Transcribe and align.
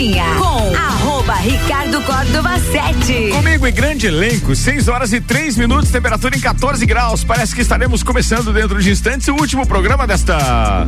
Cozinha 0.00 0.24
com 0.38 0.74
arroba 0.74 1.34
Ricardo 1.34 2.00
Córdova 2.00 2.58
7. 2.58 3.28
Comigo 3.32 3.66
e 3.66 3.70
grande 3.70 4.06
elenco, 4.06 4.56
6 4.56 4.88
horas 4.88 5.12
e 5.12 5.20
3 5.20 5.58
minutos, 5.58 5.90
temperatura 5.90 6.34
em 6.34 6.40
14 6.40 6.86
graus. 6.86 7.22
Parece 7.22 7.54
que 7.54 7.60
estaremos 7.60 8.02
começando 8.02 8.50
dentro 8.50 8.82
de 8.82 8.90
instantes 8.90 9.28
o 9.28 9.34
último 9.34 9.66
programa 9.66 10.06
desta 10.06 10.86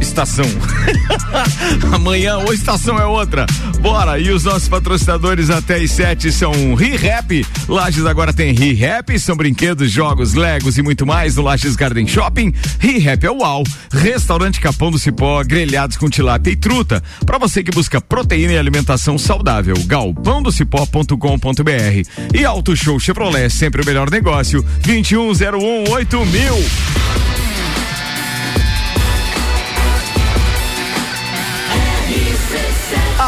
estação. 0.00 0.46
Amanhã 1.92 2.38
ou 2.38 2.52
estação 2.52 2.98
é 2.98 3.06
outra. 3.06 3.46
Bora! 3.80 4.18
E 4.18 4.30
os 4.30 4.42
nossos 4.44 4.68
patrocinadores 4.68 5.50
até 5.50 5.76
as 5.76 5.90
7 5.90 6.32
são 6.32 6.74
ReHap. 6.74 7.46
Lages 7.68 8.06
agora 8.06 8.32
tem 8.32 8.52
ReHap, 8.52 9.16
são 9.18 9.36
brinquedos, 9.36 9.90
jogos, 9.90 10.32
legos 10.34 10.78
e 10.78 10.82
muito 10.82 11.04
mais 11.06 11.36
no 11.36 11.42
Lages 11.42 11.76
Garden 11.76 12.06
Shopping. 12.06 12.52
ReHap 12.78 13.24
é 13.24 13.30
uau. 13.30 13.62
Restaurante 13.92 14.60
Capão 14.60 14.90
do 14.90 14.98
Cipó, 14.98 15.42
grelhados 15.44 15.96
com 15.96 16.10
tilápia 16.10 16.50
e 16.50 16.56
truta. 16.56 17.02
Para 17.24 17.38
você 17.38 17.62
que 17.62 17.70
busca 17.70 18.00
proteína 18.00 18.52
e 18.52 18.58
alimentação 18.58 19.16
saudável, 19.18 19.76
galpãodocipó.com.br. 19.86 22.34
E 22.34 22.44
Auto 22.44 22.76
Show 22.76 23.00
Chevrolet, 23.00 23.50
sempre 23.50 23.82
o 23.82 23.86
melhor 23.86 24.10
negócio. 24.10 24.64
2101 24.82 25.84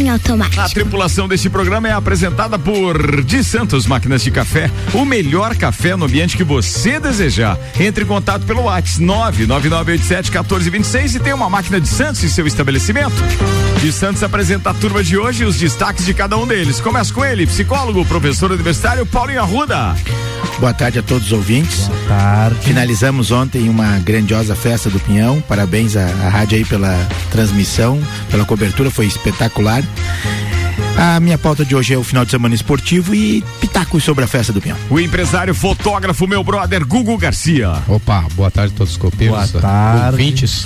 Em 0.00 0.10
automático. 0.10 0.60
A 0.60 0.68
tripulação 0.68 1.26
deste 1.26 1.48
programa 1.48 1.88
é 1.88 1.92
apresentada 1.92 2.58
por 2.58 3.22
De 3.24 3.42
Santos 3.42 3.86
Máquinas 3.86 4.22
de 4.22 4.30
Café, 4.30 4.70
o 4.92 5.04
melhor 5.04 5.56
café 5.56 5.96
no 5.96 6.04
ambiente 6.04 6.36
que 6.36 6.44
você 6.44 7.00
desejar. 7.00 7.58
Entre 7.78 8.04
em 8.04 8.06
contato 8.06 8.44
pelo 8.44 8.62
WhatsApp 8.62 8.98
999871426 9.46 11.14
e 11.14 11.20
tem 11.20 11.32
uma 11.32 11.48
máquina 11.48 11.80
de 11.80 11.88
Santos 11.88 12.22
em 12.22 12.28
seu 12.28 12.46
estabelecimento. 12.46 13.16
De 13.80 13.92
Santos 13.92 14.22
apresenta 14.22 14.70
a 14.70 14.74
turma 14.74 15.02
de 15.02 15.16
hoje 15.16 15.44
e 15.44 15.46
os 15.46 15.56
destaques 15.56 16.04
de 16.04 16.12
cada 16.12 16.36
um 16.36 16.46
deles. 16.46 16.80
Começa 16.80 17.12
com 17.12 17.24
ele, 17.24 17.46
psicólogo, 17.46 18.04
professor 18.04 18.50
universitário 18.50 19.06
Paulinho 19.06 19.40
Arruda. 19.40 19.96
Boa 20.58 20.74
tarde 20.74 20.98
a 20.98 21.02
todos 21.02 21.26
os 21.26 21.32
ouvintes. 21.32 21.86
Boa 21.86 22.08
tarde. 22.08 22.58
Finalizamos 22.62 23.30
ontem 23.30 23.68
uma 23.68 23.98
grandiosa 24.00 24.56
festa 24.56 24.90
do 24.90 24.98
Pinhão. 24.98 25.40
Parabéns 25.40 25.96
à, 25.96 26.02
à 26.02 26.28
rádio 26.28 26.58
aí 26.58 26.64
pela 26.64 26.96
transmissão, 27.30 28.00
pela 28.30 28.44
cobertura, 28.44 28.90
foi 28.90 29.06
espetacular. 29.06 29.67
bad 29.68 30.57
A 31.00 31.20
minha 31.20 31.38
pauta 31.38 31.64
de 31.64 31.76
hoje 31.76 31.94
é 31.94 31.96
o 31.96 32.02
final 32.02 32.24
de 32.24 32.32
semana 32.32 32.56
esportivo 32.56 33.14
e 33.14 33.44
pitacos 33.60 34.02
sobre 34.02 34.24
a 34.24 34.26
festa 34.26 34.52
do 34.52 34.60
Pinhão. 34.60 34.76
O 34.90 34.98
empresário 34.98 35.54
fotógrafo, 35.54 36.26
meu 36.26 36.42
brother, 36.42 36.84
Gugu 36.84 37.16
Garcia. 37.16 37.70
Opa, 37.86 38.24
boa 38.34 38.50
tarde 38.50 38.74
a 38.74 38.78
todos 38.78 38.94
os 38.94 38.96
copeiros, 38.98 39.52
boa 39.52 39.62
tarde. 39.62 40.10
ouvintes. 40.10 40.64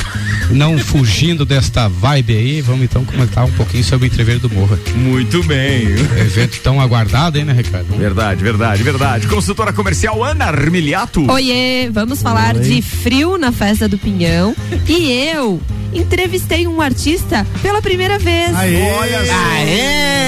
Não 0.50 0.78
fugindo 0.78 1.44
desta 1.44 1.86
vibe 1.86 2.34
aí, 2.34 2.60
vamos 2.62 2.84
então 2.84 3.04
comentar 3.04 3.44
um 3.44 3.52
pouquinho 3.52 3.84
sobre 3.84 4.06
o 4.06 4.10
entreveiro 4.10 4.40
do 4.40 4.48
Morro. 4.48 4.78
Muito 4.94 5.42
bem. 5.42 5.82
Evento 6.16 6.58
tão 6.60 6.80
aguardado, 6.80 7.38
hein, 7.38 7.44
né, 7.44 7.52
Ricardo? 7.52 7.94
Verdade, 7.94 8.42
verdade, 8.42 8.82
verdade. 8.82 9.26
Consultora 9.26 9.70
comercial 9.70 10.24
Ana 10.24 10.46
Armiliato. 10.46 11.30
Oiê, 11.30 11.90
vamos 11.90 12.22
falar 12.22 12.56
Oi. 12.56 12.62
de 12.62 12.80
frio 12.80 13.36
na 13.36 13.52
festa 13.52 13.86
do 13.86 13.98
Pinhão. 13.98 14.56
E 14.88 15.12
eu 15.12 15.60
entrevistei 15.92 16.66
um 16.66 16.80
artista 16.80 17.46
pela 17.60 17.82
primeira 17.82 18.18
vez. 18.18 18.56
Aê. 18.56 18.92
Olha 18.92 19.26
só. 19.26 19.32
É 19.58 20.21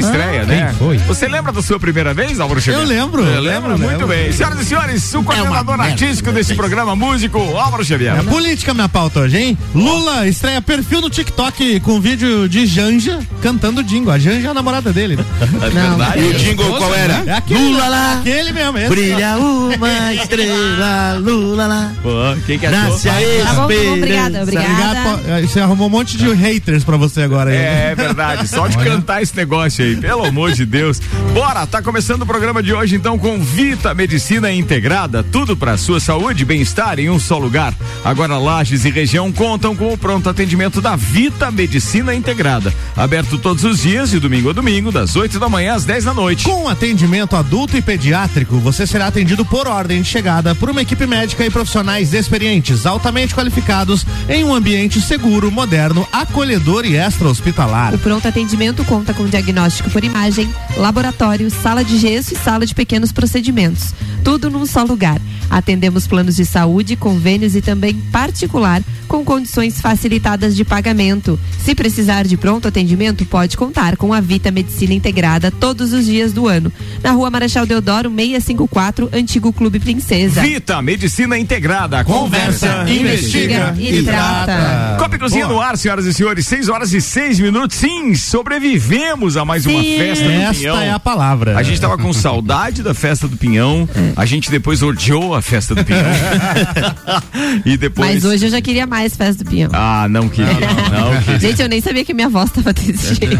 uma 0.00 0.06
estreia, 0.10 0.44
né? 0.44 0.66
Quem 0.68 0.74
foi? 0.78 0.98
Você 0.98 1.28
lembra 1.28 1.52
da 1.52 1.62
sua 1.62 1.78
primeira 1.78 2.12
vez, 2.14 2.40
Álvaro 2.40 2.60
Xavier? 2.60 2.82
Eu 2.82 2.88
lembro, 2.88 3.22
Eu 3.22 3.40
lembro, 3.40 3.70
lembro, 3.70 3.78
muito 3.78 3.90
lembro. 3.92 4.06
bem. 4.08 4.32
Senhoras 4.32 4.60
e 4.60 4.64
senhores, 4.64 5.14
o 5.14 5.22
coordenador 5.22 5.80
artístico 5.80 6.32
desse 6.32 6.54
programa, 6.54 6.94
músico, 6.96 7.38
Álvaro 7.38 7.84
Xavier. 7.84 8.16
É 8.18 8.22
política 8.22 8.72
minha 8.74 8.88
pauta 8.88 9.20
hoje, 9.20 9.36
hein? 9.38 9.58
Lula 9.74 10.26
estreia 10.26 10.60
perfil 10.62 11.00
no 11.00 11.10
TikTok 11.10 11.80
com 11.80 12.00
vídeo 12.00 12.48
de 12.48 12.66
Janja 12.66 13.18
cantando 13.42 13.82
Dingo. 13.82 14.10
A 14.10 14.18
Janja 14.18 14.48
é 14.48 14.50
a 14.50 14.54
namorada 14.54 14.92
dele. 14.92 15.16
Né? 15.16 15.24
É 15.66 15.70
verdade. 15.70 16.20
E 16.20 16.28
o 16.28 16.34
jingle 16.34 16.76
qual 16.76 16.94
era? 16.94 17.22
É 17.26 17.32
aquele, 17.32 17.60
Lula 17.60 17.88
lá, 17.88 18.18
Aquele 18.20 18.52
mesmo, 18.52 18.78
esse. 18.78 18.88
brilha 18.88 19.36
uma 19.38 20.14
estrela, 20.14 21.14
Lula 21.18 21.66
lá. 21.66 21.92
Pô, 22.02 22.10
quem 22.46 22.58
que 22.58 22.66
achou? 22.66 22.80
Nasce 22.90 23.08
a 23.08 23.12
Tá 23.44 23.52
bom, 23.54 23.68
bom, 23.68 23.92
obrigada, 23.96 24.42
obrigada. 24.42 25.40
Você 25.42 25.60
arrumou 25.60 25.86
um 25.86 25.90
monte 25.90 26.16
de 26.16 26.32
haters 26.32 26.84
pra 26.84 26.96
você 26.96 27.22
agora 27.22 27.50
aí. 27.50 27.56
É 27.56 27.94
verdade, 27.96 28.48
só 28.48 28.66
de 28.66 28.76
cantar 28.78 29.22
esse 29.22 29.36
negócio 29.36 29.84
aí, 29.84 29.85
pelo 29.94 30.24
amor 30.24 30.52
de 30.52 30.66
Deus. 30.66 31.00
Bora, 31.32 31.66
tá 31.66 31.80
começando 31.80 32.22
o 32.22 32.26
programa 32.26 32.62
de 32.62 32.72
hoje 32.72 32.96
então 32.96 33.18
com 33.18 33.38
Vita 33.38 33.94
Medicina 33.94 34.50
Integrada, 34.50 35.22
tudo 35.22 35.56
para 35.56 35.76
sua 35.76 36.00
saúde 36.00 36.42
e 36.42 36.46
bem-estar 36.46 36.98
em 36.98 37.08
um 37.08 37.20
só 37.20 37.38
lugar. 37.38 37.74
Agora 38.04 38.38
Lages 38.38 38.84
e 38.84 38.90
região 38.90 39.30
contam 39.30 39.76
com 39.76 39.92
o 39.92 39.98
pronto 39.98 40.28
atendimento 40.28 40.80
da 40.80 40.96
Vita 40.96 41.50
Medicina 41.50 42.14
Integrada, 42.14 42.74
aberto 42.96 43.38
todos 43.38 43.64
os 43.64 43.82
dias 43.82 44.10
de 44.10 44.18
domingo 44.18 44.50
a 44.50 44.52
domingo, 44.52 44.90
das 44.90 45.14
8 45.14 45.38
da 45.38 45.48
manhã 45.48 45.74
às 45.74 45.84
10 45.84 46.04
da 46.04 46.14
noite. 46.14 46.44
Com 46.44 46.68
atendimento 46.68 47.36
adulto 47.36 47.76
e 47.76 47.82
pediátrico, 47.82 48.58
você 48.58 48.86
será 48.86 49.06
atendido 49.06 49.44
por 49.44 49.68
ordem 49.68 50.02
de 50.02 50.08
chegada 50.08 50.54
por 50.54 50.70
uma 50.70 50.82
equipe 50.82 51.06
médica 51.06 51.44
e 51.44 51.50
profissionais 51.50 52.14
experientes, 52.14 52.86
altamente 52.86 53.34
qualificados, 53.34 54.06
em 54.28 54.42
um 54.42 54.54
ambiente 54.54 55.00
seguro, 55.00 55.50
moderno, 55.50 56.06
acolhedor 56.10 56.84
e 56.86 56.96
extra-hospitalar. 56.96 57.94
O 57.94 57.98
pronto 57.98 58.26
atendimento 58.26 58.84
conta 58.84 59.12
com 59.12 59.26
diagnóstico 59.26 59.75
por 59.84 60.04
imagem, 60.04 60.52
laboratório, 60.76 61.50
sala 61.50 61.84
de 61.84 61.98
gesso 61.98 62.34
e 62.34 62.36
sala 62.36 62.66
de 62.66 62.74
pequenos 62.74 63.12
procedimentos. 63.12 63.94
Tudo 64.26 64.50
num 64.50 64.66
só 64.66 64.82
lugar. 64.82 65.20
Atendemos 65.48 66.08
planos 66.08 66.34
de 66.34 66.44
saúde, 66.44 66.96
convênios 66.96 67.54
e 67.54 67.62
também 67.62 67.94
particular, 68.10 68.82
com 69.06 69.24
condições 69.24 69.80
facilitadas 69.80 70.56
de 70.56 70.64
pagamento. 70.64 71.38
Se 71.64 71.76
precisar 71.76 72.26
de 72.26 72.36
pronto 72.36 72.66
atendimento, 72.66 73.24
pode 73.24 73.56
contar 73.56 73.96
com 73.96 74.12
a 74.12 74.20
Vita 74.20 74.50
Medicina 74.50 74.92
Integrada 74.92 75.52
todos 75.52 75.92
os 75.92 76.06
dias 76.06 76.32
do 76.32 76.48
ano. 76.48 76.72
Na 77.04 77.12
rua 77.12 77.30
Marechal 77.30 77.64
Deodoro, 77.64 78.10
654, 78.10 79.10
Antigo 79.12 79.52
Clube 79.52 79.78
Princesa. 79.78 80.40
Vita 80.42 80.82
Medicina 80.82 81.38
Integrada, 81.38 82.02
conversa, 82.04 82.84
investiga. 82.88 83.76
e 83.78 84.02
trata. 84.02 84.96
Copa 84.98 85.14
e 85.14 85.18
Cozinha 85.20 85.46
no 85.46 85.60
ar, 85.60 85.78
senhoras 85.78 86.04
e 86.04 86.12
senhores, 86.12 86.44
6 86.48 86.68
horas 86.68 86.92
e 86.92 87.00
6 87.00 87.38
minutos. 87.38 87.76
Sim, 87.76 88.12
sobrevivemos 88.16 89.36
a 89.36 89.44
mais 89.44 89.64
uma 89.64 89.80
Sim. 89.80 89.96
festa 89.98 90.24
do 90.24 90.30
Esta 90.32 90.54
Pinhão. 90.54 90.80
é 90.80 90.90
a 90.90 90.98
palavra. 90.98 91.56
A 91.56 91.62
gente 91.62 91.80
tava 91.80 91.96
com 91.96 92.12
saudade 92.12 92.82
da 92.82 92.92
festa 92.92 93.28
do 93.28 93.36
Pinhão. 93.36 93.88
A 94.16 94.24
gente 94.24 94.50
depois 94.50 94.82
odiou 94.82 95.34
a 95.34 95.42
festa 95.42 95.74
do 95.74 95.84
Pinhão. 95.84 96.00
e 97.66 97.76
depois. 97.76 98.14
Mas 98.14 98.24
hoje 98.24 98.46
eu 98.46 98.50
já 98.50 98.60
queria 98.62 98.86
mais 98.86 99.14
festa 99.14 99.44
do 99.44 99.50
Pinhão. 99.50 99.70
Ah, 99.74 100.06
não 100.08 100.26
queria. 100.28 100.52
Não, 100.90 101.12
não 101.14 101.22
queria. 101.22 101.38
Gente, 101.38 101.60
eu 101.62 101.68
nem 101.68 101.80
sabia 101.82 102.04
que 102.04 102.14
minha 102.14 102.28
voz 102.28 102.50
tava 102.50 102.72
desse 102.72 103.14
jeito. 103.14 103.36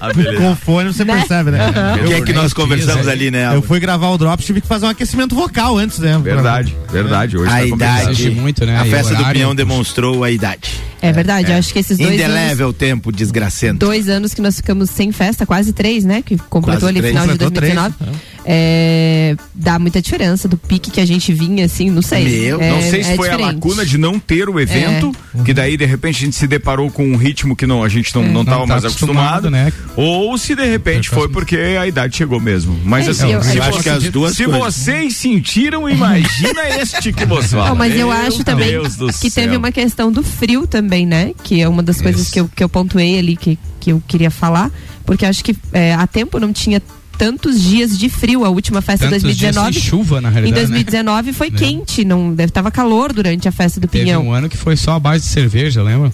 Ah, 0.00 0.12
beleza. 0.14 0.36
Com 0.38 0.56
fone 0.56 0.92
você 0.92 1.04
Né? 1.04 1.16
percebe, 1.18 1.50
né? 1.50 1.58
O 2.02 2.08
que 2.08 2.14
é 2.14 2.20
que 2.22 2.32
nós 2.32 2.52
conversamos 2.54 3.06
ali, 3.06 3.30
né? 3.30 3.54
Eu 3.54 3.60
fui 3.62 3.78
gravar 3.80 4.08
o 4.08 4.18
Drops, 4.18 4.46
tive 4.46 4.60
que 4.60 4.66
fazer 4.66 4.86
um 4.86 4.90
aquecimento 4.90 5.34
vocal 5.34 5.76
antes, 5.76 5.98
né? 5.98 6.18
Verdade, 6.22 6.74
verdade. 6.90 7.36
Hoje 7.36 7.50
A 7.50 7.58
tá 7.58 7.66
idade. 7.66 8.30
Muito, 8.30 8.64
né? 8.64 8.78
A 8.78 8.84
festa 8.86 9.14
do 9.14 9.24
Pinhão 9.26 9.54
demonstrou 9.54 10.24
a 10.24 10.30
idade. 10.30 10.70
É 11.00 11.12
verdade, 11.12 11.52
eu 11.52 11.58
acho 11.58 11.72
que 11.72 11.78
esses 11.78 11.96
dois 11.96 12.08
anos, 12.10 12.20
Indelével 12.24 12.72
tempo 12.72 13.12
desgracento. 13.12 13.78
dois 13.86 14.08
anos 14.08 14.34
que 14.34 14.40
nós 14.42 14.56
ficamos 14.56 14.90
sem 14.90 15.12
festa, 15.12 15.46
quase 15.46 15.72
três, 15.72 16.04
né? 16.04 16.22
Que 16.22 16.36
completou 16.36 16.88
Quase 16.88 16.98
ali 16.98 17.00
no 17.00 17.06
final 17.06 17.22
de 17.24 17.32
Completou 17.32 17.50
três, 17.52 17.74
2019. 17.74 18.20
É, 18.50 19.36
dá 19.54 19.78
muita 19.78 20.00
diferença 20.00 20.48
do 20.48 20.56
pique 20.56 20.90
que 20.90 21.02
a 21.02 21.06
gente 21.06 21.34
vinha, 21.34 21.66
assim, 21.66 21.90
não 21.90 22.00
sei. 22.00 22.24
Meu, 22.24 22.58
É- 22.58 22.70
Não 22.70 22.80
sei 22.80 23.04
se 23.04 23.10
é 23.12 23.14
foi 23.16 23.28
a 23.28 23.36
diferente. 23.36 23.54
lacuna 23.56 23.84
de 23.84 23.98
não 23.98 24.18
ter 24.18 24.48
o 24.48 24.58
evento, 24.58 25.14
que 25.44 25.52
daí 25.52 25.76
de 25.76 25.84
repente 25.84 26.16
a 26.16 26.20
gente 26.24 26.34
se 26.36 26.46
deparou 26.46 26.90
com 26.90 27.06
um 27.06 27.16
ritmo 27.16 27.54
que 27.54 27.66
não, 27.66 27.84
a 27.84 27.90
gente 27.90 28.14
não, 28.14 28.22
não 28.22 28.32
Não 28.32 28.44
tava 28.46 28.60
tá 28.62 28.66
mais 28.68 28.84
acostumado, 28.86 29.48
acostumado, 29.48 29.50
né? 29.50 29.70
ou 29.96 30.38
se 30.38 30.54
de 30.54 30.64
repente 30.64 31.10
foi 31.10 31.28
porque 31.28 31.56
a 31.58 31.86
idade 31.86 32.16
chegou 32.16 32.40
mesmo. 32.40 32.74
Mas 32.84 33.06
É, 33.06 33.10
assim, 33.10 33.30
eu- 33.32 33.42
se, 33.42 33.58
eu 33.58 33.62
acho 33.64 33.82
que 33.82 33.88
as 33.90 34.04
duas 34.04 34.34
se 34.34 34.44
coisas. 34.46 34.62
vocês 34.76 35.14
sentiram, 35.16 35.86
imagina 35.86 36.62
este 36.80 37.12
que 37.12 37.26
você 37.26 37.48
fala. 37.48 37.68
Não, 37.68 37.76
mas 37.76 37.92
eu 37.92 38.08
Meu 38.08 38.12
acho 38.12 38.42
também 38.44 38.80
que 39.20 39.28
céu. 39.28 39.44
teve 39.44 39.56
uma 39.58 39.70
questão 39.70 40.10
do 40.10 40.22
frio 40.22 40.66
também, 40.66 41.04
né? 41.04 41.32
Que 41.44 41.60
é 41.60 41.68
uma 41.68 41.82
das 41.82 42.00
coisas 42.00 42.22
Isso. 42.22 42.32
que 42.32 42.40
eu, 42.40 42.48
que 42.48 42.64
eu 42.64 42.68
pontuei 42.70 43.18
ali, 43.18 43.36
que, 43.36 43.58
que 43.78 43.90
eu 43.92 44.02
queria 44.08 44.30
falar. 44.30 44.70
Porque 45.04 45.26
acho 45.26 45.44
que 45.44 45.54
é, 45.72 45.92
há 45.94 46.06
tempo 46.06 46.38
não 46.40 46.52
tinha 46.52 46.80
tantos 47.18 47.60
dias 47.60 47.98
de 47.98 48.08
frio. 48.08 48.44
A 48.44 48.48
última 48.48 48.80
festa 48.80 49.06
de 49.06 49.10
Tantos 49.14 49.36
dias 49.36 49.54
2019. 49.54 49.72
sem 49.74 49.82
chuva, 49.82 50.20
na 50.20 50.28
Em 50.28 50.32
realidade, 50.32 50.62
né? 50.62 50.68
2019 50.68 51.32
foi 51.32 51.50
Né? 51.50 51.58
quente, 51.58 52.04
não 52.04 52.32
deve 52.32 52.52
tava 52.52 52.70
calor 52.70 53.12
durante 53.12 53.48
a 53.48 53.52
festa 53.52 53.80
do 53.80 53.88
Teve 53.88 54.04
Pinhão. 54.04 54.26
um 54.28 54.32
ano 54.32 54.48
que 54.48 54.56
foi 54.56 54.76
só 54.76 54.92
a 54.92 55.00
base 55.00 55.24
de 55.24 55.30
cerveja, 55.30 55.82
lembra? 55.82 56.10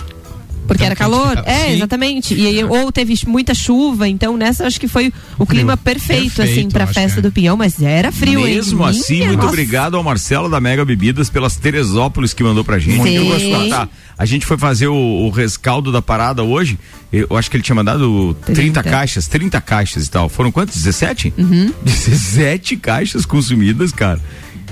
Porque 0.66 0.84
era 0.84 0.96
calor. 0.96 1.34
tava. 1.36 1.48
É, 1.48 1.68
Sim. 1.68 1.74
exatamente. 1.74 2.34
E 2.34 2.46
aí, 2.46 2.64
ou 2.64 2.90
teve 2.90 3.14
muita 3.26 3.54
chuva, 3.54 4.08
então 4.08 4.36
nessa 4.36 4.66
acho 4.66 4.80
que 4.80 4.88
foi 4.88 5.12
o 5.38 5.46
clima 5.46 5.76
perfeito, 5.76 6.34
Perfeito, 6.34 6.42
assim, 6.42 6.68
pra 6.70 6.84
acho 6.84 6.94
festa 6.94 7.18
é. 7.18 7.22
do 7.22 7.30
Pinhão, 7.30 7.56
mas 7.56 7.80
era 7.82 8.10
frio, 8.10 8.46
hein? 8.46 8.54
Mesmo 8.56 8.84
assim, 8.84 9.14
Minha 9.16 9.26
muito 9.28 9.40
nossa. 9.40 9.48
obrigado 9.50 9.96
ao 9.96 10.02
Marcelo 10.02 10.48
da 10.48 10.60
Mega 10.60 10.84
Bebidas 10.84 11.28
pelas 11.28 11.56
Teresópolis 11.56 12.32
que 12.32 12.42
mandou 12.42 12.64
pra 12.64 12.78
gente. 12.78 13.02
Sim. 13.02 13.14
Eu 13.16 13.26
gosto 13.26 13.44
de 13.44 13.50
contar. 13.50 13.88
A 14.16 14.24
gente 14.24 14.46
foi 14.46 14.56
fazer 14.56 14.86
o, 14.88 14.94
o 14.94 15.30
rescaldo 15.30 15.90
da 15.90 16.00
parada 16.00 16.42
hoje. 16.42 16.78
Eu 17.12 17.36
acho 17.36 17.50
que 17.50 17.56
ele 17.56 17.62
tinha 17.62 17.74
mandado 17.76 18.34
30, 18.46 18.54
30. 18.54 18.82
caixas, 18.82 19.26
30 19.28 19.60
caixas 19.60 20.06
e 20.06 20.10
tal. 20.10 20.28
Foram 20.28 20.50
quantos? 20.50 20.76
17? 20.76 21.32
Uhum. 21.36 21.72
17 21.84 22.76
caixas 22.76 23.24
consumidas, 23.26 23.92
cara. 23.92 24.20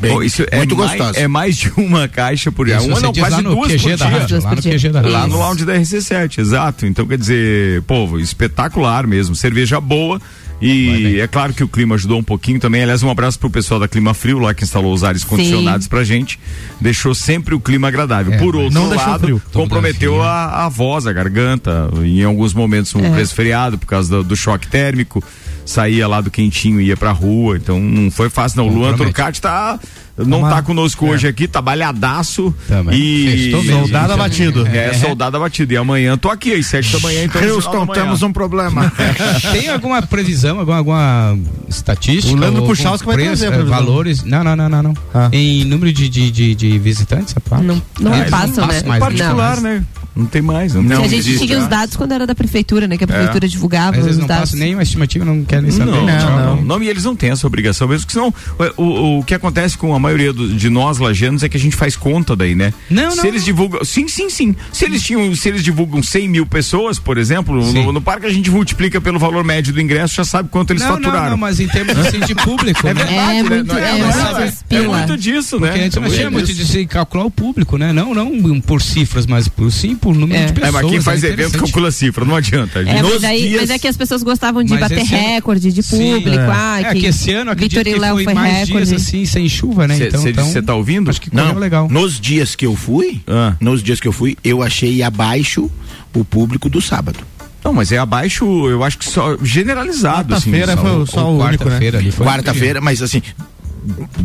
Bem, 0.03 0.11
Pô, 0.15 0.23
isso 0.25 0.45
é 0.51 0.57
muito 0.57 0.77
mais, 0.77 0.91
gostoso. 0.91 1.19
É 1.21 1.29
mais 1.29 1.57
de 1.57 1.73
uma 1.77 2.09
caixa 2.09 2.51
por 2.51 2.67
dia. 2.67 2.79
Isso 2.79 2.89
Uma 2.89 3.01
não, 3.01 3.13
quase 3.13 3.37
lá 3.37 3.41
no 3.43 3.55
duas 3.55 3.71
QG 3.71 3.79
por 3.83 3.89
da 3.91 3.97
dia. 3.97 4.07
rádio, 4.19 4.29
Duas 4.29 4.43
lá 4.45 4.51
por 4.51 4.57
no 4.57 4.63
dia. 4.63 4.73
QG 4.73 4.89
da 4.89 4.99
rádio. 5.01 5.13
Lá 5.13 5.27
no 5.29 5.39
lounge 5.39 5.65
da 5.65 5.75
RC7, 5.75 6.39
exato. 6.39 6.87
Então, 6.87 7.07
quer 7.07 7.17
dizer, 7.17 7.83
povo, 7.83 8.19
espetacular 8.19 9.07
mesmo. 9.07 9.37
Cerveja 9.37 9.81
boa. 9.81 10.21
E 10.63 11.19
é 11.21 11.27
claro 11.27 11.53
que 11.53 11.65
o 11.65 11.69
clima 11.69 11.97
ajudou 11.97 12.19
um 12.19 12.23
pouquinho 12.23 12.61
também. 12.61 12.83
Aliás, 12.83 13.03
um 13.03 13.11
abraço 13.11 13.39
pro 13.39 13.51
pessoal 13.51 13.81
da 13.81 13.89
Clima 13.89 14.15
Frio, 14.15 14.39
lá 14.39 14.55
que 14.55 14.63
instalou 14.65 14.93
os 14.95 15.03
ares 15.03 15.25
condicionados 15.25 15.89
pra 15.89 16.05
gente. 16.05 16.39
Deixou 16.81 17.15
sempre 17.15 17.55
o 17.55 17.61
clima 17.61 17.89
agradável. 17.89 18.33
É, 18.35 18.39
Por 18.39 18.55
outro 18.57 18.73
não 18.73 18.89
lado, 18.89 19.21
frio. 19.25 19.43
comprometeu 19.53 20.23
a, 20.23 20.65
a 20.65 20.69
voz, 20.69 21.07
a 21.07 21.13
garganta. 21.13 21.91
Em 22.03 22.23
alguns 22.23 22.55
momentos, 22.55 22.95
um 22.95 23.05
É. 23.05 23.09
resfriado 23.17 23.77
por 23.77 23.87
causa 23.87 24.09
do, 24.19 24.25
do 24.25 24.37
choque 24.37 24.69
térmico. 24.69 25.23
Saía 25.65 26.09
lá 26.09 26.21
do 26.21 26.31
quentinho 26.31 26.81
e 26.81 26.87
ia 26.87 26.97
pra 26.97 27.13
rua. 27.13 27.57
Então, 27.57 27.79
não 27.81 28.11
foi 28.11 28.29
fácil, 28.31 28.59
não. 28.59 28.69
O 28.69 28.75
Luan. 28.75 28.97
Turcati 28.97 29.41
tá. 29.41 29.79
Não 30.19 30.41
Uma- 30.41 30.51
tá 30.51 30.63
conosco 30.63 31.07
hoje 31.07 31.27
aqui, 31.27 31.49
tá 31.49 31.61
balhadaço. 31.63 32.55
Também. 32.69 32.99
E. 33.01 33.51
Soldado 33.51 34.09
gente. 34.09 34.13
abatido. 34.13 34.67
É, 34.67 34.93
soldado 34.95 35.37
abatido. 35.37 35.73
E 35.73 35.77
amanhã 35.77 36.17
tô 36.19 36.29
aqui, 36.29 36.53
às 36.53 36.67
sete 36.67 36.93
da 36.93 36.99
manhã, 37.01 37.25
então. 37.25 37.43
Houston, 37.43 37.87
temos 37.87 38.23
um 38.23 38.33
problema. 38.33 38.93
Tem 39.53 39.69
alguma 39.69 40.03
previsão, 40.03 40.59
alguma, 40.61 40.77
alguma 40.79 41.39
estatística? 41.69 42.35
O 42.35 42.39
Leandro 42.39 42.65
Puchalski 42.65 43.07
vai 43.07 43.17
preço, 43.17 43.43
trazer 43.43 43.55
previsão. 43.55 43.75
valores? 43.79 44.23
Não, 44.23 44.45
não, 44.45 44.55
não, 44.57 44.69
não. 44.69 44.83
não. 44.83 44.95
Ah. 45.15 45.29
Em 45.33 45.65
número 45.65 45.93
de, 45.93 46.09
de, 46.09 46.31
de, 46.31 46.55
de 46.55 46.79
visitantes, 46.79 47.33
rapaz? 47.35 47.65
Não, 47.65 47.81
não 48.01 48.13
Ah, 48.13 48.27
passam, 48.31 48.67
né? 48.67 48.83
mais, 48.87 49.01
Particular, 49.03 49.57
Não. 49.57 49.63
né? 49.63 49.85
Não 50.15 50.27
tem 50.27 50.43
mais. 50.43 50.75
Não, 50.75 50.83
Não 50.83 50.99
Que 50.99 51.07
a 51.07 51.09
gente 51.09 51.21
existe, 51.21 51.47
tinha 51.47 51.57
os 51.57 51.65
né? 51.65 51.71
dados 51.71 51.97
quando 51.97 52.13
era 52.13 52.27
da 52.27 52.35
prefeitura, 52.35 52.87
né? 52.87 52.99
Que 52.99 53.05
a 53.05 53.07
prefeitura 53.07 53.49
divulgava 53.49 53.93
Às 53.93 53.99
os 54.01 54.05
vezes 54.05 54.21
não 54.21 54.27
dados. 54.27 54.51
passa 54.51 54.63
nenhuma 54.63 54.83
estimativa, 54.83 55.25
não 55.25 55.43
quer 55.43 55.63
nem 55.63 55.71
saber. 55.71 55.91
Não, 55.91 56.05
Não, 56.05 56.31
não, 56.31 56.57
não. 56.57 56.63
não. 56.63 56.83
E 56.83 56.89
eles 56.91 57.05
não 57.05 57.17
têm 57.17 57.31
essa 57.31 57.47
obrigação 57.47 57.89
mesmo, 57.89 58.07
porque 58.07 58.13
senão 58.13 58.35
o, 58.77 58.83
o, 58.83 59.19
o 59.21 59.25
que 59.25 59.33
acontece 59.33 59.79
com 59.79 59.95
a 59.95 59.99
maioria 60.03 60.33
do- 60.33 60.55
de 60.55 60.69
nós 60.69 60.99
lajanos 60.99 61.43
é 61.43 61.49
que 61.49 61.57
a 61.57 61.61
gente 61.61 61.77
faz 61.77 61.97
conta 61.97 62.37
daí, 62.37 62.55
né? 62.55 62.73
Não, 62.91 63.11
se 63.11 63.19
não, 63.19 63.25
eles 63.27 63.41
não. 63.43 63.47
divulgam, 63.47 63.85
sim, 63.85 64.07
sim, 64.09 64.29
sim. 64.29 64.55
Se 64.73 64.85
eles 64.85 65.03
tinham, 65.03 65.35
se 65.35 65.49
eles 65.49 65.63
divulgam 65.63 66.03
100 66.03 66.29
mil 66.29 66.45
pessoas, 66.47 66.99
por 66.99 67.17
exemplo, 67.17 67.65
no, 67.73 67.93
no 67.93 68.01
parque 68.03 68.27
a 68.27 68.31
gente 68.31 68.51
multiplica 68.51 69.01
pelo 69.01 69.19
valor 69.19 69.45
médio 69.45 69.73
do 69.73 69.81
ingresso, 69.81 70.15
já 70.15 70.25
sabe 70.25 70.49
quanto 70.51 70.71
eles 70.73 70.83
Não, 70.83 70.91
não, 70.91 70.97
faturaram. 70.97 71.31
não, 71.31 71.37
mas 71.37 71.61
em 71.61 71.69
termos 71.69 71.97
assim, 71.99 72.21
de 72.21 72.35
público, 72.35 72.83
né? 72.93 73.03
É 73.39 73.43
muito, 73.43 73.65
Não 73.73 73.79
é, 73.79 73.99
não 73.99 74.07
muito 74.07 74.39
é, 74.41 74.47
esses 74.49 74.63
pila. 74.69 74.99
muito 74.99 75.17
disso, 75.17 75.59
né? 75.61 75.69
Porque 75.89 76.01
não 76.01 76.07
É 76.07 76.11
tinha 76.11 76.31
muito 76.31 76.47
disso. 76.47 76.59
de 76.61 76.67
se 76.67 76.87
calcular 76.87 77.25
o 77.25 77.31
público, 77.31 77.77
né? 77.79 77.93
Não, 77.93 78.13
não 78.15 78.61
por 78.61 78.83
cifras, 78.83 79.27
mas 79.27 79.49
por, 79.49 79.71
sim 79.71 79.95
por 79.95 80.15
número 80.15 80.41
É. 80.41 80.47
de 80.47 80.51
É, 80.53 80.55
pessoas. 80.55 80.73
mas 80.73 80.91
quem 80.91 81.01
faz 81.01 81.25
é 81.25 81.29
evento 81.29 81.59
calcula 81.59 81.91
cifra, 81.91 82.25
não 82.25 82.35
adianta. 82.37 82.81
É, 82.81 83.01
Nos 83.03 83.13
mas, 83.15 83.25
aí, 83.25 83.49
dias- 83.49 83.61
mas 83.63 83.71
é 83.71 83.79
que 83.79 83.89
as 83.89 83.97
pessoas 83.97 84.23
gostavam 84.23 84.63
de 84.65 84.71
Mas 84.73 84.81
bater 84.81 84.99
esse 84.99 85.15
ano- 85.15 85.27
recorde 85.29 85.73
de 85.73 85.83
Sim, 85.83 86.15
público. 86.15 86.39
é. 86.39 86.49
Ah, 86.53 86.81
É 86.83 86.95
que 86.95 87.07
esse 87.07 87.33
ano 87.33 87.51
acredito 87.51 87.83
que 87.85 87.99
foi 88.25 88.35
mais 88.35 88.69
recorde. 88.69 88.89
dias 88.89 88.93
assim, 89.03 89.25
sem 89.25 89.49
chuva, 89.49 89.87
né? 89.87 89.92
Cê- 89.97 90.09
então, 90.09 90.23
cê- 90.23 90.31
então, 90.31 90.63
tá 90.63 90.75
ouvindo? 90.75 91.11
Acho 91.11 91.21
que 91.21 91.35
Não, 91.35 91.55
legal. 91.55 91.89
nos 91.91 92.21
dias 92.21 92.55
que 92.55 92.67
eu 92.67 92.75
fui, 92.77 93.21
Ah. 93.27 93.55
nos 93.61 93.83
dias 93.83 94.01
que 94.01 94.09
eu 94.09 94.13
fui, 94.13 94.37
eu 94.45 94.63
achei 94.63 95.03
abaixo 95.03 95.71
o 96.15 96.25
público 96.25 96.69
do 96.69 96.81
sábado. 96.81 97.19
Não, 97.65 97.73
mas 97.73 97.93
é 97.93 97.99
abaixo, 97.99 98.45
eu 98.69 98.83
acho 98.83 98.99
que 98.99 99.05
só 99.05 99.37
generalizado. 99.43 100.35
assim, 100.35 100.51
Quarta-feira 100.51 100.77
só- 100.77 100.83
foi 100.83 101.07
só 101.07 101.33
o 101.33 101.39
né? 101.39 101.45
quarta-feira 101.45 101.99
ali 101.99 102.11
foi. 102.11 102.27
Quarta-feira, 102.27 102.81
mas 102.81 103.03
assim, 103.03 103.23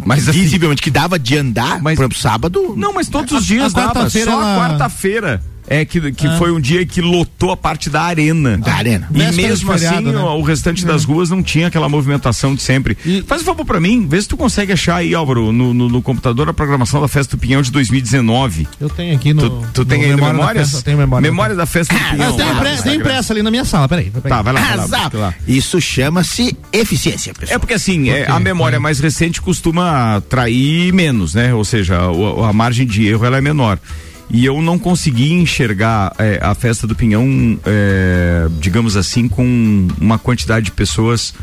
Mas 0.06 0.30
assim, 0.30 0.40
visivelmente 0.40 0.82
que 0.84 0.92
dava 0.92 1.18
de 1.18 1.36
andar, 1.36 1.82
Mas- 1.82 1.96
por 1.96 2.04
exemplo, 2.04 2.18
sábado. 2.20 2.76
Não, 2.78 2.94
mas 2.94 3.08
todos 3.10 3.32
os 3.32 3.44
dias 3.46 3.74
a 3.76 3.88
dava. 3.88 4.08
Só 4.10 4.20
ela- 4.20 4.56
quarta-feira 4.56 5.42
é 5.68 5.84
que, 5.86 6.12
que 6.12 6.28
foi 6.38 6.52
um 6.52 6.60
dia 6.60 6.86
que 6.86 7.02
lotou 7.02 7.52
a 7.52 7.58
parte 7.58 7.90
da 7.90 8.02
arena. 8.04 8.58
Da 8.58 8.74
arena. 8.74 9.08
E 9.14 9.18
Véspera 9.18 9.48
mesmo 9.50 9.74
de 9.74 9.80
feriado, 9.80 10.10
assim, 10.10 10.18
né? 10.18 10.24
o, 10.24 10.42
restante 10.42 10.86
das 10.86 11.04
ruas 11.04 11.30
não 11.30 11.44
tinha 11.44 11.68
aquela 11.68 11.90
movimentação 11.90 12.56
de 12.56 12.62
sempre. 12.62 12.98
E- 13.06 13.22
Faz 13.28 13.42
um 13.42 13.46
favor 13.46 13.66
pra 13.66 13.80
mim, 13.80 14.08
vê 14.08 14.22
se 14.22 14.28
tu 14.28 14.38
consegue 14.38 14.72
achar 14.74 14.96
aí, 14.98 15.14
Álvaro, 15.14 15.52
no, 15.52 15.74
no, 15.74 15.90
no 15.90 16.02
computador 16.02 16.48
a 16.50 16.54
programação 16.54 17.02
da 17.02 17.08
Festa 17.08 17.36
do 17.36 17.40
Pinhão 17.40 17.62
de 17.62 17.72
2019. 17.72 18.68
Eu 18.80 18.90
tenho 18.90 19.16
aqui 19.16 19.34
no. 19.34 19.50
Tu, 19.50 19.68
tu 19.74 19.86
tem 19.86 20.00
no 20.00 20.04
aí 20.06 20.10
memória 20.12 20.28
da 20.34 20.38
memórias? 20.40 20.64
festa, 20.68 20.78
eu 20.78 20.84
tenho 20.84 20.98
memória. 20.98 21.30
Memória 21.30 21.56
da 21.56 21.66
Festa 21.66 21.94
do 21.94 22.00
Ah, 22.00 22.10
Pinhão. 22.12 22.36
tem, 22.38 22.46
lá 22.46 22.54
no 22.54 22.60
impre- 22.70 22.82
tem 22.84 22.96
impressa 22.96 23.34
ali 23.34 23.44
na 23.44 23.52
minha 23.52 23.66
sala, 23.66 23.88
peraí. 23.90 24.10
peraí. 24.10 24.30
Tá, 24.30 24.42
vai 24.42 24.54
lá, 24.54 24.62
vai 24.62 24.78
lá, 24.78 24.86
vai 25.10 25.22
lá. 25.22 25.34
Isso 25.48 25.82
chama-se 25.82 26.56
eficiência, 26.72 27.34
pessoal. 27.34 27.56
É 27.56 27.60
porque 27.60 27.74
assim, 27.74 28.10
é, 28.10 28.30
a 28.30 28.40
memória 28.40 28.80
mais 28.80 29.00
recente 29.00 29.42
costuma 29.42 30.22
trair 30.30 30.94
menos, 30.94 31.34
né? 31.34 31.54
Ou 31.54 31.66
seja, 31.66 32.10
o- 32.10 32.44
a 32.44 32.54
margem 32.54 32.86
de 32.88 33.06
erro 33.08 33.26
ela 33.26 33.38
é 33.38 33.42
menor. 33.42 33.80
E 34.30 34.44
eu 34.46 34.62
não 34.62 34.78
consegui 34.78 35.32
enxergar 35.34 36.14
é, 36.20 36.38
a 36.42 36.54
festa 36.54 36.86
do 36.86 36.94
Pinhão, 36.96 37.58
é, 37.66 38.48
digamos 38.60 38.98
assim, 38.98 39.28
com 39.28 39.88
uma 40.00 40.20
quantidade 40.20 40.66
de 40.66 40.72
pessoas 40.72 41.34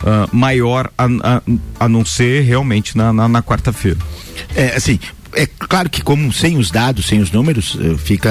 ah, 0.00 0.28
maior 0.32 0.88
a, 0.96 1.04
a- 1.06 1.42
a 1.80 1.88
não 1.88 2.04
ser 2.04 2.42
realmente 2.42 2.96
na, 2.96 3.12
na- 3.12 3.26
na 3.28 3.42
quarta-feira. 3.42 3.98
É, 4.54 4.76
assim, 4.76 5.00
é 5.34 5.46
claro 5.46 5.90
que 5.90 6.00
como 6.00 6.32
sem 6.32 6.56
os 6.56 6.70
dados, 6.70 7.06
sem 7.06 7.18
os 7.20 7.32
números, 7.32 7.76
eh, 7.80 7.96
fica 7.98 8.30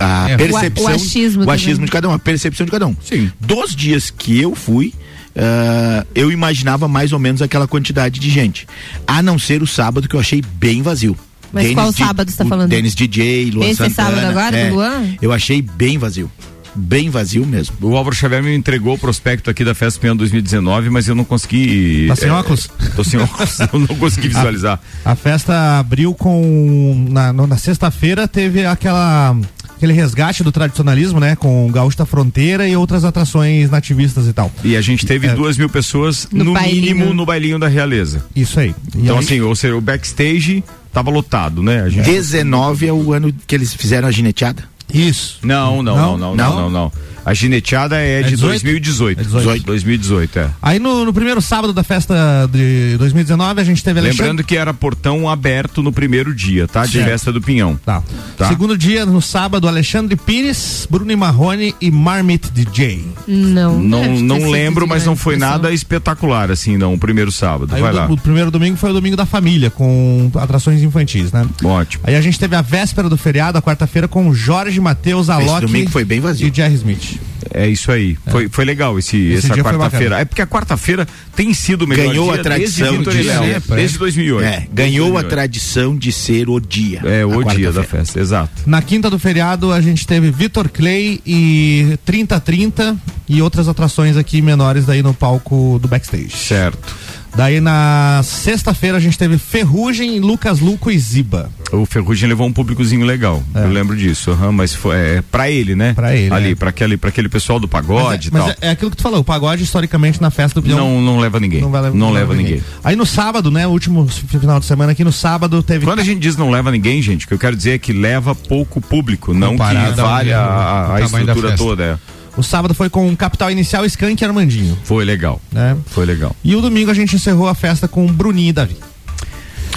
a, 0.00 0.24
a 0.24 0.30
É. 0.30 0.36
percepção, 0.38 0.84
O 0.86 0.88
achismo 0.88 1.44
o 1.44 1.50
achismo 1.50 1.84
de 1.84 1.90
cada 1.92 2.08
um, 2.08 2.12
a 2.14 2.18
percepção 2.18 2.64
de 2.64 2.72
cada 2.72 2.86
um. 2.86 2.96
Sim. 3.04 3.30
Dos 3.38 3.76
dias 3.76 4.08
que 4.10 4.40
eu 4.40 4.54
fui, 4.54 4.94
ah, 5.36 6.06
eu 6.14 6.32
imaginava 6.32 6.88
mais 6.88 7.12
ou 7.12 7.18
menos 7.18 7.42
aquela 7.42 7.68
quantidade 7.68 8.18
de 8.18 8.30
gente. 8.30 8.66
A 9.06 9.20
não 9.22 9.38
ser 9.38 9.62
o 9.62 9.66
sábado 9.66 10.08
que 10.08 10.16
eu 10.16 10.20
achei 10.20 10.42
bem 10.54 10.80
vazio. 10.80 11.14
Mas 11.62 11.72
qual 11.74 11.92
sábado 11.92 12.30
você 12.30 12.36
tá 12.36 12.44
falando? 12.44 12.68
Denis 12.70 12.94
DJ, 12.94 13.50
Luan 13.50 13.66
Esse 13.66 13.76
Santana. 13.76 13.94
sábado 13.94 14.26
agora, 14.26 14.56
é, 14.56 14.68
do 14.68 14.74
Luan? 14.76 15.14
Eu 15.20 15.32
achei 15.32 15.60
bem 15.62 15.98
vazio. 15.98 16.30
Bem 16.78 17.08
vazio 17.08 17.46
mesmo. 17.46 17.74
O 17.80 17.96
Álvaro 17.96 18.14
Xavier 18.14 18.42
me 18.42 18.54
entregou 18.54 18.94
o 18.94 18.98
prospecto 18.98 19.48
aqui 19.48 19.64
da 19.64 19.74
Festa 19.74 19.98
Pinhão 19.98 20.14
2019, 20.14 20.90
mas 20.90 21.08
eu 21.08 21.14
não 21.14 21.24
consegui. 21.24 22.04
Tá 22.06 22.16
sem 22.16 22.28
é, 22.28 22.32
óculos? 22.32 22.68
Tô 22.94 23.02
sem 23.02 23.18
óculos, 23.18 23.58
eu 23.60 23.78
não 23.78 23.86
consegui 23.96 24.28
visualizar. 24.28 24.78
A 25.02 25.14
festa 25.16 25.78
abriu 25.78 26.12
com. 26.12 27.06
Na, 27.10 27.32
na 27.32 27.56
sexta-feira 27.56 28.28
teve 28.28 28.66
aquela. 28.66 29.34
Aquele 29.76 29.92
resgate 29.92 30.42
do 30.42 30.50
tradicionalismo, 30.50 31.20
né? 31.20 31.36
Com 31.36 31.66
o 31.66 31.70
Gaúcho 31.70 31.98
da 31.98 32.06
Fronteira 32.06 32.66
e 32.66 32.74
outras 32.74 33.04
atrações 33.04 33.70
nativistas 33.70 34.26
e 34.26 34.32
tal. 34.32 34.50
E 34.64 34.74
a 34.74 34.80
gente 34.80 35.04
teve 35.04 35.26
É. 35.28 35.34
duas 35.34 35.58
mil 35.58 35.68
pessoas, 35.68 36.26
No 36.32 36.44
no, 36.44 36.52
bailinho. 36.54 36.96
mínimo, 36.96 37.12
no 37.14 37.26
bailinho 37.26 37.58
da 37.58 37.68
realeza. 37.68 38.24
Isso 38.34 38.58
aí. 38.58 38.74
E 38.94 39.00
Então, 39.02 39.18
aí- 39.18 39.24
assim, 39.24 39.40
ou 39.42 39.54
seja, 39.54 39.76
o 39.76 39.80
backstage 39.80 40.64
tava 40.96 41.10
lotado, 41.10 41.62
né? 41.62 41.82
A 41.82 41.88
gente... 41.90 42.06
19 42.06 42.86
é 42.86 42.92
o 42.92 43.12
ano 43.12 43.30
que 43.46 43.54
eles 43.54 43.74
fizeram 43.74 44.08
a 44.08 44.10
gineteada. 44.10 44.64
Isso. 44.92 45.38
Não, 45.42 45.82
não, 45.82 45.94
não, 45.94 46.16
não, 46.16 46.18
não, 46.18 46.36
Não? 46.36 46.56
não, 46.56 46.70
não. 46.70 46.92
A 47.26 47.34
gineteada 47.34 47.96
é, 47.96 48.22
de 48.22 48.30
18? 48.30 48.62
2018. 48.62 49.20
É 49.20 49.24
18. 49.24 49.66
2018, 49.66 50.38
é. 50.38 50.50
Aí 50.62 50.78
no, 50.78 51.04
no 51.04 51.12
primeiro 51.12 51.42
sábado 51.42 51.72
da 51.72 51.82
festa 51.82 52.48
de 52.52 52.94
2019 52.98 53.60
a 53.60 53.64
gente 53.64 53.82
teve 53.82 53.98
Alexandre. 53.98 54.22
Lembrando 54.22 54.44
que 54.46 54.56
era 54.56 54.72
portão 54.72 55.28
aberto 55.28 55.82
no 55.82 55.92
primeiro 55.92 56.32
dia, 56.32 56.68
tá? 56.68 56.86
De 56.86 56.92
Certo. 56.92 57.08
festa 57.08 57.32
do 57.32 57.40
Pinhão. 57.40 57.76
Tá. 57.84 58.00
Tá. 58.36 58.46
Segundo 58.48 58.78
dia, 58.78 59.04
no 59.04 59.20
sábado, 59.20 59.66
Alexandre 59.66 60.14
Pires, 60.14 60.86
Bruno 60.88 61.10
e 61.10 61.16
Marrone 61.16 61.74
e 61.80 61.90
Marmit 61.90 62.48
DJ. 62.52 63.04
Não. 63.26 63.80
Não, 63.82 64.02
ter 64.02 64.22
não 64.22 64.48
lembro, 64.48 64.86
mas 64.86 65.04
não 65.04 65.16
foi 65.16 65.36
nada 65.36 65.72
espetacular, 65.72 66.52
assim, 66.52 66.76
não, 66.76 66.94
o 66.94 66.98
primeiro 66.98 67.32
sábado. 67.32 67.74
Aí 67.74 67.82
Vai 67.82 67.92
o, 67.92 67.96
lá. 67.96 68.06
o 68.06 68.16
primeiro 68.16 68.52
domingo 68.52 68.76
foi 68.76 68.90
o 68.90 68.92
domingo 68.92 69.16
da 69.16 69.26
família, 69.26 69.68
com 69.68 70.30
atrações 70.36 70.80
infantis, 70.80 71.32
né? 71.32 71.44
Ótimo. 71.64 72.04
Aí 72.06 72.14
a 72.14 72.20
gente 72.20 72.38
teve 72.38 72.54
a 72.54 72.62
véspera 72.62 73.08
do 73.08 73.16
feriado, 73.16 73.58
a 73.58 73.62
quarta-feira, 73.62 74.06
com 74.06 74.32
Jorge 74.32 74.80
Matheus, 74.80 75.28
Alok 75.28 75.66
domingo 75.66 75.90
foi 75.90 76.04
bem 76.04 76.20
vazio. 76.20 76.46
e 76.46 76.54
Jerry 76.54 76.74
Smith. 76.74 77.15
É 77.52 77.68
isso 77.68 77.90
aí. 77.92 78.16
Foi, 78.30 78.48
foi 78.48 78.64
legal 78.64 78.98
esse, 78.98 79.16
Esse 79.16 79.52
essa 79.52 79.62
quarta-feira. 79.62 80.18
É 80.20 80.24
porque 80.24 80.42
a 80.42 80.46
quarta-feira 80.46 81.06
tem 81.34 81.52
sido 81.54 81.82
o 81.82 81.86
melhor 81.86 82.08
Ganhou 82.08 82.32
dia 82.32 82.40
a 82.40 82.42
tradição 82.42 82.86
desde 82.86 82.98
Vitor 82.98 83.14
de 83.14 83.20
e 83.20 83.22
Léo, 83.24 83.42
ser, 83.42 83.74
desde 83.74 83.98
2008. 83.98 84.44
É, 84.44 84.50
Desde 84.50 84.68
ganhou 84.72 85.06
a 85.06 85.22
2008. 85.22 85.28
tradição 85.30 85.96
de 85.96 86.12
ser 86.12 86.48
o 86.48 86.60
dia. 86.60 87.00
É, 87.04 87.24
o 87.24 87.42
dia 87.44 87.72
da 87.72 87.82
festa, 87.82 88.20
exato. 88.20 88.62
Na 88.66 88.82
quinta 88.82 89.08
do 89.08 89.18
feriado, 89.18 89.72
a 89.72 89.80
gente 89.80 90.06
teve 90.06 90.30
Vitor 90.30 90.68
Clay 90.68 91.20
e 91.24 91.98
3030 92.04 92.96
e 93.28 93.42
outras 93.42 93.68
atrações 93.68 94.16
aqui 94.16 94.40
menores 94.40 94.86
daí 94.86 95.02
no 95.02 95.14
palco 95.14 95.78
do 95.80 95.88
backstage. 95.88 96.36
Certo. 96.36 96.94
Daí 97.36 97.60
na 97.60 98.22
sexta-feira 98.24 98.96
a 98.96 99.00
gente 99.00 99.18
teve 99.18 99.36
Ferrugem, 99.36 100.18
Lucas 100.20 100.58
Luco 100.58 100.90
e 100.90 100.98
Ziba. 100.98 101.50
O 101.70 101.84
Ferrugem 101.84 102.26
levou 102.30 102.46
um 102.46 102.52
públicozinho 102.52 103.04
legal. 103.04 103.42
É. 103.54 103.64
Eu 103.64 103.68
lembro 103.70 103.94
disso. 103.94 104.30
aham, 104.30 104.52
mas 104.52 104.72
foi 104.74 104.96
é, 104.96 105.22
pra 105.30 105.50
ele, 105.50 105.74
né? 105.74 105.92
Pra 105.92 106.16
ele, 106.16 106.32
Ali, 106.32 106.52
é. 106.52 106.54
pra, 106.54 106.70
aquele, 106.70 106.96
pra 106.96 107.10
aquele 107.10 107.28
pessoal 107.28 107.60
do 107.60 107.68
pagode 107.68 108.28
e 108.28 108.32
mas 108.32 108.42
tal. 108.42 108.50
é, 108.52 108.56
é 108.68 108.70
aquilo 108.70 108.90
que 108.90 108.96
tu 108.96 109.02
falou, 109.02 109.20
o 109.20 109.24
pagode 109.24 109.62
historicamente 109.64 110.20
na 110.22 110.30
festa 110.30 110.60
do 110.60 110.66
Peão 110.66 110.78
Não, 110.78 111.00
não 111.02 111.18
leva 111.18 111.38
ninguém. 111.38 111.60
não, 111.60 111.70
vai 111.70 111.82
levar- 111.82 111.94
não 111.96 112.06
vai 112.12 112.20
leva 112.20 112.32
levar 112.32 112.42
ninguém. 112.42 112.62
Aí 112.82 112.96
no 112.96 113.04
sábado, 113.04 113.50
né, 113.50 113.66
o 113.66 113.70
último 113.70 114.06
final 114.08 114.58
de 114.58 114.64
semana 114.64 114.92
aqui 114.92 115.04
no 115.04 115.12
sábado 115.12 115.62
teve 115.62 115.84
Quando 115.84 116.00
a 116.00 116.04
gente 116.04 116.20
diz 116.20 116.36
não 116.38 116.50
leva 116.50 116.70
ninguém, 116.70 117.02
gente, 117.02 117.26
o 117.26 117.28
que 117.28 117.34
eu 117.34 117.38
quero 117.38 117.54
dizer 117.54 117.72
é 117.72 117.78
que 117.78 117.92
leva 117.92 118.34
pouco 118.34 118.80
público, 118.80 119.34
não 119.34 119.48
que 119.52 119.58
Comparado 119.58 120.02
vale 120.02 120.32
a, 120.32 120.40
a- 120.40 120.94
a 120.96 121.00
estrutura 121.02 121.54
toda. 121.54 121.84
é. 122.12 122.15
O 122.36 122.42
sábado 122.42 122.74
foi 122.74 122.88
com 122.90 123.08
o 123.10 123.16
Capital 123.16 123.50
Inicial 123.50 123.84
Skank 123.86 124.22
e 124.22 124.26
Armandinho, 124.26 124.76
Foi 124.84 125.04
legal. 125.04 125.40
né? 125.52 125.76
Foi 125.86 126.04
legal. 126.04 126.34
E 126.44 126.54
o 126.54 126.60
domingo 126.60 126.90
a 126.90 126.94
gente 126.94 127.16
encerrou 127.16 127.48
a 127.48 127.54
festa 127.54 127.88
com 127.88 128.06
Bruninho 128.06 128.50
e 128.50 128.52
Davi. 128.52 128.76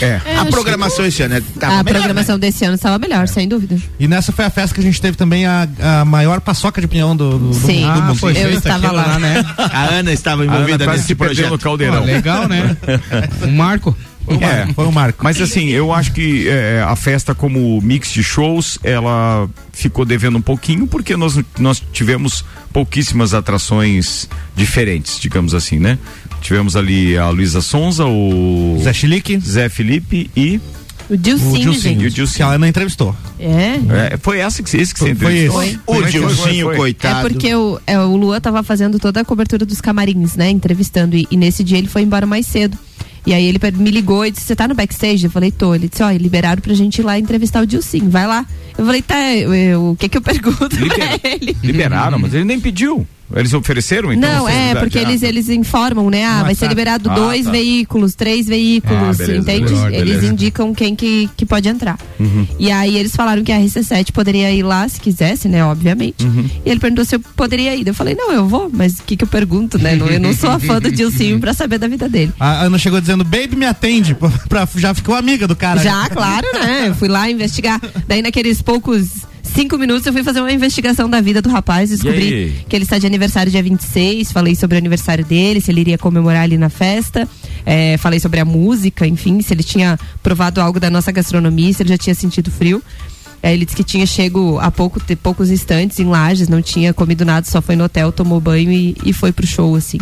É. 0.02 0.22
a 0.40 0.46
programação 0.46 1.06
esse 1.06 1.22
ano 1.24 1.36
é 1.36 1.38
a 1.38 1.84
melhor, 1.84 1.84
programação 1.84 2.40
desse 2.40 2.64
ano 2.64 2.76
estava 2.76 2.98
melhor, 2.98 3.28
sem 3.28 3.50
dúvida. 3.50 3.76
E 4.00 4.08
nessa 4.08 4.32
foi 4.32 4.46
a 4.46 4.50
festa 4.50 4.74
que 4.74 4.80
a 4.80 4.84
gente 4.84 5.02
teve 5.02 5.18
também 5.18 5.46
a, 5.46 5.68
a 6.02 6.06
maior 6.06 6.40
paçoca 6.40 6.80
de 6.80 6.88
pinhão 6.88 7.14
do, 7.14 7.32
do, 7.32 7.48
do 7.50 7.54
Sim. 7.54 7.84
Ah, 7.84 7.96
mundo. 7.96 8.16
foi 8.16 8.32
Eu 8.38 8.50
estava 8.52 8.88
aquilo 8.88 8.94
lá. 8.96 9.20
né? 9.20 9.44
A 9.58 9.96
Ana 9.96 10.14
estava 10.14 10.44
A 10.44 10.46
Ana 10.46 10.56
envolvida 10.56 10.86
quase 10.86 11.02
nesse 11.02 11.16
projeto. 11.16 11.50
no 11.50 11.58
Pô, 11.58 11.64
caldeirão. 11.66 12.06
legal, 12.06 12.48
né? 12.48 12.78
Um 13.46 13.52
marco. 13.52 13.94
Foi 14.30 14.38
um 14.38 14.42
marco. 14.42 14.70
É. 14.70 14.74
Foi 14.74 14.86
um 14.88 14.92
marco. 14.92 15.24
Mas 15.24 15.42
assim, 15.42 15.70
eu 15.70 15.92
acho 15.94 16.12
que 16.14 16.48
é, 16.48 16.84
a 16.86 16.96
festa 16.96 17.34
como 17.34 17.82
mix 17.82 18.12
de 18.12 18.24
shows, 18.24 18.78
ela 18.84 19.50
ficou 19.74 20.06
devendo 20.06 20.38
um 20.38 20.42
pouquinho 20.42 20.86
porque 20.88 21.16
nós, 21.18 21.40
nós 21.58 21.82
tivemos 21.92 22.46
pouquíssimas 22.72 23.34
atrações 23.34 24.30
diferentes, 24.56 25.20
digamos 25.20 25.54
assim, 25.56 25.80
né? 25.80 25.98
Tivemos 26.42 26.76
ali 26.76 27.18
a 27.18 27.30
Luísa 27.30 27.62
Sonza, 27.62 28.06
o 28.06 28.80
Zé 28.84 28.94
Chilique, 28.94 29.40
Zé 29.40 29.68
Felipe 29.68 30.30
e 30.36 30.60
O 31.10 31.18
Dilcinho, 31.18 31.52
o 31.52 31.56
E 31.58 31.60
Dilcinho, 31.60 31.72
o 31.72 31.74
gente. 32.04 32.14
Dilcinho. 32.16 32.38
que 32.38 32.44
a 32.44 32.48
Ana 32.56 32.68
entrevistou. 32.68 33.16
É. 33.40 34.14
É, 34.14 34.18
foi 34.22 34.40
essa 34.40 34.62
que, 34.64 34.78
esse 34.78 34.94
que 34.94 35.00
você 35.00 35.16
Foi- 35.16 35.16
foi 35.16 35.32
entrevistou? 35.48 35.64
esse. 35.64 35.76
O 35.76 35.94
Foi, 35.94 36.02
foi, 36.04 36.12
Dilcinho, 36.12 36.66
foi. 36.68 36.74
É 36.74 36.78
coitado. 36.78 37.30
porque 37.30 37.54
o, 37.56 37.80
é, 37.88 38.00
o 38.00 38.16
Lua 38.16 38.40
tava 38.40 38.62
fazendo 38.64 39.00
toda 39.00 39.20
a 39.22 39.26
cobertura 39.26 39.66
dos 39.66 39.82
camarins, 39.82 40.36
né? 40.36 40.50
Entrevistando. 40.50 41.16
E, 41.18 41.28
e 41.32 41.36
nesse 41.36 41.64
dia 41.64 41.78
ele 41.78 41.88
foi 41.88 42.04
embora 42.04 42.26
mais 42.26 42.46
cedo. 42.46 42.78
E 43.30 43.34
aí 43.36 43.46
ele 43.46 43.60
me 43.78 43.92
ligou 43.92 44.26
e 44.26 44.32
disse: 44.32 44.46
Você 44.46 44.56
tá 44.56 44.68
no 44.68 44.74
backstage? 44.74 45.26
Eu 45.26 45.30
falei: 45.30 45.52
Tô. 45.52 45.76
Ele 45.76 45.88
disse: 45.88 46.02
Ó, 46.02 46.10
liberaram 46.10 46.64
pra 46.64 46.74
gente 46.74 46.98
ir 46.98 47.04
lá 47.04 47.20
entrevistar 47.20 47.62
o 47.62 47.68
Dilcinho. 47.68 48.10
Vai 48.10 48.26
lá. 48.26 48.44
Eu 48.76 48.84
falei: 48.84 49.04
Tá, 49.04 49.36
eu- 49.36 49.54
eu- 49.54 49.90
o 49.92 49.96
que 49.96 50.10
que 50.10 50.18
eu 50.18 50.22
pergunto 50.22 50.68
pra 50.68 51.20
ele? 51.32 51.56
Liberaram, 51.64 52.18
mas 52.18 52.34
ele 52.34 52.44
nem 52.46 52.60
pediu. 52.60 53.06
Eles 53.36 53.54
ofereceram, 53.54 54.12
então? 54.12 54.30
não, 54.30 54.50
é, 54.50 54.74
porque 54.76 54.98
Ah, 55.00 55.02
eles, 55.04 55.22
eles 55.24 55.50
informam, 55.50 56.10
né? 56.10 56.26
Ah, 56.26 56.44
vai 56.44 56.56
ser 56.56 56.66
WhatsApp. 56.66 56.70
liberado 56.70 57.10
Ah, 57.12 57.16
dois 57.16 57.46
tá. 57.46 57.52
veículos, 57.52 58.16
três 58.16 58.48
veículos, 58.48 58.98
Ah, 58.98 59.14
beleza, 59.14 59.38
entende? 59.38 59.74
beleza, 59.74 59.96
Eles 59.96 60.24
indicam 60.24 60.74
quem 60.74 60.96
que, 60.96 61.30
que 61.38 61.46
pode 61.46 61.68
entrar. 61.70 61.98
Uhum. 62.20 62.48
E 62.58 62.72
aí 62.72 62.98
eles 62.98 63.16
falaram 63.16 63.44
que 63.44 63.52
a 63.52 63.58
RC7 63.60 64.12
poderia 64.12 64.52
ir 64.52 64.64
lá 64.64 64.88
se 64.88 65.00
quisesse, 65.00 65.48
né? 65.48 65.64
Obviamente. 65.64 66.26
Uhum. 66.26 66.50
E 66.66 66.70
ele 66.70 66.80
perguntou 66.80 67.06
se 67.06 67.16
eu 67.16 67.20
poderia 67.20 67.76
ir. 67.76 67.88
Eu 67.88 67.94
falei, 67.94 68.16
não, 68.16 68.32
eu 68.32 68.48
vou, 68.48 68.70
mas 68.74 69.00
o 69.00 69.04
que, 69.04 69.16
que 69.16 69.24
eu 69.24 69.28
pergunto, 69.28 69.78
né? 69.78 69.96
Não- 69.96 70.08
Eu 70.08 70.20
não 70.20 70.34
sou 70.34 70.50
a 70.50 70.60
fã 70.60 70.80
do 70.80 70.92
Dilcinho 70.92 71.40
pra 71.40 71.54
saber 71.54 71.78
da 71.78 71.88
vida 71.88 72.10
dele. 72.10 72.32
A 72.40 72.64
Ana 72.64 72.78
chegou 72.78 73.00
dizendo, 73.00 73.24
baby, 73.24 73.56
me 73.56 73.66
atende. 73.66 74.16
Pra, 74.50 74.68
já 74.76 74.94
ficou 74.94 75.14
amiga 75.16 75.48
do 75.48 75.56
cara. 75.56 75.82
Já, 75.82 76.10
claro, 76.10 76.48
né? 76.54 76.86
Eu 76.88 76.96
fui 76.96 77.08
lá 77.08 77.30
investigar. 77.30 77.80
Daí, 78.08 78.22
naqueles 78.22 78.62
poucos 78.62 79.08
cinco 79.50 79.78
minutos, 79.78 80.06
eu 80.06 80.14
fui 80.14 80.24
fazer 80.24 80.40
uma 80.40 80.52
investigação 80.52 81.10
da 81.10 81.22
vida 81.22 81.42
do 81.42 81.50
rapaz. 81.50 81.90
Descobri 81.90 82.64
que 82.68 82.76
ele 82.76 82.84
está 82.84 82.98
de 82.98 83.06
aniversário 83.06 83.52
dia 83.52 83.62
26. 83.62 84.32
Falei 84.32 84.56
sobre 84.56 84.76
o 84.76 84.80
aniversário 84.80 85.26
dele, 85.26 85.62
se 85.62 85.72
ele 85.72 85.82
iria 85.82 85.98
comemorar 85.98 86.44
ali 86.44 86.58
na 86.58 86.70
festa. 86.70 87.28
É, 87.66 87.98
falei 87.98 88.20
sobre 88.20 88.40
a 88.40 88.46
música, 88.46 89.06
enfim, 89.06 89.42
se 89.42 89.54
ele 89.54 89.64
tinha 89.64 90.00
provado 90.24 90.62
algo 90.62 90.80
da 90.80 90.90
nossa 90.90 91.12
gastronomia, 91.12 91.74
se 91.74 91.84
ele 91.84 91.90
já 91.90 91.98
tinha 91.98 92.16
sentido 92.16 92.50
frio. 92.50 92.82
É, 93.42 93.54
ele 93.54 93.64
disse 93.64 93.76
que 93.78 93.84
tinha 93.86 94.06
chego 94.06 94.60
há 94.60 94.70
pouco, 94.70 95.00
poucos 95.24 95.50
instantes 95.50 95.98
em 96.00 96.06
Lages, 96.06 96.50
não 96.50 96.62
tinha 96.62 96.94
comido 96.94 97.24
nada, 97.24 97.46
só 97.48 97.62
foi 97.62 97.76
no 97.76 97.86
hotel, 97.86 98.12
tomou 98.12 98.40
banho 98.42 98.70
e, 98.70 98.98
e 99.06 99.14
foi 99.14 99.32
pro 99.32 99.48
show, 99.48 99.76
assim. 99.76 99.98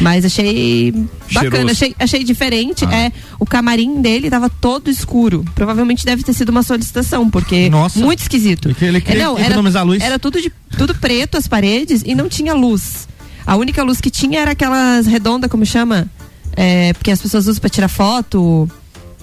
Mas 0.00 0.24
achei 0.24 0.92
bacana, 1.32 1.50
Cheiroso. 1.50 1.70
achei, 1.72 1.96
achei 1.98 2.22
diferente. 2.24 2.84
Ah. 2.84 2.94
É, 2.96 3.12
o 3.40 3.46
camarim 3.46 4.00
dele 4.00 4.30
tava 4.30 4.48
todo 4.48 4.88
escuro. 4.88 5.44
Provavelmente 5.54 6.04
deve 6.04 6.22
ter 6.22 6.32
sido 6.32 6.50
uma 6.50 6.62
solicitação, 6.62 7.28
porque 7.28 7.68
Nossa. 7.70 7.98
muito 7.98 8.20
esquisito. 8.20 8.68
Porque 8.68 8.84
ele 8.84 9.00
queria 9.00 9.22
É, 9.22 9.24
não, 9.24 9.38
economizar 9.38 9.80
era, 9.82 9.88
luz. 9.90 10.02
Era 10.02 10.18
tudo, 10.18 10.40
de, 10.40 10.52
tudo 10.78 10.94
preto 10.94 11.36
as 11.36 11.48
paredes 11.48 12.02
e 12.06 12.14
não 12.14 12.28
tinha 12.28 12.54
luz. 12.54 13.08
A 13.44 13.56
única 13.56 13.82
luz 13.82 14.00
que 14.00 14.10
tinha 14.10 14.40
era 14.40 14.52
aquelas 14.52 15.06
redondas, 15.06 15.50
como 15.50 15.64
chama? 15.66 16.08
É, 16.54 16.92
porque 16.92 17.10
as 17.10 17.20
pessoas 17.20 17.46
usam 17.48 17.60
pra 17.60 17.70
tirar 17.70 17.88
foto. 17.88 18.70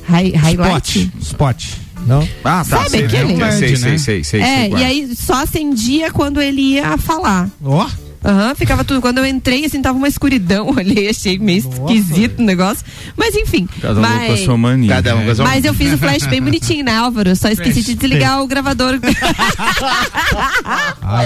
Hi, 0.10 0.32
highlight. 0.36 1.12
Spot. 1.22 1.22
Spot. 1.22 1.63
Não? 2.05 2.22
Ah, 2.43 2.63
tá. 2.63 2.63
Sabe 2.63 2.89
sei, 2.89 3.05
aquele? 3.05 3.33
né? 3.36 3.51
sei, 3.51 3.75
sei, 3.75 3.91
né? 3.91 3.98
sei, 3.98 4.24
sei, 4.24 4.41
É, 4.41 4.45
sei 4.45 4.69
qual 4.69 4.81
e 4.81 4.86
aí 4.86 5.15
só 5.15 5.33
acendia 5.36 6.12
quando 6.12 6.41
ele 6.41 6.62
ia 6.62 6.98
falar. 6.98 7.50
Ó. 7.63 7.88
Aham, 8.24 8.56
ficava 8.56 8.84
tudo. 8.84 9.01
Quando 9.01 9.18
eu 9.18 9.25
entrei, 9.25 9.65
assim, 9.65 9.82
tava 9.82 9.98
uma 9.98 10.08
escuridão 10.08 10.74
ali. 10.80 11.08
Achei 11.08 11.38
meio 11.38 11.63
Nossa, 11.63 11.94
esquisito 11.94 12.39
o 12.39 12.44
negócio. 12.44 12.86
Mas 13.18 13.36
enfim. 13.36 13.68
Cada 13.82 14.00
um 14.00 14.03
com 14.03 14.08
a 14.08 14.27
mas... 14.30 14.39
sua 14.39 14.58
mania. 14.58 14.89
Cada 14.96 15.15
um 15.15 15.25
com 15.25 15.32
a 15.32 15.36
sua 15.36 15.46
Mas 15.46 15.65
eu 15.65 15.74
fiz 15.74 15.94
o 15.94 15.98
flash 15.98 16.25
bem 16.27 16.42
bonitinho, 16.42 16.86
né, 16.86 16.96
Álvaro? 16.96 17.36
Só 17.36 17.50
esqueci 17.50 17.82
de 17.82 17.96
desligar 17.96 18.42
o 18.42 18.48
gravador. 18.48 19.00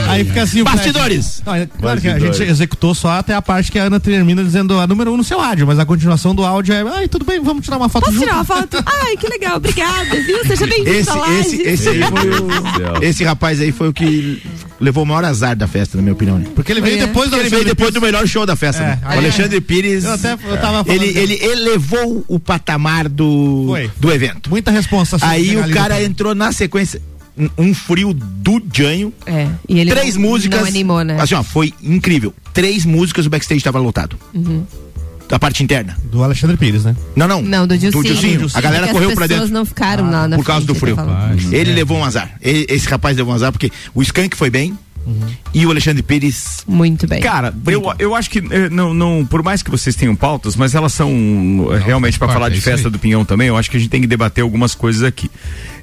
Aí 0.08 0.24
fica 0.26 0.44
assim 0.44 0.62
o. 0.62 0.64
Bastidores. 0.64 1.42
Não, 1.46 1.56
é 1.56 1.66
claro 1.66 2.02
que 2.02 2.08
a 2.08 2.12
Bastidores. 2.12 2.38
gente 2.38 2.50
executou 2.50 2.96
só 2.96 3.12
até 3.12 3.34
a 3.36 3.42
parte 3.42 3.72
que 3.72 3.80
a 3.80 3.84
Ana 3.84 4.00
termina 4.00 4.44
dizendo 4.44 4.80
a 4.80 4.88
número 4.88 5.12
um 5.14 5.18
no 5.18 5.24
seu 5.24 5.40
áudio, 5.40 5.68
mas 5.68 5.80
a 5.80 5.86
continuação 5.86 6.34
do 6.34 6.44
áudio 6.44 6.74
é, 6.74 6.82
ai, 6.82 7.08
tudo 7.08 7.26
bem, 7.26 7.40
vamos 7.40 7.64
tirar 7.64 7.78
uma 7.78 7.90
foto 7.90 8.06
Posso 8.06 8.16
junto. 8.16 8.26
tirar 8.26 8.38
uma 8.38 8.46
foto? 8.46 8.84
Ai, 8.86 9.16
que 9.18 9.28
legal, 9.28 9.58
obrigada, 9.58 10.16
viu? 10.24 10.46
Seja 10.46 10.66
bem-vindo 10.66 10.98
Esse, 10.98 11.10
à 11.10 11.16
live. 11.16 11.62
esse, 11.62 11.62
esse. 11.62 11.90
Esse 13.02 13.24
rapaz 13.24 13.62
aí 13.62 13.72
foi 13.72 13.90
o 13.90 13.94
que 13.94 14.42
levou 14.80 15.04
o 15.04 15.06
maior 15.08 15.24
azar 15.26 15.56
da 15.56 15.68
festa, 15.68 15.98
na 15.98 16.04
minha 16.04 16.14
opinião. 16.14 16.38
Né? 16.38 16.48
Porque 16.56 16.72
ele 16.72 16.82
veio 16.82 16.98
é. 17.02 17.06
depois 17.08 17.30
do 17.30 17.38
Ele 17.38 17.50
veio 17.50 17.66
depois 17.66 17.94
do 17.94 18.02
melhor 18.02 18.28
show 18.28 18.46
da 18.46 18.56
festa. 18.56 18.84
É, 18.84 18.88
né? 18.88 19.00
o 19.04 19.08
Alexandre 19.10 19.60
Pires. 19.62 20.04
Eu 20.04 20.14
até 20.14 20.34
eu 20.34 20.58
tava 20.60 20.84
falando 20.84 21.04
Ele, 21.04 21.18
ele 21.20 21.44
elevou 21.44 22.24
o 22.28 22.40
patamar 22.40 23.08
do, 23.10 23.66
Foi. 23.68 23.92
do 23.98 24.12
evento. 24.12 24.50
muita 24.50 24.72
responsa. 24.72 25.18
Aí 25.22 25.56
o 25.58 25.70
cara 25.70 26.02
entrou 26.04 26.34
na 26.36 26.52
sequência. 26.52 27.02
um- 27.38 27.50
Um 27.70 27.74
frio 27.74 28.14
do 28.14 28.62
Janho. 28.74 29.14
É, 29.26 29.48
e 29.70 29.80
ele 29.80 29.92
Três 29.92 30.16
não, 30.16 30.24
músicas. 30.24 30.60
Não 30.62 30.68
animou, 30.68 31.04
né? 31.04 31.18
Assim, 31.22 31.36
ó, 31.36 31.44
foi 31.44 31.72
incrível. 31.84 32.34
Três 32.54 32.84
músicas, 32.84 33.28
o 33.28 33.30
backstage 33.30 33.60
estava 33.60 33.78
lotado. 33.80 34.18
Da 35.28 35.38
parte 35.38 35.62
interna. 35.64 35.96
do 36.12 36.24
Alexandre 36.24 36.56
Pires, 36.56 36.84
né? 36.86 36.96
Não, 37.16 37.28
não. 37.28 37.42
Não, 37.42 37.68
do 37.68 37.78
Dilcinho. 37.78 38.48
A 38.54 38.62
galera 38.62 38.84
Porque 38.88 38.94
correu 38.94 39.10
as 39.10 39.16
pra 39.16 39.28
pessoas 39.28 39.42
dentro. 39.50 39.54
não 39.54 39.66
ficaram 39.66 40.10
lá 40.10 40.28
na 40.28 40.38
por 40.38 40.46
causa 40.46 40.66
do 40.66 40.74
frente, 40.74 40.96
frio. 40.96 41.06
ele 41.32 41.42
falou. 41.42 41.54
Ele 41.54 41.74
levou 41.74 41.98
um 41.98 42.04
azar. 42.06 42.32
Ele- 42.42 42.66
esse 42.70 42.88
rapaz 42.88 43.18
levou 43.18 43.34
um 43.34 43.36
azar 43.36 43.52
porque 43.52 43.70
o 43.94 44.02
Skank 44.02 44.38
foi 44.38 44.50
bem 44.50 44.78
e 45.54 45.66
o 45.66 45.72
Alexandre 45.72 46.04
Pires. 46.04 46.64
Muito 46.68 47.08
bem. 47.08 47.22
Cara, 47.22 47.54
eu, 47.68 47.84
eu 47.98 48.16
acho 48.16 48.30
que 48.30 48.40
eh, 48.40 48.70
não, 48.70 48.94
não, 48.94 49.26
por 49.26 49.42
mais 49.42 49.64
que 49.64 49.72
vocês 49.72 49.96
tenham 49.96 50.16
pautas, 50.16 50.56
mas 50.56 50.76
elas 50.76 50.94
são 50.94 51.70
eh, 51.72 51.78
realmente 51.78 52.20
para 52.20 52.28
falar 52.28 52.50
de 52.50 52.58
é 52.58 52.62
festa 52.62 52.88
aí. 52.88 52.92
do 52.92 53.00
Pinhão 53.00 53.24
também. 53.24 53.48
Eu 53.48 53.58
acho 53.58 53.70
que 53.72 53.78
a 53.78 53.80
gente 53.80 53.90
tem 53.90 54.02
que 54.02 54.08
debater 54.08 54.44
algumas 54.44 54.76
coisas 54.76 55.04
aqui. 55.04 55.32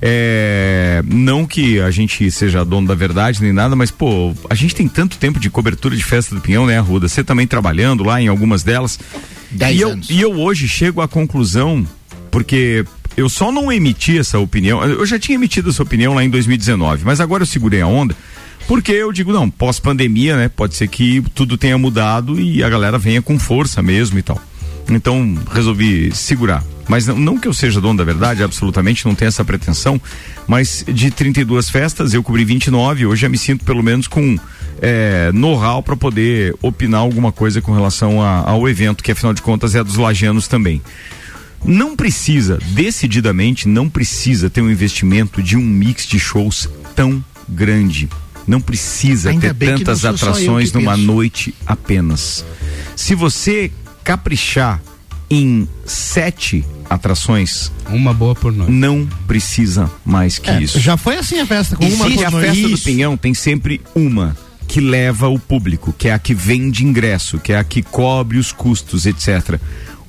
É, 0.00 1.02
não 1.06 1.46
que 1.46 1.80
a 1.80 1.90
gente 1.90 2.30
seja 2.30 2.64
dono 2.64 2.86
da 2.86 2.94
verdade 2.94 3.42
nem 3.42 3.52
nada, 3.52 3.74
mas 3.74 3.90
pô, 3.90 4.34
a 4.50 4.54
gente 4.54 4.74
tem 4.74 4.86
tanto 4.86 5.16
tempo 5.16 5.40
de 5.40 5.48
cobertura 5.48 5.96
de 5.96 6.04
festa 6.04 6.34
do 6.34 6.40
Pinhão, 6.40 6.66
né, 6.66 6.78
Arruda? 6.78 7.08
Você 7.08 7.24
também 7.24 7.46
trabalhando 7.46 8.04
lá 8.04 8.20
em 8.20 8.28
algumas 8.28 8.62
delas. 8.62 8.98
Dez 9.50 9.76
e 9.76 9.80
eu, 9.80 9.88
anos. 9.90 10.10
e 10.10 10.20
eu 10.20 10.32
hoje 10.32 10.68
chego 10.68 11.00
à 11.00 11.08
conclusão, 11.08 11.86
porque 12.30 12.84
eu 13.16 13.28
só 13.28 13.52
não 13.52 13.72
emiti 13.72 14.18
essa 14.18 14.38
opinião, 14.38 14.82
eu 14.84 15.06
já 15.06 15.18
tinha 15.18 15.36
emitido 15.36 15.70
essa 15.70 15.82
opinião 15.82 16.14
lá 16.14 16.24
em 16.24 16.30
2019, 16.30 17.04
mas 17.04 17.20
agora 17.20 17.42
eu 17.42 17.46
segurei 17.46 17.80
a 17.80 17.86
onda, 17.86 18.14
porque 18.66 18.92
eu 18.92 19.12
digo, 19.12 19.32
não, 19.32 19.48
pós-pandemia, 19.50 20.36
né? 20.36 20.48
Pode 20.48 20.74
ser 20.74 20.88
que 20.88 21.22
tudo 21.34 21.56
tenha 21.56 21.76
mudado 21.78 22.40
e 22.40 22.62
a 22.62 22.68
galera 22.68 22.98
venha 22.98 23.20
com 23.22 23.38
força 23.38 23.82
mesmo 23.82 24.18
e 24.18 24.22
tal. 24.22 24.40
Então, 24.88 25.38
resolvi 25.52 26.12
segurar. 26.14 26.62
Mas 26.86 27.06
não, 27.06 27.16
não 27.16 27.38
que 27.38 27.48
eu 27.48 27.54
seja 27.54 27.80
dono 27.80 27.96
da 27.98 28.04
verdade, 28.04 28.42
absolutamente, 28.42 29.06
não 29.06 29.14
tenho 29.14 29.28
essa 29.28 29.44
pretensão. 29.44 29.98
Mas 30.46 30.84
de 30.86 31.10
32 31.10 31.70
festas, 31.70 32.12
eu 32.12 32.22
cobri 32.22 32.44
29. 32.44 33.06
Hoje 33.06 33.24
eu 33.24 33.30
me 33.30 33.38
sinto 33.38 33.64
pelo 33.64 33.82
menos 33.82 34.06
com 34.06 34.38
é, 34.82 35.30
know-how 35.32 35.82
para 35.82 35.96
poder 35.96 36.54
opinar 36.60 37.00
alguma 37.00 37.32
coisa 37.32 37.62
com 37.62 37.72
relação 37.72 38.20
a- 38.20 38.50
ao 38.50 38.68
evento, 38.68 39.02
que 39.02 39.12
afinal 39.12 39.32
de 39.32 39.40
contas 39.40 39.74
é 39.74 39.82
dos 39.82 39.96
lagianos 39.96 40.46
também. 40.46 40.82
Não 41.64 41.96
precisa, 41.96 42.58
decididamente, 42.72 43.66
não 43.66 43.88
precisa 43.88 44.50
ter 44.50 44.60
um 44.60 44.70
investimento 44.70 45.42
de 45.42 45.56
um 45.56 45.62
mix 45.64 46.06
de 46.06 46.18
shows 46.18 46.68
tão 46.94 47.24
grande. 47.48 48.10
Não 48.46 48.60
precisa 48.60 49.30
Ainda 49.30 49.54
ter 49.54 49.76
tantas 49.78 50.04
atrações 50.04 50.72
numa 50.72 50.92
penso. 50.92 51.04
noite 51.06 51.54
apenas. 51.66 52.44
Se 52.96 53.14
você 53.14 53.70
caprichar 54.02 54.82
em 55.30 55.66
sete 55.86 56.64
atrações, 56.88 57.72
Uma 57.88 58.12
boa 58.12 58.34
por 58.34 58.52
noite. 58.52 58.70
não 58.70 59.08
precisa 59.26 59.90
mais 60.04 60.38
que 60.38 60.50
isso. 60.52 60.78
Já 60.78 60.96
foi 60.96 61.16
assim 61.16 61.40
a 61.40 61.46
festa, 61.46 61.74
com 61.76 61.84
uma 61.86 62.06
Existe 62.06 62.16
por 62.16 62.26
a 62.26 62.30
noite. 62.30 62.46
festa 62.50 62.68
do. 62.68 62.78
Pinhão 62.78 63.16
tem 63.16 63.32
sempre 63.34 63.80
uma 63.94 64.36
que 64.68 64.80
leva 64.80 65.28
o 65.28 65.38
público, 65.38 65.92
que 65.96 66.08
é 66.08 66.12
a 66.12 66.18
que 66.18 66.34
vende 66.34 66.84
ingresso, 66.84 67.38
que 67.38 67.52
é 67.52 67.58
a 67.58 67.64
que 67.64 67.82
cobre 67.82 68.38
os 68.38 68.52
custos, 68.52 69.06
etc. 69.06 69.58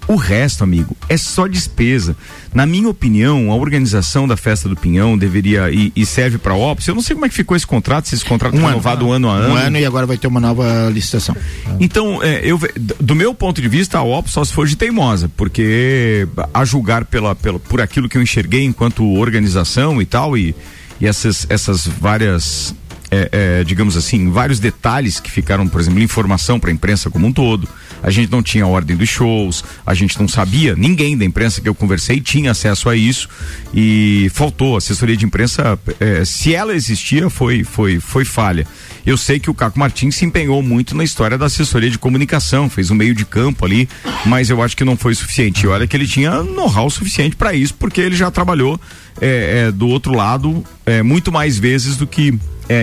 O 0.08 0.16
resto, 0.16 0.64
amigo, 0.64 0.96
é 1.10 1.18
só 1.18 1.48
despesa. 1.48 2.16
Na 2.54 2.66
minha 2.66 2.88
opinião, 2.88 3.52
a 3.52 3.56
organização 3.56 4.28
da 4.28 4.38
festa 4.38 4.70
do 4.70 4.76
Pinhão 4.76 5.18
deveria 5.18 5.72
e, 5.72 5.92
e 5.96 6.06
serve 6.06 6.38
para 6.38 6.54
a 6.54 6.56
Opus. 6.56 6.88
Eu 6.88 6.94
não 6.94 7.02
sei 7.02 7.16
como 7.16 7.26
é 7.26 7.30
que 7.30 7.36
ficou 7.36 7.58
esse 7.58 7.66
contrato, 7.66 8.08
se 8.08 8.16
esse 8.16 8.24
contrato 8.24 8.54
Um 8.54 8.58
foi 8.58 8.66
ano. 8.66 8.78
renovado 8.78 9.12
ano 9.12 9.30
a 9.30 9.36
ano. 9.36 9.54
Um 9.54 9.58
ano 9.58 9.78
e 9.78 9.86
agora 9.86 10.06
vai 10.06 10.18
ter 10.18 10.28
uma 10.28 10.40
nova 10.40 10.90
licitação. 10.92 11.36
Então, 11.80 12.22
é, 12.22 12.42
eu, 12.44 12.60
do 13.00 13.16
meu 13.16 13.34
ponto 13.34 13.60
de 13.62 13.68
vista, 13.68 13.98
a 13.98 14.04
OP 14.04 14.30
só 14.30 14.44
se 14.44 14.54
for 14.54 14.68
de 14.68 14.76
teimosa, 14.76 15.30
porque 15.36 16.28
a 16.54 16.64
julgar 16.64 17.06
pela, 17.06 17.34
pela, 17.36 17.60
por 17.60 17.82
aquilo 17.82 18.08
que 18.08 18.18
eu 18.18 18.22
enxerguei 18.22 18.64
enquanto 18.64 19.04
organização 19.14 20.02
e 20.02 20.06
tal, 20.06 20.38
e, 20.38 20.56
e 21.02 21.08
essas, 21.08 21.48
essas 21.50 21.88
várias, 21.88 22.76
é, 23.10 23.30
é, 23.32 23.64
digamos 23.64 23.98
assim, 23.98 24.30
vários 24.30 24.60
detalhes 24.60 25.20
que 25.20 25.32
ficaram, 25.32 25.68
por 25.68 25.82
exemplo, 25.82 26.00
informação 26.00 26.60
para 26.60 26.70
a 26.70 26.74
imprensa 26.74 27.10
como 27.10 27.26
um 27.26 27.34
todo. 27.34 27.68
A 28.06 28.12
gente 28.12 28.32
não 28.32 28.44
tinha 28.44 28.68
ordem 28.68 28.96
dos 28.96 29.10
shows, 29.10 29.64
a 29.84 29.96
gente 29.96 30.20
não 30.20 30.28
sabia, 30.28 30.76
ninguém 30.76 31.18
da 31.18 31.26
imprensa 31.26 31.60
que 31.60 31.68
eu 31.68 31.74
conversei 31.74 32.22
tinha 32.22 32.52
acesso 32.52 32.88
a 32.88 32.96
isso 32.96 33.28
e 33.74 34.30
faltou. 34.32 34.76
A 34.76 34.78
assessoria 34.78 35.18
de 35.18 35.26
imprensa, 35.26 35.80
é, 36.00 36.24
se 36.24 36.54
ela 36.54 36.76
existia, 36.76 37.32
foi, 37.32 37.64
foi, 37.64 38.00
foi 38.00 38.24
falha. 38.24 38.68
Eu 39.04 39.18
sei 39.18 39.40
que 39.40 39.50
o 39.50 39.56
Caco 39.56 39.80
Martins 39.80 40.18
se 40.18 40.24
empenhou 40.24 40.62
muito 40.62 40.96
na 40.96 41.04
história 41.04 41.36
da 41.36 41.48
assessoria 41.48 41.90
de 41.90 41.98
comunicação, 41.98 42.70
fez 42.70 42.92
um 42.92 42.96
meio 42.96 43.16
de 43.16 43.26
campo 43.26 43.66
ali, 43.66 43.90
mas 44.24 44.52
eu 44.52 44.62
acho 44.62 44.78
que 44.78 44.86
não 44.86 44.96
foi 44.96 45.16
suficiente. 45.16 45.66
E 45.66 45.68
olha 45.68 45.88
que 45.88 45.98
ele 45.98 46.08
tinha 46.08 46.44
know-how 46.44 46.88
suficiente 46.92 47.36
para 47.36 47.56
isso, 47.56 47.74
porque 47.74 48.02
ele 48.02 48.16
já 48.16 48.30
trabalhou 48.30 48.80
é, 49.20 49.66
é, 49.68 49.72
do 49.72 49.88
outro 49.88 50.14
lado 50.14 50.64
muito 51.04 51.32
mais 51.32 51.58
vezes 51.58 51.98
do 51.98 52.06
que 52.06 52.38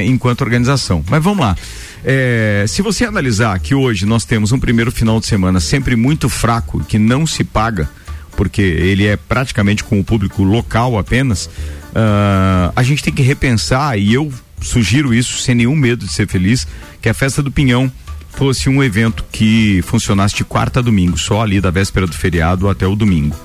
enquanto 0.04 0.40
organização. 0.40 1.04
Mas 1.08 1.22
vamos 1.22 1.44
lá. 1.44 1.56
É, 2.04 2.64
se 2.66 2.82
você 2.82 3.04
analisar 3.04 3.58
que 3.60 3.74
hoje 3.74 4.04
nós 4.04 4.24
temos 4.24 4.50
um 4.50 4.58
primeiro 4.58 4.90
final 4.90 5.20
de 5.20 5.26
semana 5.26 5.60
sempre 5.60 5.94
muito 5.94 6.28
fraco, 6.28 6.82
que 6.84 6.98
não 6.98 7.26
se 7.26 7.44
paga, 7.44 7.88
porque 8.36 8.62
ele 8.62 9.06
é 9.06 9.16
praticamente 9.16 9.84
com 9.84 10.00
o 10.00 10.04
público 10.04 10.42
local 10.42 10.98
apenas, 10.98 11.48
ah, 11.94 12.72
a 12.74 12.82
gente 12.82 13.02
tem 13.02 13.12
que 13.12 13.22
repensar, 13.22 13.96
e 13.98 14.14
eu 14.14 14.32
sugiro 14.60 15.14
isso 15.14 15.38
sem 15.38 15.54
nenhum 15.54 15.76
medo 15.76 16.04
de 16.04 16.12
ser 16.12 16.26
feliz, 16.26 16.66
que 17.00 17.08
a 17.08 17.14
festa 17.14 17.42
do 17.42 17.52
Pinhão 17.52 17.90
fosse 18.30 18.68
um 18.68 18.82
evento 18.82 19.24
que 19.30 19.82
funcionasse 19.82 20.34
de 20.34 20.44
quarta 20.44 20.80
a 20.80 20.82
domingo, 20.82 21.18
só 21.18 21.42
ali 21.42 21.60
da 21.60 21.70
véspera 21.70 22.06
do 22.06 22.14
feriado 22.14 22.68
até 22.68 22.86
o 22.86 22.96
domingo. 22.96 23.36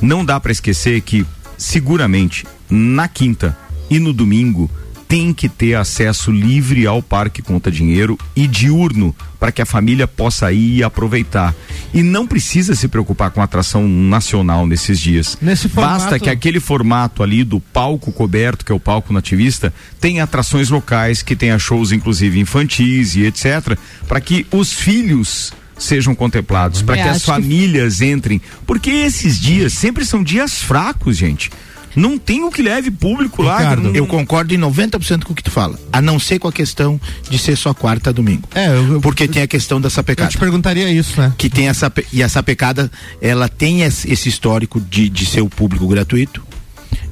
Não 0.00 0.24
dá 0.24 0.38
para 0.38 0.52
esquecer 0.52 1.00
que, 1.00 1.26
seguramente, 1.56 2.44
na 2.68 3.08
quinta 3.08 3.56
e 3.88 3.98
no 3.98 4.12
domingo, 4.12 4.70
tem 5.14 5.32
que 5.32 5.48
ter 5.48 5.74
acesso 5.76 6.32
livre 6.32 6.88
ao 6.88 7.00
Parque 7.00 7.40
Conta 7.40 7.70
Dinheiro 7.70 8.18
e 8.34 8.48
diurno 8.48 9.14
para 9.38 9.52
que 9.52 9.62
a 9.62 9.66
família 9.66 10.08
possa 10.08 10.50
ir 10.52 10.78
e 10.78 10.82
aproveitar. 10.82 11.54
E 11.92 12.02
não 12.02 12.26
precisa 12.26 12.74
se 12.74 12.88
preocupar 12.88 13.30
com 13.30 13.40
atração 13.40 13.86
nacional 13.86 14.66
nesses 14.66 14.98
dias. 14.98 15.38
Nesse 15.40 15.68
Basta 15.68 16.00
formato- 16.08 16.24
que 16.24 16.28
aquele 16.30 16.58
formato 16.58 17.22
ali 17.22 17.44
do 17.44 17.60
palco 17.60 18.10
coberto, 18.10 18.64
que 18.64 18.72
é 18.72 18.74
o 18.74 18.80
palco 18.80 19.12
nativista, 19.12 19.72
tenha 20.00 20.24
atrações 20.24 20.68
locais, 20.68 21.22
que 21.22 21.36
tenha 21.36 21.60
shows 21.60 21.92
inclusive 21.92 22.40
infantis 22.40 23.14
e 23.14 23.22
etc, 23.24 23.78
para 24.08 24.20
que 24.20 24.44
os 24.50 24.72
filhos 24.72 25.52
sejam 25.78 26.12
contemplados, 26.12 26.82
para 26.82 26.96
que 26.96 27.02
as 27.02 27.20
que- 27.20 27.26
famílias 27.26 28.00
entrem, 28.00 28.40
porque 28.66 28.90
esses 28.90 29.38
dias 29.38 29.74
sempre 29.74 30.04
são 30.04 30.24
dias 30.24 30.60
fracos, 30.60 31.16
gente. 31.16 31.52
Não 31.96 32.18
tem 32.18 32.42
o 32.44 32.50
que 32.50 32.62
leve 32.62 32.90
público 32.90 33.42
lá. 33.42 33.58
Ricardo, 33.58 33.82
não- 33.84 33.94
Eu 33.94 34.06
concordo 34.06 34.54
em 34.54 34.58
90% 34.58 35.24
com 35.24 35.32
o 35.32 35.36
que 35.36 35.42
tu 35.42 35.50
fala, 35.50 35.78
a 35.92 36.00
não 36.02 36.18
ser 36.18 36.38
com 36.38 36.48
a 36.48 36.52
questão 36.52 37.00
de 37.30 37.38
ser 37.38 37.56
só 37.56 37.72
quarta 37.74 38.12
domingo. 38.12 38.48
É, 38.54 38.68
eu, 38.68 38.94
eu, 38.94 39.00
Porque 39.00 39.28
tem 39.28 39.42
a 39.42 39.46
questão 39.46 39.80
da 39.80 39.86
eu 39.86 39.90
sapecada. 39.90 40.30
te 40.30 40.38
perguntaria 40.38 40.90
isso, 40.90 41.20
né? 41.20 41.32
que 41.38 41.48
tem 41.50 41.68
essa 41.68 41.92
e 42.12 42.22
a 42.22 42.28
sapecada 42.28 42.90
ela 43.20 43.48
tem 43.48 43.82
esse 43.82 44.10
esse 44.12 44.28
histórico 44.28 44.80
de, 44.80 45.08
de 45.08 45.24
ser 45.26 45.40
o 45.40 45.48
público 45.48 45.86
gratuito 45.88 46.42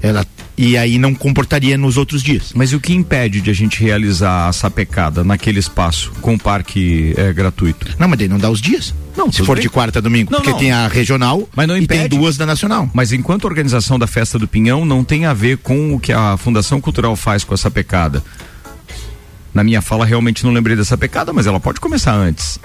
ela 0.01 0.27
e 0.65 0.79
aí 0.79 0.97
não 0.97 1.13
comportaria 1.13 1.77
nos 1.77 1.97
outros 1.97 2.23
dias 2.23 2.53
Mas 2.55 2.73
o 2.73 2.79
que 2.79 2.93
impede 2.93 3.41
de 3.41 3.51
a 3.51 3.53
gente 3.53 3.83
realizar 3.83 4.49
essa 4.49 4.71
pecada 4.71 5.25
naquele 5.25 5.59
espaço 5.59 6.13
com 6.21 6.35
o 6.35 6.39
parque 6.39 7.13
é, 7.17 7.33
gratuito? 7.33 7.87
não 7.99 8.07
mas 8.09 8.19
daí 8.19 8.29
não 8.29 8.39
dá 8.39 8.49
os 8.49 8.61
dias 8.61 8.95
Não, 9.17 9.31
se 9.33 9.45
for 9.45 9.57
bem. 9.57 9.63
de 9.63 9.69
quarta 9.69 9.99
a 9.99 10.03
domingo 10.03 10.31
Não, 10.31 10.39
porque 10.39 10.53
não. 10.53 10.59
tem 10.59 10.71
a 10.71 10.87
regional 10.87 11.49
Mas 11.57 11.67
não 11.67 11.77
e 11.77 11.85
tem 11.87 11.99
impede. 12.05 12.17
duas 12.17 12.37
da 12.37 12.47
nacional 12.47 12.89
Mas 12.95 13.13
enquanto 13.13 13.45
a 13.45 13.49
organização 13.51 13.99
da 13.99 14.07
festa 14.07 14.39
do 14.39 14.47
Pinhão 14.47 14.85
não 14.85 15.03
tem 15.03 15.27
a 15.27 15.35
ver 15.35 15.59
com 15.59 15.95
o 15.95 15.99
que 16.01 16.13
a 16.13 16.37
Fundação 16.37 16.81
Cultural 16.81 17.17
faz 17.17 17.43
com 17.43 17.55
essa 17.55 17.71
pecada. 17.71 18.23
Na 19.53 19.63
minha 19.65 19.83
fala 19.83 20.07
realmente 20.07 20.45
não 20.45 20.53
lembrei 20.53 20.77
dessa 20.77 20.97
pecada, 20.97 21.33
mas 21.33 21.47
ela 21.47 21.59
pode 21.61 21.79
começar 21.81 22.15
antes. 22.15 22.59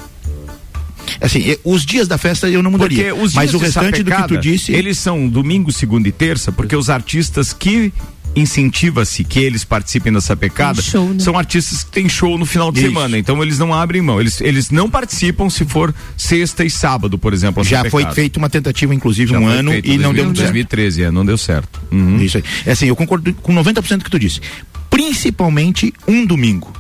Assim 1.22 1.56
os 1.64 1.86
dias 1.86 2.08
da 2.08 2.18
festa 2.18 2.50
eu 2.50 2.62
não 2.62 2.72
Porque 2.72 2.96
mudaria 2.96 3.16
os 3.16 3.34
mas 3.34 3.50
dias 3.50 3.62
o 3.62 3.66
restante 3.66 4.04
do 4.04 4.12
que 4.12 4.28
tu 4.28 4.38
disse 4.38 4.72
eles 4.74 4.98
são 4.98 5.28
domingo, 5.28 5.72
segunda 5.72 6.08
e 6.08 6.12
terça, 6.12 6.52
porque 6.52 6.76
os 6.76 6.90
artistas 6.90 7.54
que 7.54 7.92
incentiva-se 8.36 9.24
que 9.24 9.40
eles 9.40 9.64
participem 9.64 10.14
dessa 10.14 10.36
pecada 10.36 10.82
show, 10.82 11.14
né? 11.14 11.20
são 11.20 11.38
artistas 11.38 11.84
que 11.84 11.92
têm 11.92 12.08
show 12.08 12.38
no 12.38 12.46
final 12.46 12.72
de 12.72 12.80
Isso. 12.80 12.88
semana, 12.88 13.18
então 13.18 13.42
eles 13.42 13.58
não 13.58 13.74
abrem 13.74 14.02
mão, 14.02 14.20
eles, 14.20 14.40
eles 14.42 14.70
não 14.70 14.90
participam 14.90 15.50
se 15.50 15.66
for 15.66 15.94
sexta 16.16 16.64
e 16.64 16.70
sábado, 16.70 17.18
por 17.18 17.34
exemplo. 17.34 17.64
já 17.64 17.90
foi 17.90 18.06
feita 18.12 18.38
uma 18.38 18.50
tentativa 18.50 18.94
inclusive 18.94 19.32
Já 19.32 19.40
um 19.40 19.48
ano 19.48 19.72
feito, 19.72 19.90
e 19.90 19.98
não 19.98 20.14
deu 20.14 20.26
2000, 20.26 20.26
muito 20.26 20.38
certo 20.38 20.54
2013, 20.54 21.04
é, 21.04 21.12
não 21.12 21.26
deu 21.26 21.38
certo. 21.38 21.82
Uhum. 21.92 22.22
Isso 22.22 22.38
aí. 22.38 22.44
É 22.66 22.72
assim, 22.72 22.88
eu 22.88 22.96
concordo 22.96 23.34
com 23.36 23.54
90% 23.54 23.98
do 23.98 24.04
que 24.04 24.12
tu 24.12 24.20
disse. 24.20 24.40
Principalmente 24.90 25.94
um 26.08 26.26
domingo. 26.26 26.72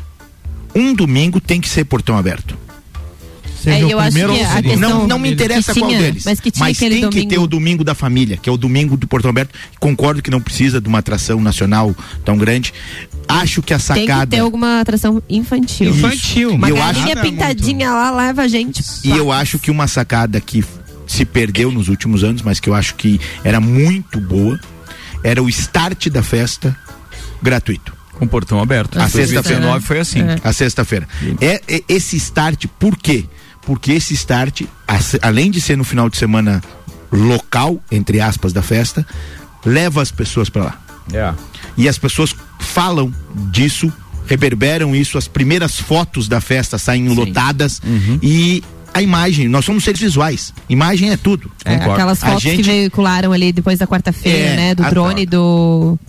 Um 0.75 0.93
domingo 0.93 1.41
tem 1.41 1.59
que 1.59 1.67
ser 1.67 1.85
portão 1.85 2.17
aberto. 2.17 2.57
Seja 3.63 3.77
É, 3.79 3.85
o 3.85 3.89
eu 3.91 3.99
acho 3.99 4.11
primeiro 4.11 4.33
que 4.33 4.39
ou 4.39 4.45
o 4.45 4.53
segundo. 4.55 4.79
Não, 4.79 5.07
não 5.07 5.19
me 5.19 5.31
interessa 5.31 5.73
que 5.73 5.79
qual 5.79 5.89
tinha, 5.89 6.01
deles. 6.01 6.23
mas 6.25 6.39
que 6.39 6.51
tinha 6.51 6.67
aquele 6.69 6.95
tem 7.01 7.03
que 7.09 7.15
domingo. 7.15 7.29
ter 7.29 7.37
o 7.39 7.47
domingo 7.47 7.83
da 7.83 7.95
família, 7.95 8.37
que 8.37 8.47
é 8.49 8.51
o 8.51 8.57
domingo 8.57 8.95
do 8.95 9.07
portão 9.07 9.29
aberto. 9.29 9.53
Concordo 9.79 10.21
que 10.21 10.29
não 10.31 10.39
precisa 10.41 10.79
de 10.79 10.87
uma 10.87 10.99
atração 10.99 11.41
nacional 11.41 11.95
tão 12.23 12.37
grande. 12.37 12.73
Acho 13.27 13.61
que 13.61 13.73
a 13.73 13.79
Tem 13.79 14.05
que 14.05 14.07
sacada. 14.07 14.27
ter 14.27 14.39
alguma 14.39 14.79
atração 14.81 15.21
infantil. 15.29 15.89
Infantil. 15.89 16.51
Uma 16.53 16.67
E 16.67 16.71
eu 16.71 16.77
galinha 16.77 17.15
Nada 17.15 17.21
pintadinha 17.21 17.91
lá 17.91 18.11
leva 18.11 18.43
a 18.43 18.47
gente. 18.47 18.83
E 19.03 19.09
eu 19.11 19.31
acho 19.31 19.59
que 19.59 19.69
uma 19.71 19.87
sacada 19.87 20.39
que 20.39 20.63
se 21.05 21.25
perdeu 21.25 21.71
nos 21.71 21.87
últimos 21.89 22.23
anos, 22.23 22.41
mas 22.41 22.59
que 22.59 22.69
eu 22.69 22.73
acho 22.73 22.95
que 22.95 23.19
era 23.43 23.59
muito 23.59 24.19
boa, 24.21 24.59
era 25.23 25.41
o 25.41 25.49
start 25.49 26.07
da 26.09 26.21
festa 26.23 26.77
gratuito. 27.41 27.95
Com 28.13 28.25
o 28.25 28.27
portão 28.27 28.59
aberto. 28.59 28.97
A 28.97 29.03
sexta-feira. 29.07 29.41
2019 29.43 29.85
foi 29.85 29.99
assim. 29.99 30.21
É. 30.21 30.37
a 30.43 30.51
sexta-feira. 30.51 31.07
É, 31.39 31.61
é 31.67 31.83
esse 31.87 32.17
start, 32.17 32.65
por 32.79 32.97
quê? 32.97 33.25
Porque 33.67 33.91
esse 33.91 34.13
start, 34.15 34.61
além 35.21 35.51
de 35.51 35.61
ser 35.61 35.77
no 35.77 35.83
final 35.83 36.09
de 36.09 36.17
semana 36.17 36.63
local, 37.11 37.79
entre 37.91 38.19
aspas, 38.19 38.51
da 38.53 38.61
festa, 38.63 39.05
leva 39.65 40.01
as 40.01 40.09
pessoas 40.09 40.49
para 40.49 40.63
lá. 40.63 40.79
É. 41.13 41.33
E 41.77 41.87
as 41.87 41.97
pessoas 41.97 42.33
falam 42.59 43.13
disso, 43.51 43.91
reverberam 44.25 44.95
isso, 44.95 45.17
as 45.17 45.27
primeiras 45.27 45.79
fotos 45.79 46.27
da 46.27 46.39
festa 46.41 46.77
saem 46.77 47.09
lotadas 47.09 47.81
Uhum. 47.85 48.17
e 48.23 48.63
a 48.93 49.01
imagem, 49.01 49.47
nós 49.47 49.63
somos 49.65 49.83
seres 49.83 49.99
visuais. 50.01 50.53
Imagem 50.67 51.11
é 51.11 51.17
tudo. 51.17 51.51
É, 51.63 51.75
aquelas 51.75 52.19
fotos 52.19 52.41
gente- 52.41 52.57
que 52.57 52.63
veicularam 52.63 53.31
ali 53.31 53.51
depois 53.51 53.77
da 53.77 53.85
quarta-feira, 53.85 54.37
É, 54.49 54.55
né? 54.55 54.75
Do 54.75 54.83
a- 54.83 54.89
drone 54.89 55.25
do, 55.25 55.99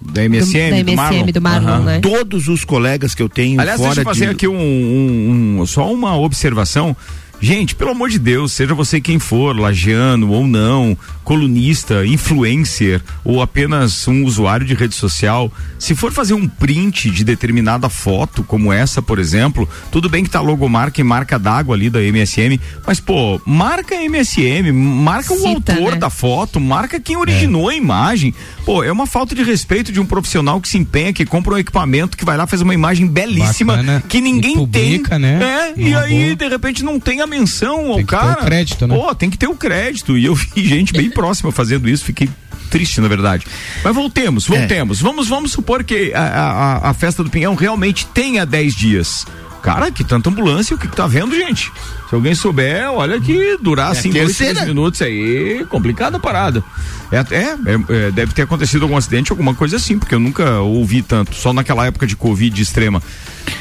Da 0.00 0.24
MSM, 0.24 0.70
do, 0.70 0.76
da 0.84 0.90
do 0.92 0.96
Marlon. 0.96 1.16
MSM, 1.18 1.32
do 1.32 1.40
Marlon, 1.42 1.68
Aham. 1.68 1.84
né? 1.84 1.98
Todos 2.00 2.48
os 2.48 2.64
colegas 2.64 3.14
que 3.14 3.22
eu 3.22 3.28
tenho 3.28 3.60
Aliás, 3.60 3.78
fora 3.80 3.94
deixa 3.94 4.00
eu 4.02 4.04
fazer 4.04 4.24
de 4.26 4.30
aqui 4.32 4.48
um, 4.48 4.54
um- 4.56 5.60
um- 5.60 5.66
só 5.66 5.92
uma 5.92 6.16
observação. 6.16 6.96
Gente, 7.40 7.74
pelo 7.74 7.92
amor 7.92 8.10
de 8.10 8.18
Deus, 8.18 8.52
seja 8.52 8.74
você 8.74 9.00
quem 9.00 9.18
for, 9.18 9.58
lagiano 9.58 10.30
ou 10.30 10.46
não, 10.46 10.98
colunista, 11.22 12.04
influencer 12.04 13.00
ou 13.22 13.40
apenas 13.40 14.08
um 14.08 14.24
usuário 14.24 14.66
de 14.66 14.74
rede 14.74 14.94
social, 14.94 15.52
se 15.78 15.94
for 15.94 16.10
fazer 16.10 16.34
um 16.34 16.48
print 16.48 17.10
de 17.10 17.22
determinada 17.22 17.88
foto, 17.88 18.42
como 18.42 18.72
essa, 18.72 19.00
por 19.00 19.20
exemplo, 19.20 19.68
tudo 19.92 20.08
bem 20.08 20.24
que 20.24 20.30
tá 20.30 20.40
logomarca 20.40 21.00
e 21.00 21.04
marca 21.04 21.38
d'água 21.38 21.76
ali 21.76 21.88
da 21.88 22.02
MSM, 22.02 22.58
mas 22.84 22.98
pô, 22.98 23.40
marca 23.46 23.94
a 23.94 24.02
MSM, 24.02 24.72
marca 24.72 25.32
o 25.32 25.36
Cita, 25.36 25.74
autor 25.74 25.92
né? 25.92 25.98
da 25.98 26.10
foto, 26.10 26.58
marca 26.58 26.98
quem 26.98 27.16
originou 27.16 27.68
a 27.68 27.74
imagem. 27.74 28.34
Pô, 28.64 28.82
é 28.82 28.90
uma 28.90 29.06
falta 29.06 29.34
de 29.34 29.42
respeito 29.44 29.92
de 29.92 30.00
um 30.00 30.06
profissional 30.06 30.60
que 30.60 30.68
se 30.68 30.76
empenha, 30.76 31.12
que 31.12 31.24
compra 31.24 31.54
um 31.54 31.58
equipamento, 31.58 32.16
que 32.16 32.24
vai 32.24 32.36
lá 32.36 32.46
faz 32.46 32.62
uma 32.62 32.74
imagem 32.74 33.06
belíssima, 33.06 33.76
Bacana. 33.76 34.02
que 34.08 34.20
ninguém 34.20 34.54
publica, 34.54 35.10
tem. 35.10 35.18
né? 35.20 35.38
É, 35.76 35.80
e 35.80 35.94
aí 35.94 36.24
boa. 36.24 36.36
de 36.36 36.48
repente 36.48 36.82
não 36.82 36.98
tem 36.98 37.20
a 37.20 37.26
menção 37.28 37.88
ao 37.90 37.96
Tem 37.96 38.06
que 38.06 38.10
ter 38.14 38.18
cara. 38.20 38.40
o 38.42 38.44
crédito, 38.44 38.86
né? 38.86 38.96
Pô, 38.96 39.14
tem 39.14 39.30
que 39.30 39.38
ter 39.38 39.46
o 39.46 39.54
crédito. 39.54 40.16
E 40.18 40.24
eu 40.24 40.34
vi 40.34 40.48
gente 40.64 40.92
bem 40.92 41.10
próxima 41.10 41.52
fazendo 41.52 41.88
isso, 41.88 42.04
fiquei 42.04 42.28
triste, 42.70 43.00
na 43.00 43.08
verdade. 43.08 43.46
Mas 43.84 43.94
voltemos, 43.94 44.50
É. 44.50 44.58
voltemos. 44.58 45.00
Vamos, 45.00 45.28
vamos 45.28 45.52
supor 45.52 45.84
que 45.84 46.12
a, 46.14 46.20
a, 46.22 46.50
a- 46.86 46.90
a 46.90 46.94
festa 46.94 47.22
do 47.24 47.30
Pinhão 47.30 47.54
realmente 47.54 48.06
tenha 48.06 48.44
10 48.44 48.74
dias. 48.74 49.26
Cara, 49.62 49.90
que 49.90 50.04
tanta 50.04 50.30
ambulância, 50.30 50.74
o 50.76 50.78
que, 50.78 50.86
que 50.86 50.94
tá 50.96 51.06
vendo, 51.06 51.34
gente? 51.34 51.70
Se 52.08 52.14
alguém 52.14 52.34
souber, 52.34 52.90
olha 52.90 53.20
que 53.20 53.58
durar 53.60 53.92
assim 53.92 54.10
dois, 54.10 54.26
terceira. 54.28 54.54
três 54.54 54.68
minutos 54.68 55.02
aí, 55.02 55.64
complicada 55.68 56.16
a 56.16 56.20
parada. 56.20 56.64
É, 57.12 57.16
é, 57.16 57.42
é, 57.42 58.06
é, 58.06 58.10
deve 58.10 58.32
ter 58.32 58.42
acontecido 58.42 58.82
algum 58.84 58.96
acidente, 58.96 59.30
alguma 59.30 59.54
coisa 59.54 59.76
assim, 59.76 59.98
porque 59.98 60.14
eu 60.14 60.20
nunca 60.20 60.60
ouvi 60.60 61.02
tanto, 61.02 61.34
só 61.34 61.52
naquela 61.52 61.86
época 61.86 62.06
de 62.06 62.16
Covid 62.16 62.60
extrema. 62.62 63.02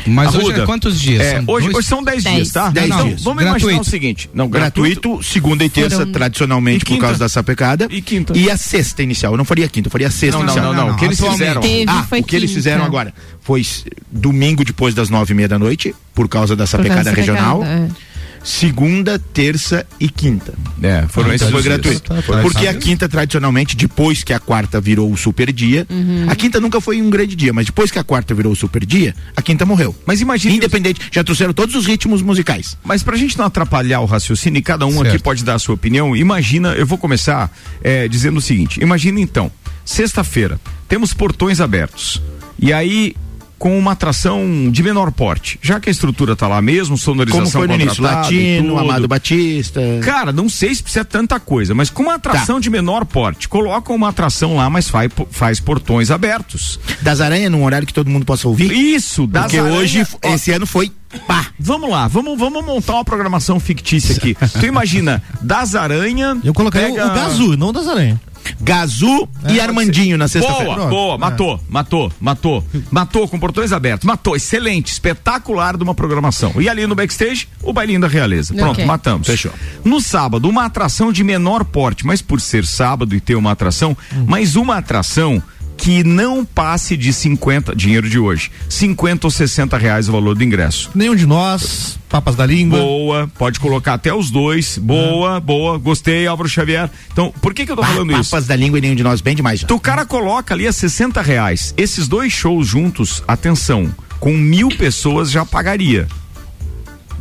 Mas 0.06 0.30
hoje 0.36 0.46
Arruda, 0.48 0.64
é 0.64 0.66
quantos 0.66 1.00
dias? 1.00 1.22
É, 1.22 1.36
São 1.36 1.44
hoje, 1.48 1.66
dois? 1.66 1.78
hoje 1.78 1.88
são 1.88 2.04
10 2.04 2.24
Dez. 2.24 2.36
dias, 2.36 2.52
tá? 2.52 2.70
Dez 2.70 2.86
então, 2.86 3.08
dias. 3.08 3.24
vamos 3.24 3.42
imaginar 3.44 3.60
Gratuito. 3.60 3.82
o 3.82 3.92
seguinte: 3.92 4.30
não, 4.34 4.48
Gratuito, 4.50 5.24
segunda 5.24 5.66
e 5.66 5.70
terça, 5.70 5.98
Foram- 5.98 6.12
tradicionalmente, 6.14 6.84
E 6.86 6.88
por 6.88 6.98
causa 7.00 7.20
da 7.20 7.28
sapecada. 7.30 7.88
E 7.90 8.02
quinta. 8.02 8.38
E 8.38 8.50
a 8.50 8.56
sexta 8.56 9.04
inicial. 9.04 9.34
Eu 9.34 9.38
não 9.38 9.46
faria 9.46 9.66
a 9.66 9.70
quinta, 9.70 9.88
eu 9.88 9.92
faria 9.92 10.08
a 10.08 10.12
sexta 10.12 10.38
Não, 10.40 10.46
não, 10.46 10.54
inicial. 10.54 10.74
não, 10.74 10.88
não. 10.88 10.94
O 10.94 10.98
que 10.98 11.06
eles 11.06 11.20
fizeram? 11.20 11.62
Teve, 11.62 11.86
Ah, 11.92 12.06
o 12.10 12.24
que 12.24 12.36
eles 12.36 12.52
fizeram 12.52 12.86
agora 12.86 13.14
foi 13.42 13.66
domingo 14.10 14.64
depois 14.64 14.94
das 14.94 15.10
nove 15.10 15.34
e 15.34 15.36
meia 15.36 15.48
da 15.50 15.60
noite, 15.60 15.94
por 16.14 16.28
causa 16.30 16.56
da 16.56 16.64
Por 16.66 16.72
causa 16.72 16.84
sapecada 16.90 17.04
da 17.04 17.12
regional. 17.16 17.60
pecada, 17.60 17.90
Segunda, 18.48 19.20
terça 19.20 19.86
e 20.00 20.08
quinta. 20.08 20.54
É, 20.82 21.06
foram 21.10 21.34
Então 21.34 21.36
esses 21.36 21.50
foi 21.50 21.60
os 21.60 21.66
gratuito. 21.66 22.02
Tá, 22.02 22.22
tá, 22.22 22.42
Porque 22.42 22.64
tá. 22.64 22.72
a 22.72 22.74
quinta, 22.74 23.10
tradicionalmente, 23.10 23.76
depois 23.76 24.24
que 24.24 24.32
a 24.32 24.40
quarta 24.40 24.80
virou 24.80 25.12
o 25.12 25.18
super 25.18 25.52
dia, 25.52 25.86
a 26.30 26.34
quinta 26.34 26.58
nunca 26.58 26.80
foi 26.80 27.02
um 27.02 27.10
grande 27.10 27.36
dia, 27.36 27.52
mas 27.52 27.66
depois 27.66 27.92
que 27.92 28.00
a 28.00 28.06
quarta 28.06 28.34
virou 28.34 28.54
o 28.54 28.56
super 28.56 28.86
dia, 28.86 29.14
a 29.36 29.42
quinta 29.42 29.66
morreu. 29.66 29.94
Mas 30.06 30.22
imagine. 30.22 30.56
Independente, 30.56 31.02
já 31.12 31.26
trouxeram 31.26 31.52
todos 31.52 31.76
os 31.76 31.86
ritmos 31.86 32.22
musicais. 32.22 32.78
Mas 32.86 33.04
pra 33.04 33.18
gente 33.18 33.38
não 33.38 33.44
atrapalhar 33.44 34.00
o 34.00 34.06
raciocínio, 34.06 34.60
e 34.60 34.62
cada 34.62 34.86
um 34.86 34.94
Certo. 34.94 35.08
aqui 35.08 35.20
pode 35.20 35.44
dar 35.44 35.56
a 35.56 35.60
sua 35.60 35.76
opinião, 35.76 36.16
imagina, 36.16 36.70
eu 36.70 36.86
vou 36.88 36.98
começar 36.98 37.52
é, 37.84 38.08
dizendo 38.08 38.38
o 38.38 38.42
seguinte: 38.42 38.80
imagina 38.82 39.20
então, 39.20 39.52
sexta-feira, 39.84 40.58
temos 40.88 41.14
portões 41.14 41.60
abertos. 41.60 42.22
E 42.58 42.72
aí, 42.72 43.14
com 43.58 43.78
uma 43.78 43.93
atração 43.93 44.70
de 44.72 44.84
menor 44.84 45.12
porte, 45.12 45.58
já 45.62 45.80
que 45.80 45.89
a 45.89 45.91
estrutura 45.91 46.36
tá 46.36 46.48
lá 46.48 46.62
mesmo, 46.62 46.98
sonorização 46.98 47.43
Como 47.46 47.52
foi 47.52 47.67
no 47.67 47.74
início, 47.84 48.04
Latino. 48.04 48.78
Amado 48.78 49.08
Batista. 49.08 49.82
Cara, 50.04 50.32
não 50.32 50.48
sei 50.48 50.74
se 50.76 50.84
precisa 50.84 51.04
tanta 51.04 51.39
coisa, 51.39 51.74
mas 51.74 51.89
com 51.89 52.04
uma 52.04 52.15
atração 52.15 52.60
de 52.60 52.70
menor 52.70 53.04
porte, 53.06 53.48
coloca 53.50 53.91
uma 53.91 54.10
atração 54.10 54.56
lá, 54.58 54.70
mas 54.70 54.88
faz, 54.89 55.12
faz 55.32 55.60
portões 55.60 56.12
abertos. 56.12 56.80
Das 57.02 57.20
Aranha 57.22 57.50
num 57.50 57.63
horário 57.63 57.88
que 57.88 57.93
todo 57.93 58.10
mundo 58.10 58.26
possa 58.26 58.48
ouvir. 58.48 58.72
Isso, 58.72 59.26
das 59.26 59.43
Porque 59.43 59.58
aranha- 59.58 59.78
hoje, 59.80 60.08
ó, 60.24 60.34
esse 60.34 60.52
ano 60.52 60.67
foi 60.67 60.91
pá. 61.26 61.48
Vamos 61.60 61.89
lá, 61.89 62.08
vamos, 62.08 62.38
vamos 62.38 62.63
montar 62.65 62.93
uma 62.93 63.06
programação 63.06 63.60
fictícia 63.60 64.15
aqui. 64.15 64.36
tu 64.60 64.65
imagina, 64.65 65.24
das 65.41 65.74
aranha. 65.74 66.38
Eu 66.43 66.54
coloquei 66.54 66.82
pega- 66.82 67.08
o 67.08 67.15
Gazu, 67.15 67.58
não 67.58 67.74
das 67.74 67.88
aranhas. 67.88 68.20
Gazu 68.62 69.28
e 69.50 69.60
Armandinho 69.60 70.18
na 70.18 70.28
sexta-feira. 70.28 70.76
Boa, 70.76 70.88
boa, 70.88 71.18
matou, 71.18 71.60
matou, 71.70 72.12
matou. 72.20 72.64
Matou 72.92 73.28
com 73.28 73.40
portões 73.40 73.72
abertos. 73.72 74.06
Matou, 74.06 74.36
excelente, 74.36 74.92
espetacular 74.92 75.78
de 75.78 75.84
uma 75.84 75.94
programação. 75.96 76.54
E 76.60 76.68
ali 76.70 76.86
no 76.88 76.96
backstage, 76.96 77.48
o 77.64 77.74
bailinho 77.74 78.02
da 78.02 78.08
realeza. 78.08 78.54
Pronto, 78.54 78.72
Ok. 78.72 78.86
matamos. 78.86 79.28
Fechou. 79.28 79.52
No 79.84 80.00
sábado, 80.02 80.48
uma 80.50 80.66
atração 80.66 81.12
de 81.12 81.24
menor 81.24 81.64
porte, 81.66 82.06
mas 82.06 82.22
por 82.22 82.40
ser 82.42 82.66
sábado 82.66 83.16
e 83.16 83.20
ter 83.20 83.36
uma 83.36 83.52
atração, 83.52 83.96
mas 84.26 84.56
uma 84.56 84.78
atração 84.78 85.42
que 85.78 86.04
não 86.04 86.44
passe 86.44 86.98
de 86.98 87.13
50, 87.13 87.76
dinheiro 87.76 88.10
de 88.10 88.18
hoje, 88.20 88.52
50 88.68 89.28
ou 89.28 89.32
60 89.32 89.78
reais 89.78 90.10
o 90.10 90.12
valor 90.12 90.36
do 90.36 90.44
ingresso. 90.44 90.90
Nenhum 90.96 91.16
de 91.16 91.26
nós, 91.26 91.98
papas 92.10 92.36
da 92.36 92.46
língua. 92.46 92.80
Boa, 92.80 93.32
pode 93.38 93.60
colocar 93.60 93.94
até 93.94 94.13
os 94.13 94.32
dois. 94.32 94.78
Boa, 94.78 95.40
boa, 95.40 95.78
gostei, 95.78 96.26
Álvaro 96.28 96.50
Xavier. 96.50 96.90
Então, 97.13 97.32
por 97.42 97.54
que 97.54 97.66
que 97.66 97.72
eu 97.72 97.76
tô 97.76 97.84
falando 97.84 98.12
isso? 98.20 98.32
papas 98.32 98.48
da 98.48 98.56
língua 98.56 98.80
e 98.80 98.82
nenhum 98.82 98.96
de 98.96 99.04
nós, 99.04 99.22
bem 99.22 99.36
demais. 99.36 99.60
já. 99.60 99.66
Então 99.66 99.78
o 99.78 99.80
cara 99.80 100.06
coloca 100.06 100.54
ali 100.54 100.68
a 100.68 100.74
60 100.74 101.22
reais. 101.22 101.74
Esses 101.78 102.08
dois 102.08 102.34
shows 102.34 102.68
juntos, 102.68 103.24
atenção, 103.28 103.94
com 104.20 104.34
mil 104.34 104.70
pessoas 104.70 105.30
já 105.30 105.46
pagaria. 105.46 106.08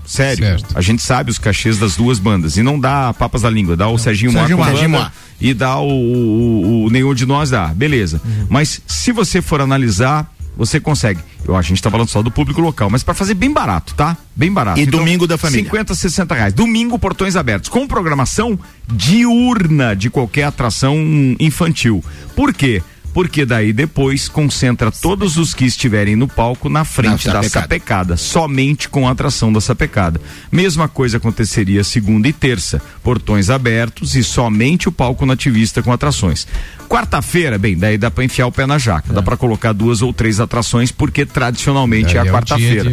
Sério. 0.06 0.44
Certo. 0.44 0.78
A 0.78 0.80
gente 0.80 1.02
sabe 1.02 1.30
os 1.30 1.38
cachês 1.38 1.78
das 1.78 1.96
duas 1.96 2.18
bandas. 2.18 2.56
E 2.56 2.62
não 2.62 2.78
dá 2.78 3.12
papas 3.12 3.42
da 3.42 3.50
língua, 3.50 3.76
dá 3.76 3.88
o 3.88 3.98
Serginho 3.98 4.32
Moá 4.32 4.46
Serginho 4.46 4.64
Serginho 4.64 4.90
Moá. 4.90 5.12
e 5.40 5.52
dá 5.52 5.78
o, 5.78 5.88
o, 5.88 6.84
o 6.84 6.90
nenhum 6.90 7.14
de 7.14 7.26
nós 7.26 7.50
dá. 7.50 7.66
Beleza. 7.68 8.20
Mas 8.48 8.80
se 8.86 9.12
você 9.12 9.42
for 9.42 9.60
analisar, 9.60 10.32
você 10.56 10.80
consegue. 10.80 11.20
Eu, 11.46 11.54
a 11.54 11.62
gente 11.62 11.82
tá 11.82 11.90
falando 11.90 12.08
só 12.08 12.22
do 12.22 12.30
público 12.30 12.60
local, 12.60 12.88
mas 12.88 13.02
para 13.02 13.14
fazer 13.14 13.34
bem 13.34 13.52
barato, 13.52 13.94
tá? 13.94 14.16
Bem 14.34 14.50
barato. 14.50 14.80
E 14.80 14.86
domingo 14.86 15.26
da 15.26 15.36
família. 15.36 15.64
50, 15.64 15.94
60 15.94 16.34
reais. 16.34 16.54
Domingo, 16.54 16.98
portões 16.98 17.36
abertos. 17.36 17.68
Com 17.68 17.86
programação 17.86 18.58
diurna 18.88 19.94
de 19.94 20.08
qualquer 20.08 20.44
atração 20.44 20.96
infantil. 21.38 22.02
Por 22.34 22.54
quê? 22.54 22.82
Porque 23.16 23.46
daí 23.46 23.72
depois 23.72 24.28
concentra 24.28 24.92
todos 24.92 25.38
os 25.38 25.54
que 25.54 25.64
estiverem 25.64 26.14
no 26.14 26.28
palco 26.28 26.68
na 26.68 26.84
frente 26.84 27.26
Na 27.28 27.40
da 27.40 27.48
sapecada. 27.48 28.14
somente 28.14 28.90
com 28.90 29.08
a 29.08 29.12
atração 29.12 29.50
da 29.50 29.58
sapecada. 29.58 30.20
Mesma 30.52 30.86
coisa 30.86 31.16
aconteceria 31.16 31.82
segunda 31.82 32.28
e 32.28 32.32
terça, 32.34 32.78
portões 33.02 33.48
abertos 33.48 34.14
e 34.16 34.22
somente 34.22 34.86
o 34.86 34.92
palco 34.92 35.24
nativista 35.24 35.82
com 35.82 35.90
atrações. 35.90 36.46
Quarta-feira, 36.90 37.56
bem, 37.56 37.74
daí 37.74 37.96
dá 37.96 38.10
pra 38.10 38.22
enfiar 38.22 38.48
o 38.48 38.52
pé 38.52 38.66
na 38.66 38.76
jaca, 38.76 39.10
dá 39.10 39.22
pra 39.22 39.34
colocar 39.34 39.72
duas 39.72 40.02
ou 40.02 40.12
três 40.12 40.38
atrações 40.38 40.92
porque 40.92 41.24
tradicionalmente 41.24 42.18
é, 42.18 42.18
Aí 42.18 42.18
a 42.18 42.22
dia 42.24 42.32
quarta-feira. 42.32 42.90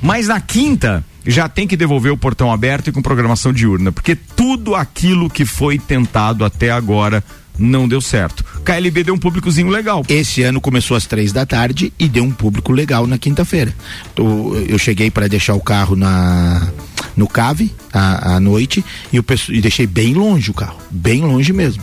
Mas 0.00 0.28
na 0.28 0.40
quinta 0.40 1.04
já 1.26 1.48
tem 1.48 1.66
que 1.66 1.76
devolver 1.76 2.12
o 2.12 2.16
portão 2.16 2.52
aberto 2.52 2.86
e 2.86 2.92
com 2.92 3.02
programação 3.02 3.52
diurna, 3.52 3.90
porque 3.90 4.14
tudo 4.14 4.76
aquilo 4.76 5.28
que 5.28 5.44
foi 5.44 5.76
tentado 5.76 6.44
até 6.44 6.70
agora 6.70 7.24
não 7.58 7.88
deu 7.88 8.00
certo. 8.00 8.44
KLB 8.64 9.04
deu 9.04 9.14
um 9.14 9.18
públicozinho 9.18 9.68
legal. 9.68 10.04
Esse 10.08 10.42
ano 10.42 10.60
começou 10.60 10.96
às 10.96 11.06
três 11.06 11.32
da 11.32 11.46
tarde 11.46 11.92
e 11.98 12.08
deu 12.08 12.24
um 12.24 12.32
público 12.32 12.72
legal 12.72 13.06
na 13.06 13.18
quinta-feira. 13.18 13.74
Eu 14.68 14.78
cheguei 14.78 15.10
para 15.10 15.28
deixar 15.28 15.54
o 15.54 15.60
carro 15.60 15.96
na 15.96 16.68
no 17.16 17.26
cave 17.26 17.72
à, 17.92 18.34
à 18.34 18.40
noite 18.40 18.84
e, 19.10 19.18
o, 19.18 19.24
e 19.48 19.60
deixei 19.60 19.86
bem 19.86 20.12
longe 20.12 20.50
o 20.50 20.54
carro, 20.54 20.78
bem 20.90 21.22
longe 21.22 21.52
mesmo. 21.52 21.82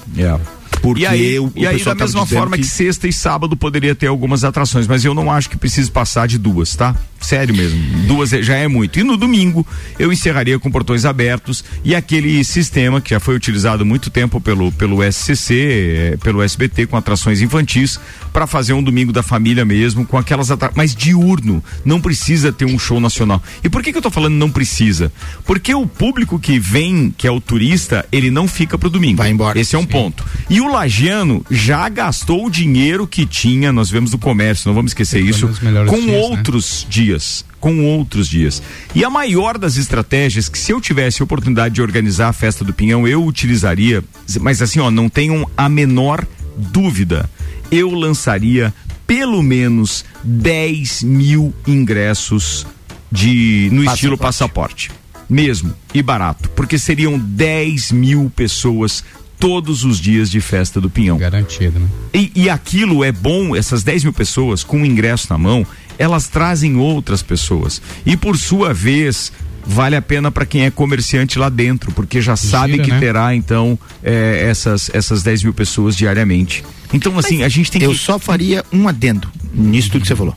Porque 0.81 1.03
e 1.03 1.05
aí, 1.07 1.39
o, 1.39 1.51
e 1.55 1.65
aí 1.65 1.81
da 1.81 1.95
mesma 1.95 2.25
forma 2.25 2.57
que... 2.57 2.63
sexta 2.63 3.07
e 3.07 3.13
sábado 3.13 3.55
poderia 3.55 3.95
ter 3.95 4.07
algumas 4.07 4.43
atrações, 4.43 4.85
mas 4.85 5.05
eu 5.05 5.13
não 5.13 5.31
acho 5.31 5.49
que 5.49 5.57
precise 5.57 5.89
passar 5.89 6.27
de 6.27 6.37
duas, 6.37 6.75
tá? 6.75 6.95
Sério 7.23 7.55
mesmo. 7.55 7.79
Duas 8.05 8.29
já 8.29 8.55
é 8.55 8.67
muito. 8.67 8.99
E 8.99 9.03
no 9.03 9.17
domingo 9.17 9.65
eu 9.97 10.11
encerraria 10.11 10.59
com 10.59 10.69
portões 10.69 11.05
abertos 11.05 11.63
e 11.83 11.95
aquele 11.95 12.43
sistema 12.43 12.99
que 12.99 13.11
já 13.11 13.19
foi 13.19 13.35
utilizado 13.35 13.85
muito 13.85 14.09
tempo 14.09 14.41
pelo, 14.41 14.71
pelo 14.73 15.01
SCC, 15.03 15.53
eh, 15.53 16.17
pelo 16.21 16.43
SBT, 16.43 16.87
com 16.87 16.97
atrações 16.97 17.41
infantis, 17.41 17.99
para 18.31 18.45
fazer 18.45 18.73
um 18.73 18.83
domingo 18.83 19.13
da 19.13 19.23
família 19.23 19.63
mesmo, 19.63 20.05
com 20.05 20.17
aquelas 20.17 20.51
atrações. 20.51 20.75
Mas 20.75 20.95
diurno. 20.95 21.63
Não 21.85 22.01
precisa 22.01 22.51
ter 22.51 22.65
um 22.65 22.77
show 22.77 22.99
nacional. 22.99 23.41
E 23.63 23.69
por 23.69 23.81
que, 23.81 23.91
que 23.91 23.97
eu 23.97 24.01
tô 24.01 24.11
falando 24.11 24.33
não 24.33 24.49
precisa? 24.49 25.11
Porque 25.45 25.73
o 25.73 25.87
público 25.87 26.39
que 26.39 26.59
vem, 26.59 27.13
que 27.17 27.27
é 27.27 27.31
o 27.31 27.39
turista, 27.39 28.05
ele 28.11 28.29
não 28.29 28.47
fica 28.47 28.77
pro 28.77 28.89
domingo. 28.89 29.17
Vai 29.17 29.29
embora. 29.29 29.59
Esse 29.59 29.75
é 29.75 29.79
um 29.79 29.85
ponto. 29.85 30.25
E 30.49 30.59
o 30.59 30.71
lagiano 30.71 31.45
já 31.49 31.87
gastou 31.89 32.45
o 32.45 32.49
dinheiro 32.49 33.07
que 33.07 33.25
tinha, 33.25 33.71
nós 33.71 33.89
vemos 33.89 34.11
do 34.11 34.17
comércio, 34.17 34.67
não 34.67 34.75
vamos 34.75 34.91
esquecer 34.91 35.21
isso, 35.21 35.47
com 35.47 35.99
dias, 35.99 36.05
né? 36.05 36.17
outros 36.17 36.85
dias. 37.13 37.45
Com 37.59 37.85
outros 37.85 38.27
dias. 38.27 38.61
E 38.93 39.05
a 39.05 39.09
maior 39.09 39.57
das 39.57 39.77
estratégias 39.77 40.49
que 40.49 40.57
se 40.57 40.71
eu 40.71 40.81
tivesse 40.81 41.21
a 41.21 41.25
oportunidade 41.25 41.75
de 41.75 41.81
organizar 41.81 42.29
a 42.29 42.33
festa 42.33 42.63
do 42.63 42.73
Pinhão, 42.73 43.07
eu 43.07 43.23
utilizaria, 43.23 44.03
mas 44.41 44.61
assim, 44.61 44.79
ó, 44.79 44.91
não 44.91 45.07
tenham 45.07 45.49
a 45.55 45.69
menor 45.69 46.25
dúvida. 46.57 47.29
Eu 47.71 47.89
lançaria 47.91 48.73
pelo 49.07 49.41
menos 49.41 50.03
10 50.23 51.03
mil 51.03 51.53
ingressos 51.65 52.65
de 53.11 53.69
no 53.71 53.83
estilo 53.83 54.17
passaporte. 54.17 54.91
Mesmo, 55.29 55.73
e 55.93 56.01
barato. 56.03 56.49
Porque 56.49 56.77
seriam 56.77 57.17
10 57.17 57.91
mil 57.93 58.31
pessoas 58.35 59.03
todos 59.43 59.83
os 59.83 59.99
dias 59.99 60.31
de 60.31 60.39
festa 60.39 60.79
do 60.79 60.89
Pinhão. 60.89 61.17
Garantido, 61.17 61.77
né? 61.77 61.87
E, 62.13 62.31
e 62.33 62.49
aquilo 62.49 63.03
é 63.03 63.11
bom, 63.11 63.53
essas 63.53 63.83
10 63.83 64.05
mil 64.05 64.13
pessoas 64.13 64.63
com 64.63 64.81
o 64.81 64.85
ingresso 64.85 65.27
na 65.29 65.37
mão, 65.37 65.67
elas 65.97 66.27
trazem 66.27 66.75
outras 66.75 67.21
pessoas. 67.21 67.81
E 68.05 68.17
por 68.17 68.37
sua 68.37 68.73
vez, 68.73 69.31
vale 69.65 69.95
a 69.95 70.01
pena 70.01 70.31
para 70.31 70.45
quem 70.45 70.65
é 70.65 70.71
comerciante 70.71 71.39
lá 71.39 71.49
dentro, 71.49 71.91
porque 71.91 72.21
já 72.21 72.35
sabe 72.35 72.79
que 72.79 72.91
né? 72.91 72.99
terá 72.99 73.35
então 73.35 73.77
eh, 74.03 74.47
essas, 74.49 74.89
essas 74.93 75.23
10 75.23 75.43
mil 75.43 75.53
pessoas 75.53 75.95
diariamente. 75.95 76.63
Então, 76.93 77.17
assim, 77.17 77.43
a 77.43 77.49
gente 77.49 77.71
tem 77.71 77.81
Eu 77.81 77.91
que. 77.91 77.97
só 77.97 78.19
faria 78.19 78.63
um 78.71 78.87
adendo 78.87 79.29
nisso 79.53 79.89
tudo 79.91 80.01
que 80.01 80.07
você 80.07 80.15
falou. 80.15 80.35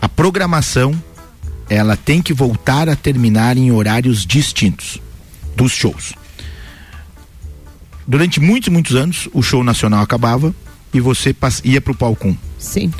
A 0.00 0.08
programação, 0.08 0.94
ela 1.68 1.96
tem 1.96 2.20
que 2.20 2.32
voltar 2.32 2.88
a 2.88 2.96
terminar 2.96 3.56
em 3.56 3.70
horários 3.72 4.26
distintos 4.26 5.00
dos 5.56 5.72
shows. 5.72 6.12
Durante 8.06 8.38
muitos, 8.38 8.68
muitos 8.68 8.94
anos, 8.94 9.28
o 9.32 9.42
show 9.42 9.64
nacional 9.64 10.00
acabava 10.00 10.54
e 10.92 11.00
você 11.00 11.34
ia 11.64 11.80
pro 11.80 11.94
palco 11.94 12.28
1. 12.28 12.36
Sim. 12.58 12.92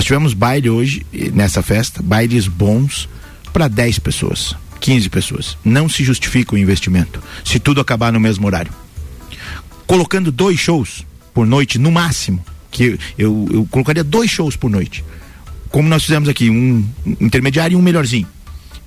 Nós 0.00 0.06
tivemos 0.06 0.32
baile 0.32 0.70
hoje, 0.70 1.04
nessa 1.34 1.60
festa, 1.60 2.00
bailes 2.02 2.48
bons 2.48 3.06
para 3.52 3.68
10 3.68 3.98
pessoas, 3.98 4.56
15 4.80 5.10
pessoas. 5.10 5.58
Não 5.62 5.90
se 5.90 6.02
justifica 6.02 6.54
o 6.54 6.58
investimento 6.58 7.22
se 7.44 7.60
tudo 7.60 7.82
acabar 7.82 8.10
no 8.10 8.18
mesmo 8.18 8.46
horário. 8.46 8.72
Colocando 9.86 10.32
dois 10.32 10.58
shows 10.58 11.04
por 11.34 11.46
noite, 11.46 11.78
no 11.78 11.90
máximo, 11.90 12.42
que 12.70 12.98
eu, 13.18 13.46
eu 13.52 13.68
colocaria 13.70 14.02
dois 14.02 14.30
shows 14.30 14.56
por 14.56 14.70
noite. 14.70 15.04
Como 15.68 15.86
nós 15.86 16.02
fizemos 16.02 16.30
aqui, 16.30 16.48
um 16.48 16.82
intermediário 17.20 17.74
e 17.74 17.76
um 17.76 17.82
melhorzinho. 17.82 18.26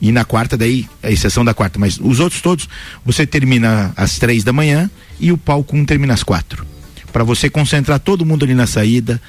E 0.02 0.12
na 0.12 0.26
quarta, 0.26 0.58
daí, 0.58 0.90
a 1.04 1.12
exceção 1.12 1.46
da 1.46 1.54
quarta, 1.54 1.78
mas 1.78 2.00
os 2.00 2.20
outros 2.20 2.42
todos, 2.42 2.68
você 3.06 3.24
termina 3.24 3.94
às 3.96 4.18
três 4.18 4.44
da 4.44 4.52
manhã 4.52 4.90
e 5.20 5.32
o 5.32 5.38
palco 5.38 5.78
um 5.78 5.86
termina 5.86 6.16
às 6.16 6.24
quatro. 6.24 6.66
Para 7.12 7.24
você 7.24 7.52
concentrar 7.52 8.00
todo 8.00 8.26
mundo 8.26 8.44
ali 8.44 8.56
na 8.56 8.66
saída, 8.66 9.22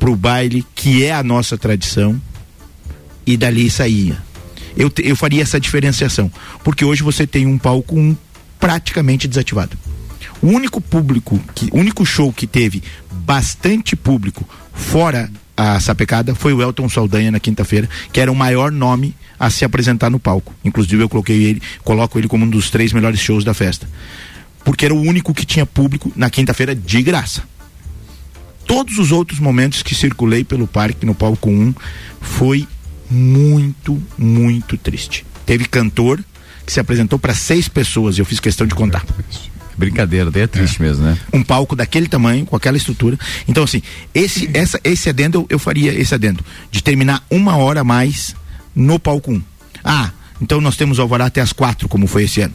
pro 0.00 0.16
baile, 0.16 0.66
que 0.74 1.04
é 1.04 1.12
a 1.12 1.22
nossa 1.22 1.56
tradição, 1.56 2.20
e 3.24 3.36
dali 3.36 3.70
saía. 3.70 4.18
Eu, 4.76 4.90
eu 5.04 5.14
faria 5.14 5.42
essa 5.42 5.60
diferenciação, 5.60 6.32
porque 6.64 6.84
hoje 6.84 7.02
você 7.02 7.26
tem 7.26 7.46
um 7.46 7.58
palco 7.58 7.96
um 7.96 8.16
praticamente 8.58 9.28
desativado. 9.28 9.76
O 10.42 10.48
único 10.48 10.80
público, 10.80 11.38
que, 11.54 11.68
o 11.70 11.78
único 11.78 12.04
show 12.04 12.32
que 12.32 12.46
teve 12.46 12.82
bastante 13.12 13.94
público 13.94 14.48
fora 14.72 15.30
a 15.56 15.78
sapecada 15.78 16.34
foi 16.34 16.54
o 16.54 16.62
Elton 16.62 16.88
Saldanha 16.88 17.30
na 17.30 17.38
quinta-feira, 17.38 17.86
que 18.10 18.18
era 18.18 18.32
o 18.32 18.34
maior 18.34 18.72
nome 18.72 19.14
a 19.38 19.50
se 19.50 19.64
apresentar 19.64 20.08
no 20.08 20.18
palco. 20.18 20.54
Inclusive 20.64 21.02
eu 21.02 21.08
coloquei 21.08 21.44
ele, 21.44 21.62
coloco 21.84 22.18
ele 22.18 22.26
como 22.28 22.46
um 22.46 22.48
dos 22.48 22.70
três 22.70 22.94
melhores 22.94 23.20
shows 23.20 23.44
da 23.44 23.52
festa. 23.52 23.86
Porque 24.64 24.86
era 24.86 24.94
o 24.94 25.00
único 25.00 25.34
que 25.34 25.44
tinha 25.44 25.66
público 25.66 26.10
na 26.16 26.30
quinta-feira 26.30 26.74
de 26.74 27.02
graça. 27.02 27.42
Todos 28.70 28.98
os 28.98 29.10
outros 29.10 29.40
momentos 29.40 29.82
que 29.82 29.96
circulei 29.96 30.44
pelo 30.44 30.64
parque 30.64 31.04
no 31.04 31.12
palco 31.12 31.50
1 31.50 31.74
foi 32.20 32.68
muito, 33.10 34.00
muito 34.16 34.76
triste. 34.76 35.26
Teve 35.44 35.64
cantor 35.64 36.22
que 36.64 36.72
se 36.72 36.78
apresentou 36.78 37.18
para 37.18 37.34
seis 37.34 37.66
pessoas 37.66 38.16
e 38.16 38.20
eu 38.20 38.24
fiz 38.24 38.38
questão 38.38 38.64
de 38.64 38.72
contar 38.72 39.04
Brincadeira, 39.76 40.30
daí 40.30 40.42
é 40.42 40.46
triste 40.46 40.80
mesmo, 40.80 41.04
né? 41.04 41.18
um 41.32 41.42
palco 41.42 41.74
daquele 41.74 42.06
tamanho, 42.06 42.46
com 42.46 42.54
aquela 42.54 42.76
estrutura. 42.76 43.18
Então, 43.48 43.64
assim, 43.64 43.82
esse, 44.14 44.48
essa, 44.54 44.78
esse 44.84 45.08
adendo, 45.08 45.38
eu, 45.40 45.46
eu 45.50 45.58
faria 45.58 45.92
esse 45.92 46.14
adendo, 46.14 46.44
de 46.70 46.80
terminar 46.80 47.24
uma 47.28 47.56
hora 47.56 47.80
a 47.80 47.84
mais 47.84 48.36
no 48.72 49.00
palco 49.00 49.32
1. 49.32 49.42
Ah, 49.82 50.10
então 50.40 50.60
nós 50.60 50.76
temos 50.76 51.00
alvará 51.00 51.26
até 51.26 51.40
as 51.40 51.52
quatro, 51.52 51.88
como 51.88 52.06
foi 52.06 52.22
esse 52.22 52.40
ano. 52.40 52.54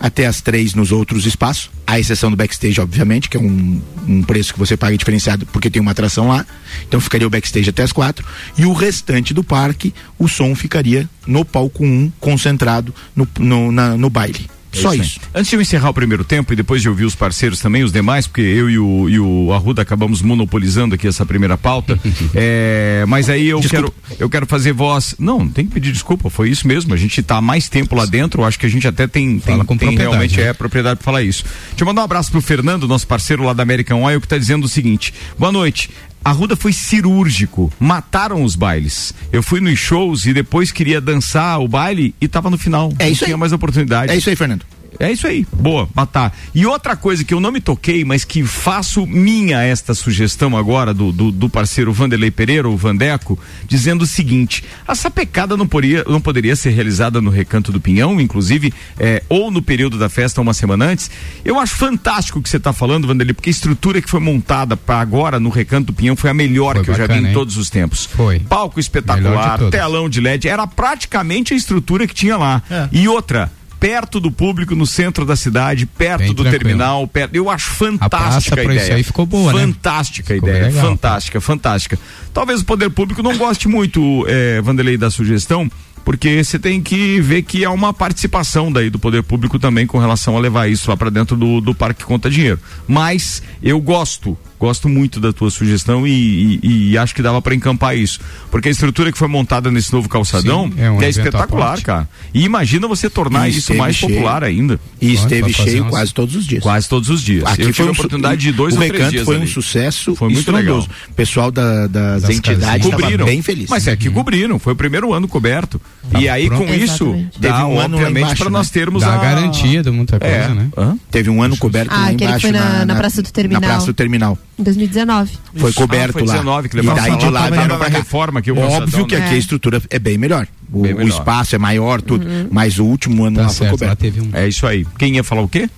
Até 0.00 0.26
as 0.26 0.40
três 0.40 0.74
nos 0.74 0.92
outros 0.92 1.26
espaços, 1.26 1.70
à 1.86 1.98
exceção 1.98 2.30
do 2.30 2.36
backstage, 2.36 2.80
obviamente, 2.80 3.28
que 3.28 3.36
é 3.36 3.40
um, 3.40 3.80
um 4.06 4.22
preço 4.22 4.52
que 4.52 4.58
você 4.58 4.76
paga 4.76 4.96
diferenciado 4.96 5.44
porque 5.46 5.68
tem 5.68 5.82
uma 5.82 5.90
atração 5.90 6.28
lá. 6.28 6.46
Então 6.86 7.00
ficaria 7.00 7.26
o 7.26 7.30
backstage 7.30 7.68
até 7.70 7.82
as 7.82 7.90
quatro. 7.92 8.24
E 8.56 8.64
o 8.64 8.72
restante 8.72 9.34
do 9.34 9.42
parque, 9.42 9.92
o 10.18 10.28
som 10.28 10.54
ficaria 10.54 11.08
no 11.26 11.44
palco 11.44 11.84
1, 11.84 12.12
concentrado 12.20 12.94
no, 13.16 13.26
no, 13.40 13.72
na- 13.72 13.96
no 13.96 14.08
baile. 14.08 14.48
Só 14.72 14.90
aí. 14.90 15.00
isso. 15.00 15.20
Antes 15.34 15.50
de 15.50 15.56
eu 15.56 15.60
encerrar 15.60 15.90
o 15.90 15.94
primeiro 15.94 16.24
tempo 16.24 16.52
e 16.52 16.56
depois 16.56 16.82
de 16.82 16.88
ouvir 16.88 17.04
os 17.04 17.14
parceiros 17.14 17.60
também, 17.60 17.82
os 17.82 17.92
demais, 17.92 18.26
porque 18.26 18.42
eu 18.42 18.68
e 18.68 18.78
o, 18.78 19.08
e 19.08 19.18
o 19.18 19.52
Arruda 19.52 19.82
acabamos 19.82 20.22
monopolizando 20.22 20.94
aqui 20.94 21.06
essa 21.06 21.24
primeira 21.24 21.56
pauta. 21.56 21.98
é, 22.34 23.04
mas 23.08 23.28
aí 23.28 23.48
eu 23.48 23.60
quero, 23.60 23.92
eu 24.18 24.28
quero 24.28 24.46
fazer 24.46 24.72
voz. 24.72 25.14
Não, 25.18 25.40
não 25.40 25.48
tem 25.48 25.66
que 25.66 25.72
pedir 25.72 25.92
desculpa, 25.92 26.28
foi 26.30 26.50
isso 26.50 26.66
mesmo. 26.66 26.92
A 26.92 26.96
gente 26.96 27.22
tá 27.22 27.36
há 27.36 27.42
mais 27.42 27.68
tempo 27.68 27.94
lá 27.94 28.04
dentro, 28.04 28.44
acho 28.44 28.58
que 28.58 28.66
a 28.66 28.70
gente 28.70 28.86
até 28.86 29.06
tem, 29.06 29.38
tem, 29.38 29.58
com 29.64 29.76
tem 29.76 29.96
realmente 29.96 30.36
né? 30.38 30.48
é 30.48 30.52
propriedade 30.52 30.96
para 30.96 31.04
falar 31.04 31.22
isso. 31.22 31.44
Deixa 31.70 31.82
eu 31.82 31.86
mandar 31.86 32.02
um 32.02 32.04
abraço 32.04 32.30
pro 32.30 32.40
Fernando, 32.40 32.86
nosso 32.86 33.06
parceiro 33.06 33.42
lá 33.44 33.52
da 33.52 33.62
American 33.62 34.02
Oil, 34.02 34.20
que 34.20 34.28
tá 34.28 34.38
dizendo 34.38 34.64
o 34.64 34.68
seguinte: 34.68 35.12
boa 35.38 35.52
noite. 35.52 35.90
A 36.24 36.30
Ruda 36.30 36.56
foi 36.56 36.72
cirúrgico, 36.72 37.72
mataram 37.78 38.42
os 38.42 38.54
bailes. 38.54 39.14
Eu 39.32 39.42
fui 39.42 39.60
nos 39.60 39.78
shows 39.78 40.26
e 40.26 40.32
depois 40.34 40.70
queria 40.70 41.00
dançar 41.00 41.60
o 41.60 41.68
baile 41.68 42.14
e 42.20 42.28
tava 42.28 42.50
no 42.50 42.58
final. 42.58 42.92
É 42.98 43.04
não 43.04 43.12
isso 43.12 43.24
tinha 43.24 43.36
aí. 43.36 43.40
mais 43.40 43.52
oportunidade. 43.52 44.12
É 44.12 44.16
isso 44.16 44.28
aí, 44.28 44.36
Fernando. 44.36 44.64
É 44.98 45.12
isso 45.12 45.26
aí, 45.26 45.46
boa, 45.52 45.88
matar. 45.94 46.36
E 46.54 46.66
outra 46.66 46.96
coisa 46.96 47.24
que 47.24 47.32
eu 47.32 47.40
não 47.40 47.52
me 47.52 47.60
toquei, 47.60 48.04
mas 48.04 48.24
que 48.24 48.42
faço 48.44 49.06
minha 49.06 49.62
esta 49.62 49.94
sugestão 49.94 50.56
agora 50.56 50.92
do, 50.94 51.12
do, 51.12 51.30
do 51.30 51.48
parceiro 51.48 51.92
Vanderlei 51.92 52.30
Pereira, 52.30 52.68
o 52.68 52.76
Vandeco, 52.76 53.38
dizendo 53.66 54.02
o 54.02 54.06
seguinte: 54.06 54.64
a 54.86 54.94
sapecada 54.94 55.56
não, 55.56 55.66
poderia 55.66 56.04
não 56.04 56.20
poderia 56.20 56.56
ser 56.56 56.70
realizada 56.70 57.20
no 57.20 57.30
Recanto 57.30 57.70
do 57.70 57.80
Pinhão, 57.80 58.20
inclusive, 58.20 58.72
é, 58.98 59.22
ou 59.28 59.50
no 59.50 59.62
período 59.62 59.98
da 59.98 60.08
festa, 60.08 60.40
uma 60.40 60.54
semana 60.54 60.86
antes. 60.86 61.10
Eu 61.44 61.58
acho 61.58 61.76
fantástico 61.76 62.38
o 62.38 62.42
que 62.42 62.48
você 62.48 62.56
está 62.56 62.72
falando, 62.72 63.06
Vanderlei, 63.06 63.34
porque 63.34 63.50
a 63.50 63.52
estrutura 63.52 64.00
que 64.00 64.10
foi 64.10 64.20
montada 64.20 64.76
para 64.76 65.00
agora 65.00 65.38
no 65.38 65.48
Recanto 65.48 65.88
do 65.88 65.92
Pinhão 65.92 66.16
foi 66.16 66.30
a 66.30 66.34
melhor 66.34 66.76
Foi 66.76 66.84
que 66.84 66.90
eu 66.90 66.94
já 66.94 67.02
vi 67.02 67.08
bacana, 67.08 67.26
em 67.26 67.30
hein? 67.30 67.34
todos 67.34 67.56
os 67.56 67.70
tempos. 67.70 68.06
Foi. 68.06 68.40
Palco 68.40 68.80
espetacular, 68.80 69.58
de 69.58 69.70
telão 69.70 70.08
de 70.08 70.20
LED, 70.20 70.48
era 70.48 70.66
praticamente 70.66 71.54
a 71.54 71.56
estrutura 71.56 72.06
que 72.06 72.14
tinha 72.14 72.36
lá. 72.36 72.62
É. 72.70 72.88
E 72.90 73.08
outra, 73.08 73.50
perto 73.78 74.18
do 74.20 74.30
público, 74.30 74.74
no 74.74 74.86
centro 74.86 75.24
da 75.24 75.36
cidade, 75.36 75.86
perto 75.86 76.20
Bem 76.20 76.28
do 76.34 76.42
tranquilo. 76.42 76.58
terminal, 76.64 77.06
perto. 77.06 77.34
Eu 77.34 77.48
acho 77.48 77.70
fantástica 77.70 78.54
a, 78.60 78.64
pra 78.64 78.74
ideia. 78.74 78.84
isso 78.84 78.92
aí 78.92 79.02
ficou 79.02 79.24
boa, 79.26 79.52
né? 79.52 79.60
Fantástica 79.60 80.32
a 80.32 80.36
Ficou 80.36 80.48
ideia, 80.48 80.66
legal, 80.66 80.82
fantástica, 80.84 81.40
fantástica. 81.40 81.98
Talvez 82.34 82.60
o 82.60 82.64
poder 82.64 82.90
público 82.90 83.22
não 83.22 83.36
goste 83.36 83.68
muito, 83.68 84.24
eh, 84.28 84.60
Vanderlei, 84.62 84.96
da 84.96 85.10
sugestão. 85.10 85.70
Porque 86.04 86.42
você 86.42 86.58
tem 86.58 86.80
que 86.80 87.20
ver 87.20 87.42
que 87.42 87.66
há 87.66 87.70
uma 87.70 87.92
participação 87.92 88.72
daí 88.72 88.88
do 88.88 88.98
poder 88.98 89.22
público 89.22 89.58
também 89.58 89.86
com 89.86 89.98
relação 89.98 90.38
a 90.38 90.40
levar 90.40 90.66
isso 90.66 90.88
lá 90.90 90.96
para 90.96 91.10
dentro 91.10 91.36
do, 91.36 91.60
do 91.60 91.74
parque 91.74 92.02
conta 92.02 92.30
dinheiro. 92.30 92.58
Mas 92.86 93.42
eu 93.62 93.78
gosto, 93.78 94.38
gosto 94.58 94.88
muito 94.88 95.20
da 95.20 95.32
tua 95.32 95.50
sugestão 95.50 96.06
e, 96.06 96.58
e- 96.62 96.90
e 96.90 96.98
acho 96.98 97.14
que 97.14 97.22
dava 97.22 97.40
para 97.40 97.54
encampar 97.54 97.96
isso. 97.96 98.18
Porque 98.50 98.68
a 98.68 98.70
estrutura 98.70 99.12
que 99.12 99.18
foi 99.18 99.28
montada 99.28 99.70
nesse 99.70 99.92
novo 99.92 100.08
calçadão 100.08 100.66
Sim, 100.68 100.74
é 100.82 100.90
um 100.90 101.00
é 101.02 101.08
espetacular, 101.08 101.80
cara. 101.82 102.08
E 102.34 102.44
imagina 102.44 102.88
você 102.88 103.08
tornar 103.08 103.48
E 103.48 103.56
isso 103.56 103.74
mais 103.74 103.96
cheio. 103.96 104.12
popular 104.14 104.42
ainda. 104.44 104.80
E 105.00 105.12
esteve 105.14 105.52
cheio 105.52 105.82
umas- 105.82 105.90
quase 105.90 106.14
todos 106.14 106.34
os 106.34 106.46
dias. 106.46 106.62
Quase 106.62 106.88
todos 106.88 107.08
os 107.08 107.22
dias. 107.22 107.44
Aqui 107.44 107.62
eu 107.62 107.66
tive 107.66 107.72
foi 107.74 107.86
a 107.86 107.90
um 107.90 107.94
su- 107.94 108.00
oportunidade 108.00 108.40
de 108.40 108.52
dois 108.52 108.74
o 108.76 108.80
ou 108.80 108.88
três 108.88 109.10
dias 109.10 109.24
foi 109.24 109.36
um 109.38 109.42
ali. 109.42 109.50
sucesso 109.50 110.14
Foi 110.16 110.28
muito 110.28 110.50
legal. 110.50 110.80
O 111.08 111.14
pessoal 111.14 111.50
da, 111.50 111.86
das, 111.86 112.22
Das 112.22 112.30
entidades 112.36 112.86
Cobriram. 112.90 113.24
bem 113.26 113.40
feliz. 113.42 113.68
Mas 113.70 113.86
é 113.86 113.96
que 113.96 114.10
cobriram, 114.10 114.58
foi 114.58 114.72
o 114.72 114.76
primeiro 114.76 115.12
ano 115.12 115.28
coberto. 115.28 115.80
e 116.18 116.28
aí 116.28 116.46
pronto. 116.48 116.66
com 116.66 116.74
isso, 116.74 117.14
dá 117.38 117.48
Teve 117.52 117.62
um 117.64 117.78
ano 117.80 117.96
obviamente 117.96 118.34
para 118.36 118.46
né? 118.46 118.50
nós 118.50 118.70
termos 118.70 119.02
Dá 119.02 119.14
a 119.14 119.18
garantia 119.18 119.82
de 119.82 119.90
muita 119.90 120.18
coisa, 120.18 120.34
é. 120.34 120.48
né? 120.54 120.68
Hã? 120.76 120.96
Teve 121.10 121.30
um 121.30 121.42
ano 121.42 121.56
coberto 121.56 121.92
Ah, 121.92 121.96
lá 121.98 122.04
aquele 122.08 122.24
embaixo 122.24 122.40
foi 122.40 122.52
na- 122.52 122.84
na 122.86 122.94
Praça 122.96 123.22
do 123.22 123.30
Terminal. 123.30 123.60
Na 123.60 123.66
Praça 123.68 123.86
do 123.86 123.94
Terminal. 123.94 124.38
Em 124.58 124.62
2019. 124.62 125.38
Foi 125.56 125.72
coberto 125.72 126.10
Ah, 126.10 126.12
foi 126.18 126.22
lá. 126.26 126.32
19 126.34 126.68
que 126.68 126.76
e 126.76 126.80
levaram 126.80 127.00
daí 127.02 127.16
de 127.16 127.24
lá, 127.26 127.30
lá 127.42 127.46
vieram 127.50 127.64
era 127.64 127.76
pra 127.76 127.90
cá. 127.90 127.98
reforma 127.98 128.40
aqui, 128.40 128.50
o 128.50 128.58
Óbvio 128.58 129.06
que 129.06 129.14
né? 129.16 129.24
aqui 129.24 129.34
a 129.34 129.36
É. 129.36 129.38
estrutura 129.38 129.80
é 129.88 129.98
bem 129.98 130.18
melhor. 130.18 130.48
O, 130.72 130.82
Bem 130.82 130.94
o 130.94 131.06
espaço 131.08 131.54
é 131.54 131.58
maior, 131.58 132.02
tudo. 132.02 132.26
Mas 132.50 132.78
o 132.78 132.84
último 132.84 133.24
ano 133.24 133.36
Tá 133.36 133.42
lá 133.42 133.48
foi 133.48 133.54
certo, 133.56 133.70
lá 133.72 133.78
coberto. 133.78 133.98
teve 134.00 134.20
um. 134.20 134.30
É 134.32 134.48
isso 134.48 134.66
aí. 134.66 134.84
Quem 134.98 135.14
ia 135.14 135.22
falar 135.24 135.42
o 135.42 135.48
quê? 135.48 135.70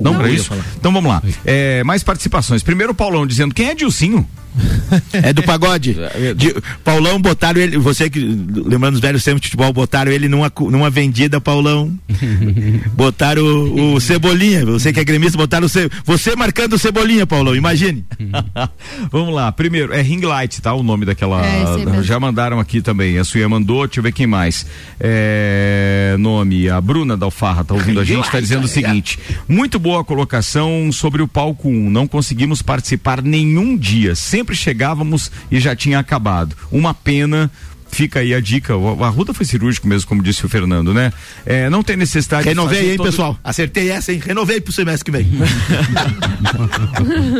Não, 0.00 0.12
Não, 0.12 0.18
pra 0.20 0.28
eu 0.28 0.32
ia 0.34 0.38
isso? 0.40 0.52
Então 0.78 0.92
vamos 0.92 1.10
lá. 1.10 1.22
É, 1.44 1.84
mais 1.84 2.02
participações. 2.02 2.62
Primeiro 2.62 2.92
o 2.92 2.94
Paulão 2.94 3.26
dizendo 3.26 3.54
quem 3.54 3.68
é 3.68 3.74
Dilcinho? 3.74 4.26
É 5.12 5.32
do 5.32 5.42
pagode. 5.42 5.96
De- 6.36 6.54
Paulão 6.84 7.20
botaram 7.20 7.60
ele, 7.60 7.78
você 7.78 8.10
que, 8.10 8.18
lembrando 8.18 8.94
os 8.94 9.00
velhos 9.00 9.22
tempos 9.22 9.40
de 9.40 9.48
futebol, 9.48 9.72
botaram 9.72 10.10
ele 10.10 10.28
numa, 10.28 10.52
numa 10.70 10.90
vendida, 10.90 11.40
Paulão. 11.40 11.92
botaram 12.94 13.42
o, 13.42 13.94
o 13.94 14.00
Cebolinha, 14.00 14.64
você 14.64 14.92
que 14.92 15.00
é 15.00 15.04
gremista, 15.04 15.38
botaram 15.38 15.66
o 15.66 15.68
Ce, 15.68 15.88
você 16.04 16.34
marcando 16.34 16.74
o 16.74 16.78
Cebolinha, 16.78 17.26
Paulão, 17.26 17.54
imagine. 17.54 18.04
Vamos 19.10 19.34
lá. 19.34 19.50
Primeiro, 19.52 19.92
é 19.92 20.02
Ring 20.02 20.20
Light, 20.20 20.60
tá? 20.60 20.72
O 20.74 20.82
nome 20.82 21.04
daquela. 21.06 21.44
É, 21.44 22.02
já 22.02 22.18
mandaram 22.18 22.58
aqui 22.60 22.80
também. 22.80 23.18
A 23.18 23.24
Suia 23.24 23.48
mandou, 23.48 23.86
deixa 23.86 24.00
eu 24.00 24.04
ver 24.04 24.12
quem 24.12 24.26
mais. 24.26 24.66
É, 24.98 26.16
nome, 26.18 26.68
a 26.68 26.80
Bruna 26.80 27.16
da 27.16 27.26
Alfarra 27.26 27.64
tá 27.64 27.74
ouvindo 27.74 28.00
a 28.00 28.04
gente, 28.04 28.30
tá 28.30 28.40
dizendo 28.40 28.64
o 28.64 28.68
seguinte: 28.68 29.18
muito 29.48 29.78
boa 29.78 30.00
a 30.00 30.04
colocação 30.04 30.90
sobre 30.92 31.22
o 31.22 31.28
palco 31.28 31.68
1. 31.68 31.90
Não 31.90 32.06
conseguimos 32.06 32.62
participar 32.62 33.22
nenhum 33.22 33.76
dia. 33.76 34.14
Sempre 34.40 34.56
chegávamos 34.56 35.30
e 35.50 35.60
já 35.60 35.76
tinha 35.76 35.98
acabado. 35.98 36.56
Uma 36.72 36.94
pena. 36.94 37.50
Fica 37.90 38.20
aí 38.20 38.32
a 38.34 38.40
dica. 38.40 38.76
O- 38.76 39.02
A 39.04 39.08
Ruda 39.08 39.34
foi 39.34 39.44
cirúrgico 39.44 39.86
mesmo, 39.88 40.08
como 40.08 40.22
disse 40.22 40.44
o 40.46 40.48
Fernando, 40.48 40.94
né? 40.94 41.12
É, 41.44 41.68
não 41.68 41.82
tem 41.82 41.96
necessidade 41.96 42.48
Renovei 42.48 42.70
de 42.74 42.78
fazer 42.80 42.90
aí, 42.92 42.96
todo- 42.96 43.06
pessoal. 43.06 43.38
Acertei 43.42 43.90
essa, 43.90 44.12
hein? 44.12 44.20
Renovei 44.24 44.60
pro 44.60 44.72
semestre 44.72 45.04
que 45.04 45.10
vem. 45.10 45.26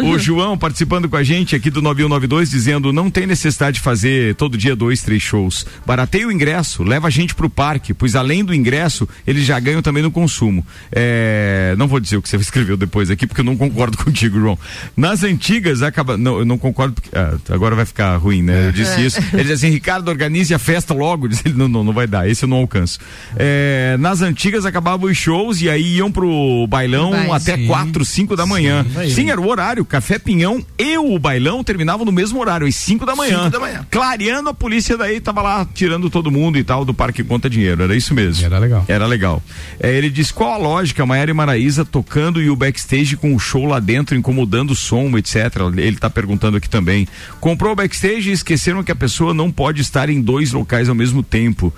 O 0.04 0.18
João 0.18 0.56
participando 0.58 1.08
com 1.08 1.16
a 1.16 1.22
gente 1.22 1.54
aqui 1.54 1.70
do 1.70 1.80
9192 1.82 2.50
dizendo 2.50 2.92
não 2.92 3.10
tem 3.10 3.26
necessidade 3.26 3.76
de 3.76 3.80
fazer 3.82 4.34
todo 4.34 4.56
dia 4.56 4.74
dois, 4.76 5.02
três 5.02 5.22
shows. 5.22 5.66
Barateia 5.86 6.26
o 6.26 6.32
ingresso, 6.32 6.82
leva 6.82 7.08
a 7.08 7.10
gente 7.10 7.34
pro 7.34 7.48
parque, 7.50 7.92
pois 7.94 8.14
além 8.16 8.44
do 8.44 8.54
ingresso, 8.54 9.08
eles 9.26 9.44
já 9.44 9.58
ganham 9.60 9.82
também 9.82 10.02
no 10.02 10.10
consumo. 10.10 10.66
É, 10.92 11.74
não 11.78 11.86
vou 11.88 12.00
dizer 12.00 12.16
o 12.16 12.22
que 12.22 12.28
você 12.28 12.36
escreveu 12.40 12.76
depois 12.76 13.10
aqui, 13.10 13.26
porque 13.26 13.40
eu 13.40 13.44
não 13.44 13.56
concordo 13.56 13.96
contigo, 14.02 14.38
João. 14.40 14.58
Nas 14.96 15.22
antigas, 15.22 15.82
acaba. 15.82 16.16
Não, 16.16 16.38
eu 16.40 16.44
não 16.44 16.58
concordo, 16.58 16.94
porque, 16.94 17.10
ah, 17.16 17.36
agora 17.50 17.74
vai 17.74 17.84
ficar 17.86 18.16
ruim, 18.16 18.42
né? 18.42 18.68
Eu 18.68 18.72
disse 18.72 19.04
isso. 19.04 19.18
Ele 19.32 19.42
diz 19.44 19.52
assim, 19.52 19.70
Ricardo, 19.70 20.10
organize 20.40 20.54
a 20.54 20.58
festa 20.58 20.94
logo. 20.94 21.28
Diz 21.28 21.42
ele, 21.44 21.54
não, 21.54 21.68
não, 21.68 21.84
não 21.84 21.92
vai 21.92 22.06
dar, 22.06 22.28
esse 22.28 22.44
eu 22.44 22.48
não 22.48 22.58
alcanço. 22.58 22.98
É, 23.36 23.96
nas 23.98 24.22
antigas 24.22 24.64
acabavam 24.64 25.10
os 25.10 25.16
shows 25.16 25.60
e 25.60 25.68
aí 25.68 25.96
iam 25.96 26.10
pro 26.10 26.66
bailão 26.68 27.10
Vai. 27.10 27.30
até 27.30 27.56
Sim. 27.56 27.66
quatro, 27.66 28.04
cinco 28.04 28.34
da 28.34 28.46
manhã. 28.46 28.84
Sim, 29.14 29.30
era 29.30 29.40
o 29.40 29.48
horário. 29.48 29.84
Café 29.84 30.18
Pinhão 30.18 30.64
e 30.78 30.96
o 30.98 31.18
bailão 31.18 31.62
terminavam 31.62 32.04
no 32.04 32.12
mesmo 32.12 32.40
horário, 32.40 32.66
às 32.66 32.74
5 32.74 33.04
da 33.04 33.14
manhã. 33.14 33.38
Cinco 33.44 33.50
da 33.50 33.60
manhã. 33.60 33.86
Clareando, 33.90 34.48
a 34.48 34.54
polícia 34.54 34.96
daí 34.96 35.20
tava 35.20 35.42
lá 35.42 35.66
tirando 35.74 36.08
todo 36.08 36.30
mundo 36.30 36.58
e 36.58 36.64
tal 36.64 36.84
do 36.84 36.94
Parque 36.94 37.22
Conta 37.22 37.48
Dinheiro. 37.50 37.82
Era 37.82 37.94
isso 37.94 38.14
mesmo. 38.14 38.44
Era 38.44 38.58
legal. 38.58 38.84
Era 38.88 39.06
legal. 39.06 39.42
É, 39.78 39.94
ele 39.94 40.10
diz 40.10 40.30
qual 40.30 40.54
a 40.54 40.56
lógica, 40.56 41.04
Maiara 41.04 41.30
e 41.30 41.34
Maraísa 41.34 41.84
tocando 41.84 42.40
e 42.40 42.50
o 42.50 42.56
backstage 42.56 43.16
com 43.16 43.34
o 43.34 43.38
show 43.38 43.66
lá 43.66 43.80
dentro, 43.80 44.16
incomodando 44.16 44.70
o 44.70 44.76
som, 44.76 45.16
etc. 45.16 45.36
Ele 45.76 45.96
tá 45.96 46.08
perguntando 46.08 46.56
aqui 46.56 46.68
também. 46.68 47.06
Comprou 47.40 47.72
o 47.72 47.76
backstage 47.76 48.30
e 48.30 48.32
esqueceram 48.32 48.82
que 48.82 48.92
a 48.92 48.96
pessoa 48.96 49.34
não 49.34 49.50
pode 49.50 49.80
estar 49.80 50.08
em 50.08 50.20
dois 50.30 50.52
locais 50.52 50.88
ao 50.88 50.94
mesmo 50.94 51.24
tempo. 51.24 51.74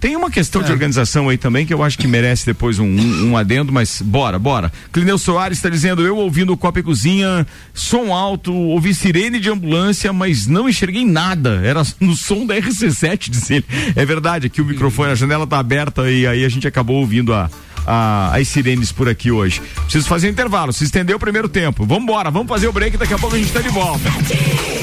Tem 0.00 0.16
uma 0.16 0.30
questão 0.30 0.62
é. 0.62 0.64
de 0.64 0.72
organização 0.72 1.28
aí 1.28 1.36
também 1.36 1.66
que 1.66 1.74
eu 1.74 1.82
acho 1.82 1.98
que 1.98 2.08
merece 2.08 2.46
depois 2.46 2.78
um, 2.78 2.86
um, 2.86 3.30
um 3.32 3.36
adendo, 3.36 3.70
mas 3.70 4.00
bora, 4.00 4.38
bora. 4.38 4.72
Clineu 4.90 5.18
Soares 5.18 5.58
está 5.58 5.68
dizendo: 5.68 6.00
eu 6.00 6.16
ouvindo 6.16 6.54
o 6.54 6.56
Copa 6.56 6.80
e 6.80 6.82
Cozinha, 6.82 7.46
som 7.74 8.14
alto, 8.14 8.50
ouvi 8.50 8.94
sirene 8.94 9.38
de 9.38 9.50
ambulância, 9.50 10.10
mas 10.10 10.46
não 10.46 10.70
enxerguei 10.70 11.04
nada. 11.04 11.60
Era 11.62 11.82
no 12.00 12.16
som 12.16 12.46
da 12.46 12.56
RC7, 12.56 13.28
diz 13.28 13.50
ele. 13.50 13.64
É 13.94 14.06
verdade, 14.06 14.46
aqui 14.46 14.62
o 14.62 14.64
microfone, 14.64 15.12
a 15.12 15.14
janela 15.14 15.46
tá 15.46 15.58
aberta 15.58 16.10
e 16.10 16.26
aí 16.26 16.46
a 16.46 16.48
gente 16.48 16.66
acabou 16.66 16.96
ouvindo 16.96 17.34
a 17.34 17.50
a, 17.86 18.36
as 18.36 18.48
sirenes 18.48 18.92
por 18.92 19.08
aqui 19.08 19.30
hoje. 19.30 19.60
Preciso 19.82 20.08
fazer 20.08 20.28
intervalo, 20.28 20.72
se 20.72 20.84
estendeu 20.84 21.16
o 21.16 21.20
primeiro 21.20 21.48
tempo. 21.48 21.84
Vamos 21.84 22.04
embora, 22.04 22.30
vamos 22.30 22.48
fazer 22.48 22.68
o 22.68 22.72
break, 22.72 22.96
daqui 22.96 23.14
a 23.14 23.18
pouco 23.18 23.36
a 23.36 23.38
gente 23.38 23.48
está 23.48 23.60
de 23.60 23.68
volta. 23.68 24.10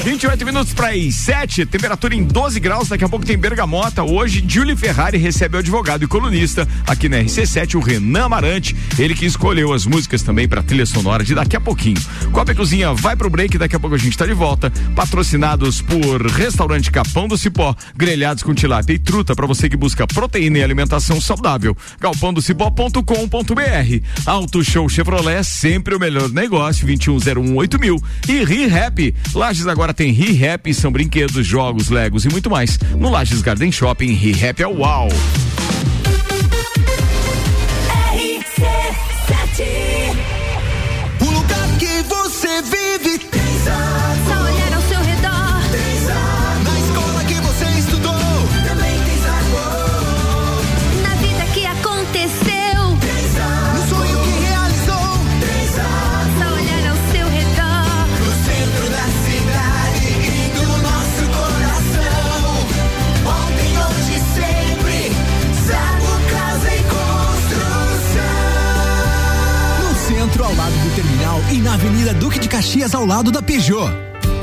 28 0.04 0.44
minutos 0.44 0.72
para 0.72 0.90
as 0.90 1.14
7, 1.14 1.66
temperatura 1.66 2.14
em 2.14 2.24
12 2.24 2.60
graus, 2.60 2.88
daqui 2.88 3.04
a 3.04 3.08
pouco 3.08 3.24
tem 3.24 3.36
bergamota. 3.36 4.02
Hoje, 4.02 4.44
Julie 4.46 4.76
Ferrari 4.76 5.18
recebe 5.18 5.56
o 5.56 5.58
advogado 5.58 6.04
e 6.04 6.06
colunista 6.06 6.66
aqui 6.86 7.08
na 7.08 7.18
RC7, 7.18 7.74
o 7.74 7.80
Renan 7.80 8.24
Amarante, 8.24 8.76
ele 8.98 9.14
que 9.14 9.26
escolheu 9.26 9.72
as 9.72 9.86
músicas 9.86 10.22
também 10.22 10.48
para 10.48 10.62
trilha 10.62 10.86
sonora 10.86 11.24
de 11.24 11.34
daqui 11.34 11.56
a 11.56 11.60
pouquinho. 11.60 12.00
Copa 12.32 12.52
e 12.52 12.54
Cozinha 12.54 12.92
vai 12.94 13.16
pro 13.16 13.30
break, 13.30 13.58
daqui 13.58 13.76
a 13.76 13.80
pouco 13.80 13.96
a 13.96 13.98
gente 13.98 14.12
está 14.12 14.26
de 14.26 14.34
volta. 14.34 14.72
Patrocinados 14.94 15.80
por 15.82 16.26
Restaurante 16.26 16.90
Capão 16.90 17.28
do 17.28 17.36
Cipó, 17.36 17.74
grelhados 17.96 18.42
com 18.42 18.54
tilápia 18.54 18.94
e 18.94 18.98
truta 18.98 19.34
para 19.34 19.46
você 19.46 19.68
que 19.68 19.76
busca 19.76 20.06
proteína 20.06 20.58
e 20.58 20.62
alimentação 20.62 21.20
saudável. 21.20 21.76
Galpão 22.00 22.32
do 22.32 22.42
Cipó.com 22.42 22.87
com.br 22.90 24.00
Auto 24.26 24.64
Show 24.64 24.88
Chevrolet, 24.88 25.44
sempre 25.44 25.94
o 25.94 25.98
melhor 25.98 26.30
negócio, 26.30 26.86
21018000 26.86 27.78
mil. 27.78 28.02
E 28.28 28.44
ReHap. 28.44 29.14
Lages 29.34 29.66
agora 29.66 29.94
tem 29.94 30.12
ReHap, 30.12 30.72
são 30.74 30.90
brinquedos, 30.90 31.46
jogos, 31.46 31.88
legos 31.88 32.24
e 32.24 32.28
muito 32.28 32.50
mais. 32.50 32.78
No 32.96 33.10
Lages 33.10 33.42
Garden 33.42 33.70
Shopping, 33.70 34.12
ReHap 34.12 34.62
é 34.62 34.66
o 34.66 34.78
UAU. 34.78 35.08
Na 71.68 71.74
Avenida 71.74 72.14
Duque 72.14 72.38
de 72.38 72.48
Caxias 72.48 72.94
ao 72.94 73.04
lado 73.04 73.30
da 73.30 73.42
Peugeot. 73.42 74.07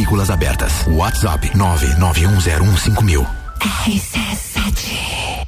Matrículas 0.00 0.30
abertas. 0.30 0.86
WhatsApp 0.86 1.50
991015000. 1.50 3.26
RC7 3.60 5.46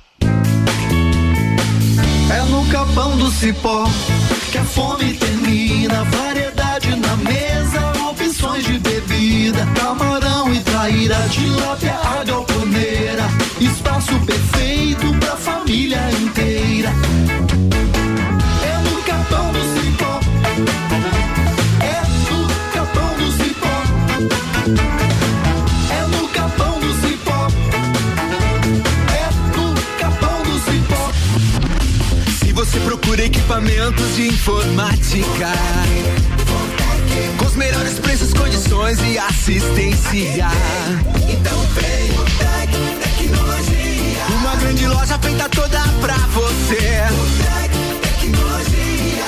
é 2.31 2.43
no 2.51 2.67
capão 2.67 3.17
do 3.17 3.31
cipó 3.31 3.89
que 4.51 4.59
a 4.59 4.65
fome 4.65 5.15
termina. 5.15 6.05
Variedade 6.05 6.95
na 6.97 7.17
mesa, 7.17 7.81
opções 8.11 8.67
de 8.67 8.79
bebida. 8.79 9.67
Camarão 9.75 10.53
e 10.53 10.61
traíra, 10.61 11.17
tilápia, 11.31 11.95
a 11.95 12.23
galponeira. 12.23 13.25
Espaço 13.59 14.21
perfeito 14.21 15.15
pra 15.19 15.35
família 15.37 15.99
inteira. 16.21 16.93
Equipamentos 33.53 34.17
de 34.17 34.29
informática. 34.29 35.53
Com 37.37 37.45
os 37.45 37.55
melhores 37.55 37.99
preços, 37.99 38.33
condições 38.33 38.99
e 39.03 39.19
assistência. 39.19 40.49
Então 41.29 41.61
o 41.61 41.67
Tec 41.75 42.71
Tecnologia. 43.03 44.25
Uma 44.39 44.57
grande 44.57 44.87
loja 44.87 45.19
feita 45.19 45.51
toda 45.51 45.81
pra 46.01 46.17
você. 46.29 47.03
Tec 47.43 47.73
Tecnologia. 48.01 49.27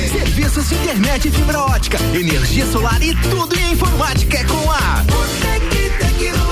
32516112. 0.00 0.08
Serviços 0.10 0.68
de 0.70 0.74
internet 0.76 1.30
fibra 1.30 1.60
ótica, 1.60 1.98
energia 2.14 2.64
solar 2.66 3.02
e 3.02 3.14
tudo 3.16 3.54
em 3.58 3.72
informática 3.72 4.38
é 4.38 4.44
com 4.44 4.70
a 4.70 5.04
Tec 5.42 5.98
Tecnologia 5.98 6.51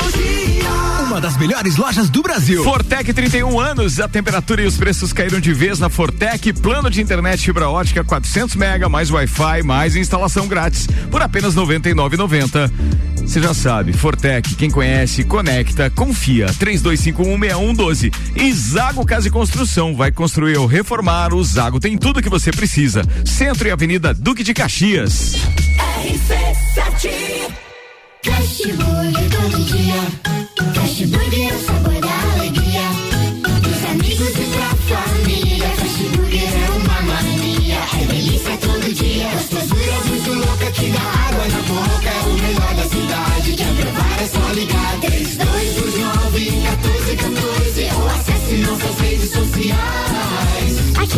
uma 1.10 1.20
das 1.20 1.36
melhores 1.36 1.76
lojas 1.76 2.08
do 2.08 2.22
Brasil. 2.22 2.62
Fortec 2.62 3.12
31 3.12 3.58
anos, 3.58 3.98
a 3.98 4.06
temperatura 4.06 4.62
e 4.62 4.66
os 4.66 4.76
preços 4.76 5.12
caíram 5.12 5.40
de 5.40 5.52
vez 5.52 5.80
na 5.80 5.88
Fortec. 5.88 6.52
Plano 6.52 6.88
de 6.88 7.02
internet 7.02 7.44
fibra 7.44 7.68
ótica 7.68 8.04
400 8.04 8.54
mega 8.54 8.88
mais 8.88 9.10
Wi-Fi 9.10 9.62
mais 9.64 9.96
instalação 9.96 10.46
grátis 10.46 10.86
por 11.10 11.20
apenas 11.20 11.56
99,90. 11.56 12.70
Você 13.16 13.42
já 13.42 13.52
sabe, 13.52 13.92
Fortec, 13.92 14.54
quem 14.54 14.70
conhece, 14.70 15.24
conecta, 15.24 15.90
confia. 15.90 16.46
32516112. 16.46 18.14
E 18.36 18.52
Zago 18.52 19.04
Casa 19.04 19.26
e 19.26 19.30
Construção 19.32 19.96
vai 19.96 20.12
construir 20.12 20.58
ou 20.58 20.66
reformar. 20.66 21.34
O 21.34 21.42
Zago 21.42 21.80
tem 21.80 21.98
tudo 21.98 22.22
que 22.22 22.28
você 22.28 22.52
precisa. 22.52 23.02
Centro 23.24 23.66
e 23.66 23.72
Avenida 23.72 24.14
Duque 24.14 24.44
de 24.44 24.54
Caxias. 24.54 25.34
RC7 26.04 27.10
Fast 28.22 28.72
Burger 28.72 29.30
todo 29.30 29.64
dia. 29.64 30.39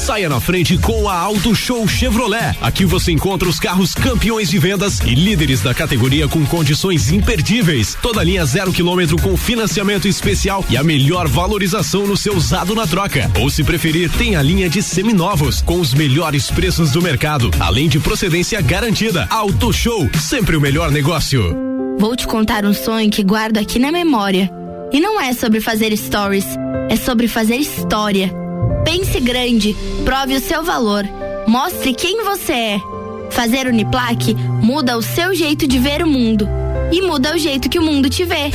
Saia 0.00 0.30
na 0.30 0.40
frente 0.40 0.78
com 0.78 1.06
a 1.10 1.14
Auto 1.14 1.54
Show 1.54 1.86
Chevrolet. 1.86 2.56
Aqui 2.62 2.86
você 2.86 3.12
encontra 3.12 3.46
os 3.46 3.60
carros 3.60 3.94
campeões 3.94 4.48
de 4.48 4.58
vendas 4.58 4.98
e 5.00 5.14
líderes 5.14 5.60
da 5.60 5.74
categoria 5.74 6.26
com 6.26 6.44
condições 6.46 7.12
imperdíveis. 7.12 7.98
Toda 8.00 8.24
linha 8.24 8.44
zero 8.46 8.72
quilômetro 8.72 9.20
com 9.20 9.36
financiamento 9.36 10.08
especial 10.08 10.64
e 10.70 10.76
a 10.76 10.82
melhor 10.82 11.28
valorização 11.28 12.06
no 12.06 12.16
seu 12.16 12.34
usado 12.34 12.74
na 12.74 12.86
troca. 12.86 13.30
Ou 13.38 13.50
se 13.50 13.62
preferir, 13.62 14.10
tem 14.12 14.36
a 14.36 14.42
linha 14.42 14.70
de 14.70 14.82
seminovos 14.82 15.60
com 15.60 15.78
os 15.78 15.92
melhores 15.92 16.50
preços 16.50 16.90
do 16.90 17.02
mercado, 17.02 17.50
além 17.60 17.86
de 17.86 18.00
procedência 18.00 18.60
garantida. 18.62 19.26
Auto 19.28 19.70
Show, 19.70 20.08
sempre 20.18 20.56
o 20.56 20.60
melhor 20.62 20.90
negócio. 20.90 21.54
Vou 21.98 22.16
te 22.16 22.26
contar 22.26 22.64
um 22.64 22.72
sonho 22.72 23.10
que 23.10 23.22
guardo 23.22 23.58
aqui 23.58 23.78
na 23.78 23.92
memória. 23.92 24.50
E 24.90 24.98
não 24.98 25.20
é 25.20 25.34
sobre 25.34 25.60
fazer 25.60 25.94
stories, 25.94 26.46
é 26.88 26.96
sobre 26.96 27.28
fazer 27.28 27.56
história. 27.56 28.49
Pense 28.84 29.18
grande, 29.20 29.76
prove 30.04 30.36
o 30.36 30.40
seu 30.40 30.62
valor, 30.62 31.04
mostre 31.46 31.94
quem 31.94 32.22
você 32.24 32.52
é. 32.52 32.80
Fazer 33.30 33.66
Uniplaque 33.66 34.34
muda 34.34 34.98
o 34.98 35.02
seu 35.02 35.34
jeito 35.34 35.66
de 35.66 35.78
ver 35.78 36.02
o 36.02 36.06
mundo 36.06 36.48
e 36.92 37.00
muda 37.00 37.34
o 37.34 37.38
jeito 37.38 37.68
que 37.68 37.78
o 37.78 37.82
mundo 37.82 38.10
te 38.10 38.24
vê. 38.24 38.50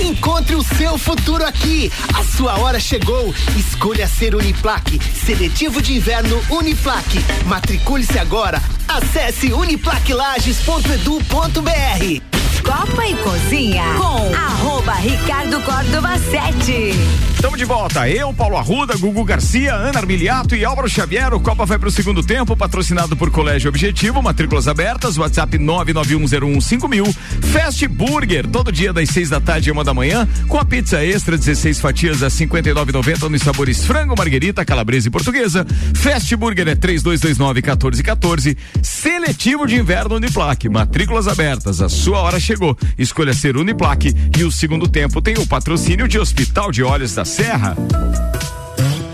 Encontre 0.00 0.54
o 0.54 0.62
seu 0.62 0.96
futuro 0.98 1.44
aqui. 1.44 1.90
A 2.14 2.24
sua 2.24 2.58
hora 2.58 2.78
chegou. 2.78 3.34
Escolha 3.56 4.06
ser 4.06 4.34
Uniplaque. 4.34 5.00
Seletivo 5.14 5.80
de 5.80 5.94
inverno 5.94 6.38
Uniplaque. 6.50 7.20
Matricule-se 7.46 8.18
agora. 8.18 8.60
Acesse 8.88 9.52
uniplaquilages.edu.br. 9.52 12.35
Copa 12.66 13.06
e 13.06 13.14
Cozinha 13.18 13.84
com 13.96 14.34
arroba 14.34 14.94
Ricardo 14.94 15.60
Córdova 15.62 16.18
7. 16.18 16.90
Estamos 17.36 17.58
de 17.58 17.64
volta. 17.64 18.08
Eu, 18.08 18.32
Paulo 18.32 18.56
Arruda, 18.56 18.96
Gugu 18.96 19.22
Garcia, 19.22 19.72
Ana 19.72 20.00
Armiliato 20.00 20.56
e 20.56 20.64
Álvaro 20.64 20.88
Xavier. 20.88 21.32
O 21.32 21.38
Copa 21.38 21.64
vai 21.64 21.78
para 21.78 21.88
o 21.88 21.92
segundo 21.92 22.22
tempo, 22.22 22.56
patrocinado 22.56 23.16
por 23.16 23.30
Colégio 23.30 23.68
Objetivo, 23.68 24.20
matrículas 24.20 24.66
abertas, 24.66 25.16
WhatsApp 25.16 25.56
991015000. 25.58 27.14
Fast 27.52 27.86
Burger, 27.86 28.46
todo 28.48 28.72
dia 28.72 28.92
das 28.92 29.10
seis 29.10 29.30
da 29.30 29.40
tarde 29.40 29.68
e 29.68 29.72
uma 29.72 29.84
da 29.84 29.94
manhã, 29.94 30.26
com 30.48 30.58
a 30.58 30.64
pizza 30.64 31.04
extra, 31.04 31.36
16 31.38 31.78
fatias 31.78 32.22
a 32.22 32.28
59,90 32.28 33.28
nos 33.28 33.42
sabores 33.42 33.86
frango, 33.86 34.14
marguerita, 34.18 34.64
calabresa 34.64 35.06
e 35.06 35.10
portuguesa. 35.10 35.64
Fast 35.94 36.34
Burger 36.34 36.66
é 36.68 36.74
3229-1414. 36.74 38.56
Seletivo 38.82 39.66
de 39.66 39.76
inverno 39.76 40.16
Uniplaque, 40.16 40.68
matrículas 40.68 41.28
abertas. 41.28 41.80
A 41.80 41.88
sua 41.88 42.20
hora 42.20 42.40
chegou. 42.40 42.55
Escolha 42.98 43.34
ser 43.34 43.56
Uniplaque 43.56 44.14
e 44.36 44.44
o 44.44 44.50
segundo 44.50 44.88
tempo 44.88 45.20
tem 45.20 45.34
o 45.38 45.46
patrocínio 45.46 46.08
de 46.08 46.18
Hospital 46.18 46.70
de 46.72 46.82
Olhos 46.82 47.14
da 47.14 47.24
Serra. 47.24 47.76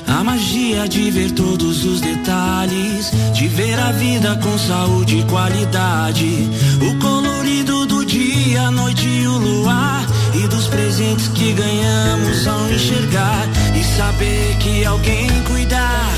A 0.06 0.22
magia 0.22 0.86
de 0.86 1.10
ver 1.10 1.32
todos 1.32 1.84
os 1.84 2.00
detalhes, 2.00 3.10
de 3.32 3.48
ver 3.48 3.78
a 3.78 3.90
vida 3.92 4.38
com 4.42 4.58
saúde 4.58 5.18
e 5.18 5.24
qualidade. 5.24 6.48
O 6.80 6.98
colorido 6.98 7.86
do 7.86 8.04
dia, 8.04 8.62
a 8.62 8.70
noite 8.70 9.08
e 9.08 9.26
o 9.26 9.38
luar. 9.38 10.06
E 10.34 10.46
dos 10.48 10.68
presentes 10.68 11.28
que 11.28 11.52
ganhamos 11.54 12.46
ao 12.46 12.70
enxergar. 12.70 13.48
E 13.74 13.82
saber 13.96 14.56
que 14.58 14.84
alguém 14.84 15.28
cuidar 15.48 16.12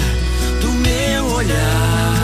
do 0.60 0.70
meu 0.72 1.26
olhar. 1.36 2.23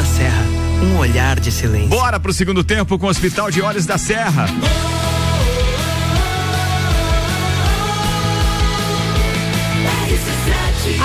Da 0.00 0.04
Serra. 0.06 0.44
Um 0.82 0.98
olhar 0.98 1.38
de 1.38 1.52
silêncio. 1.52 1.88
Bora 1.88 2.18
pro 2.18 2.32
segundo 2.32 2.64
tempo 2.64 2.98
com 2.98 3.06
o 3.06 3.10
Hospital 3.10 3.50
de 3.50 3.60
Olhos 3.60 3.84
da 3.84 3.98
Serra. 3.98 4.46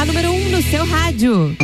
A 0.05 0.07
número 0.07 0.31
1 0.33 0.35
um 0.35 0.49
no 0.51 0.61
seu 0.61 0.85
rádio. 0.85 1.57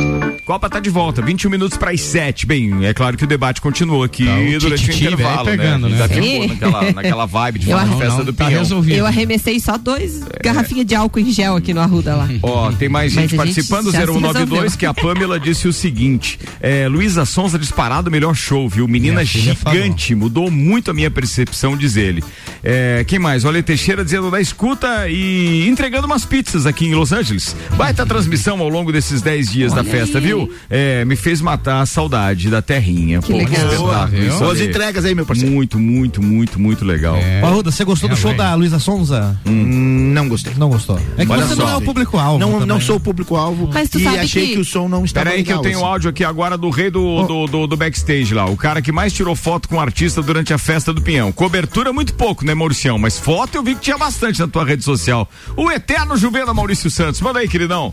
Copa 0.44 0.68
tá 0.68 0.80
de 0.80 0.90
volta, 0.90 1.22
21 1.22 1.48
minutos 1.48 1.78
para 1.78 1.92
as 1.92 2.00
7. 2.00 2.44
Bem, 2.44 2.84
é 2.84 2.92
claro 2.92 3.16
que 3.16 3.22
o 3.22 3.26
debate 3.28 3.60
continuou 3.60 4.02
aqui 4.02 4.24
Tá, 4.24 4.34
o 4.34 4.58
durante 4.58 4.90
o 4.90 4.92
intervalo, 4.92 5.44
vai 5.44 5.56
pegando, 5.56 5.88
né? 5.88 5.96
né? 5.96 6.08
Sim. 6.08 6.48
ficou 6.48 6.48
naquela, 6.48 6.92
naquela 6.92 7.26
vibe 7.26 7.58
de 7.60 7.66
falar 7.70 7.86
festa 7.86 8.18
não, 8.18 8.24
do 8.24 8.32
tá 8.32 8.46
Pinhão. 8.46 8.58
resolvido. 8.58 8.96
Eu 8.96 9.06
arremessei 9.06 9.60
só 9.60 9.78
dois 9.78 10.24
garrafinhas 10.42 10.84
de 10.84 10.96
álcool 10.96 11.20
em 11.20 11.30
gel 11.30 11.54
aqui 11.54 11.72
no 11.72 11.80
Arruda 11.80 12.16
lá. 12.16 12.28
Ó, 12.42 12.72
tem 12.72 12.88
mais 12.88 13.12
gente 13.12 13.36
participando, 13.36 13.92
já 13.92 14.00
se 14.00 14.06
0192, 14.06 14.50
resolveu. 14.50 14.78
que 14.78 14.86
a 14.86 14.92
Pamela 14.92 15.38
disse 15.38 15.68
o 15.68 15.72
seguinte: 15.72 16.40
é, 16.60 16.88
Luísa 16.88 17.24
Sonza 17.24 17.56
disparado 17.56 18.08
o 18.08 18.12
melhor 18.12 18.34
show, 18.34 18.68
viu? 18.68 18.88
Menina 18.88 19.24
gigante, 19.24 20.12
mudou 20.12 20.50
muito 20.50 20.90
a 20.90 20.94
minha 20.94 21.10
percepção, 21.10 21.76
diz 21.76 21.96
ele. 21.96 22.22
É, 22.64 23.04
quem 23.06 23.20
mais? 23.20 23.44
Olha, 23.44 23.62
Teixeira 23.62 24.04
dizendo 24.04 24.28
da 24.28 24.40
escuta 24.40 25.08
e 25.08 25.68
entregando 25.68 26.06
umas 26.06 26.24
pizzas 26.24 26.66
aqui 26.66 26.86
em 26.86 26.94
Los 26.94 27.12
Angeles. 27.12 27.54
Baita 27.76 28.04
transmissão 28.32 28.60
ao 28.60 28.68
longo 28.68 28.90
desses 28.90 29.20
10 29.20 29.50
dias 29.50 29.72
da 29.72 29.84
festa, 29.84 30.20
viu? 30.20 30.50
É, 30.70 31.04
me 31.04 31.16
fez 31.16 31.40
matar 31.40 31.82
a 31.82 31.86
saudade 31.86 32.48
da 32.48 32.62
terrinha. 32.62 33.20
Que 33.20 33.30
Pô, 33.32 33.38
legal. 33.38 33.52
espetáculo 33.52 34.38
Boas 34.38 34.60
entregas 34.60 35.04
aí, 35.04 35.14
meu 35.14 35.26
parceiro. 35.26 35.52
Muito, 35.52 35.78
muito, 35.78 36.22
muito, 36.22 36.58
muito 36.60 36.84
legal. 36.84 37.16
É. 37.16 37.42
Arruda, 37.42 37.70
você 37.70 37.84
gostou 37.84 38.08
do 38.08 38.14
É, 38.14 38.18
show 38.18 38.30
bem. 38.30 38.38
da 38.38 38.54
Luísa 38.54 38.78
Sonza? 38.78 39.38
Hum, 39.46 40.12
não 40.14 40.28
gostei. 40.28 40.52
Não 40.56 40.68
gostou? 40.70 40.98
É 41.16 41.26
que 41.26 41.32
Olha 41.32 41.46
você 41.46 41.54
só. 41.54 41.62
não 41.62 41.70
é 41.70 41.76
o 41.76 41.82
público-alvo. 41.82 42.38
Não, 42.38 42.52
também, 42.52 42.66
não 42.66 42.76
né? 42.76 42.80
sou 42.80 42.96
o 42.96 43.00
público-alvo 43.00 43.68
Mas 43.72 43.88
tu 43.88 43.98
e 44.00 44.04
sabe 44.04 44.18
achei 44.18 44.46
que... 44.48 44.52
que 44.54 44.58
o 44.60 44.64
som 44.64 44.88
não 44.88 45.04
estava 45.04 45.26
Peraí 45.26 45.44
que 45.44 45.52
eu 45.52 45.60
tenho 45.60 45.78
assim. 45.78 45.86
áudio 45.86 46.10
aqui 46.10 46.24
agora 46.24 46.56
do 46.56 46.70
rei 46.70 46.90
do, 46.90 47.22
do, 47.26 47.46
do, 47.46 47.66
do 47.66 47.76
backstage 47.76 48.32
lá. 48.34 48.46
O 48.46 48.56
cara 48.56 48.80
que 48.80 48.90
mais 48.92 49.12
tirou 49.12 49.36
foto 49.36 49.68
com 49.68 49.76
o 49.76 49.80
artista 49.80 50.22
durante 50.22 50.52
a 50.54 50.58
festa 50.58 50.92
do 50.92 51.02
Pinhão. 51.02 51.30
Cobertura 51.32 51.92
muito 51.92 52.14
pouco, 52.14 52.44
né, 52.44 52.54
Mauricião? 52.54 52.98
Mas 52.98 53.18
foto 53.18 53.56
eu 53.56 53.62
vi 53.62 53.74
que 53.74 53.80
tinha 53.82 53.98
bastante 53.98 54.40
na 54.40 54.48
tua 54.48 54.64
rede 54.64 54.82
social. 54.84 55.28
O 55.56 55.70
eterno 55.70 56.16
Juvena 56.16 56.54
Maurício 56.54 56.90
Santos. 56.90 57.20
Manda 57.20 57.40
aí, 57.40 57.48
queridão. 57.48 57.92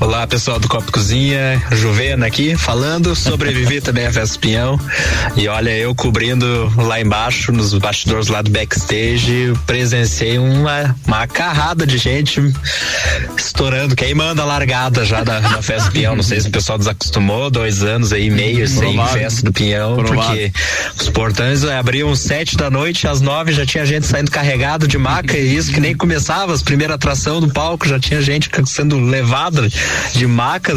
Olá 0.00 0.26
pessoal 0.26 0.58
do 0.58 0.68
Copo 0.68 0.90
Cozinha, 0.92 1.62
Juvena 1.72 2.26
aqui, 2.26 2.56
falando, 2.56 3.14
sobrevivi 3.14 3.80
também 3.80 4.06
à 4.06 4.12
Festa 4.12 4.38
Pinhão. 4.38 4.78
E 5.36 5.46
olha, 5.48 5.70
eu 5.76 5.94
cobrindo 5.94 6.72
lá 6.76 7.00
embaixo, 7.00 7.52
nos 7.52 7.72
bastidores 7.74 8.28
lá 8.28 8.42
do 8.42 8.50
backstage, 8.50 9.52
presenciei 9.66 10.38
uma, 10.38 10.94
uma 11.06 11.26
carrada 11.26 11.86
de 11.86 11.98
gente 11.98 12.40
estourando, 13.36 13.94
queimando 13.94 14.42
a 14.42 14.44
largada 14.44 15.04
já 15.04 15.22
da, 15.22 15.40
da 15.40 15.62
Festa 15.62 15.90
Pinhão. 15.90 16.16
Não 16.16 16.22
sei 16.22 16.40
se 16.40 16.48
o 16.48 16.50
pessoal 16.50 16.78
desacostumou, 16.78 17.50
dois 17.50 17.82
anos 17.82 18.12
aí, 18.12 18.30
meio 18.30 18.66
sem 18.68 18.94
Provável. 18.94 19.20
Festa 19.22 19.42
do 19.42 19.52
Pinhão, 19.52 19.96
Provável. 19.96 20.22
porque 20.22 20.52
os 21.00 21.08
portões 21.08 21.64
abriam 21.64 22.14
sete 22.14 22.56
da 22.56 22.70
noite, 22.70 23.06
às 23.06 23.20
nove 23.20 23.52
já 23.52 23.64
tinha 23.64 23.84
gente 23.86 24.06
saindo 24.06 24.30
carregado 24.30 24.86
de 24.86 24.98
maca, 24.98 25.36
e 25.36 25.56
isso 25.56 25.72
que 25.72 25.80
nem 25.80 25.94
começava, 25.94 26.52
as 26.52 26.62
primeiras 26.62 26.96
atração 26.96 27.40
do 27.40 27.48
palco, 27.48 27.86
já 27.86 27.98
tinha 27.98 28.20
gente 28.20 28.50
sendo 28.66 28.98
levada 28.98 29.69
de 30.14 30.26
maca 30.26 30.74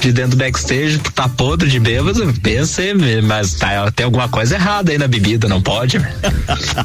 de 0.00 0.12
dentro 0.12 0.32
do 0.32 0.36
backstage, 0.36 0.98
tá 1.14 1.28
podre 1.28 1.68
de 1.68 1.78
bêbado, 1.78 2.32
pensei, 2.42 2.94
mas 3.22 3.54
tá, 3.54 3.90
tem 3.90 4.04
alguma 4.04 4.28
coisa 4.28 4.54
errada 4.54 4.92
aí 4.92 4.98
na 4.98 5.08
bebida, 5.08 5.48
não 5.48 5.60
pode? 5.60 5.96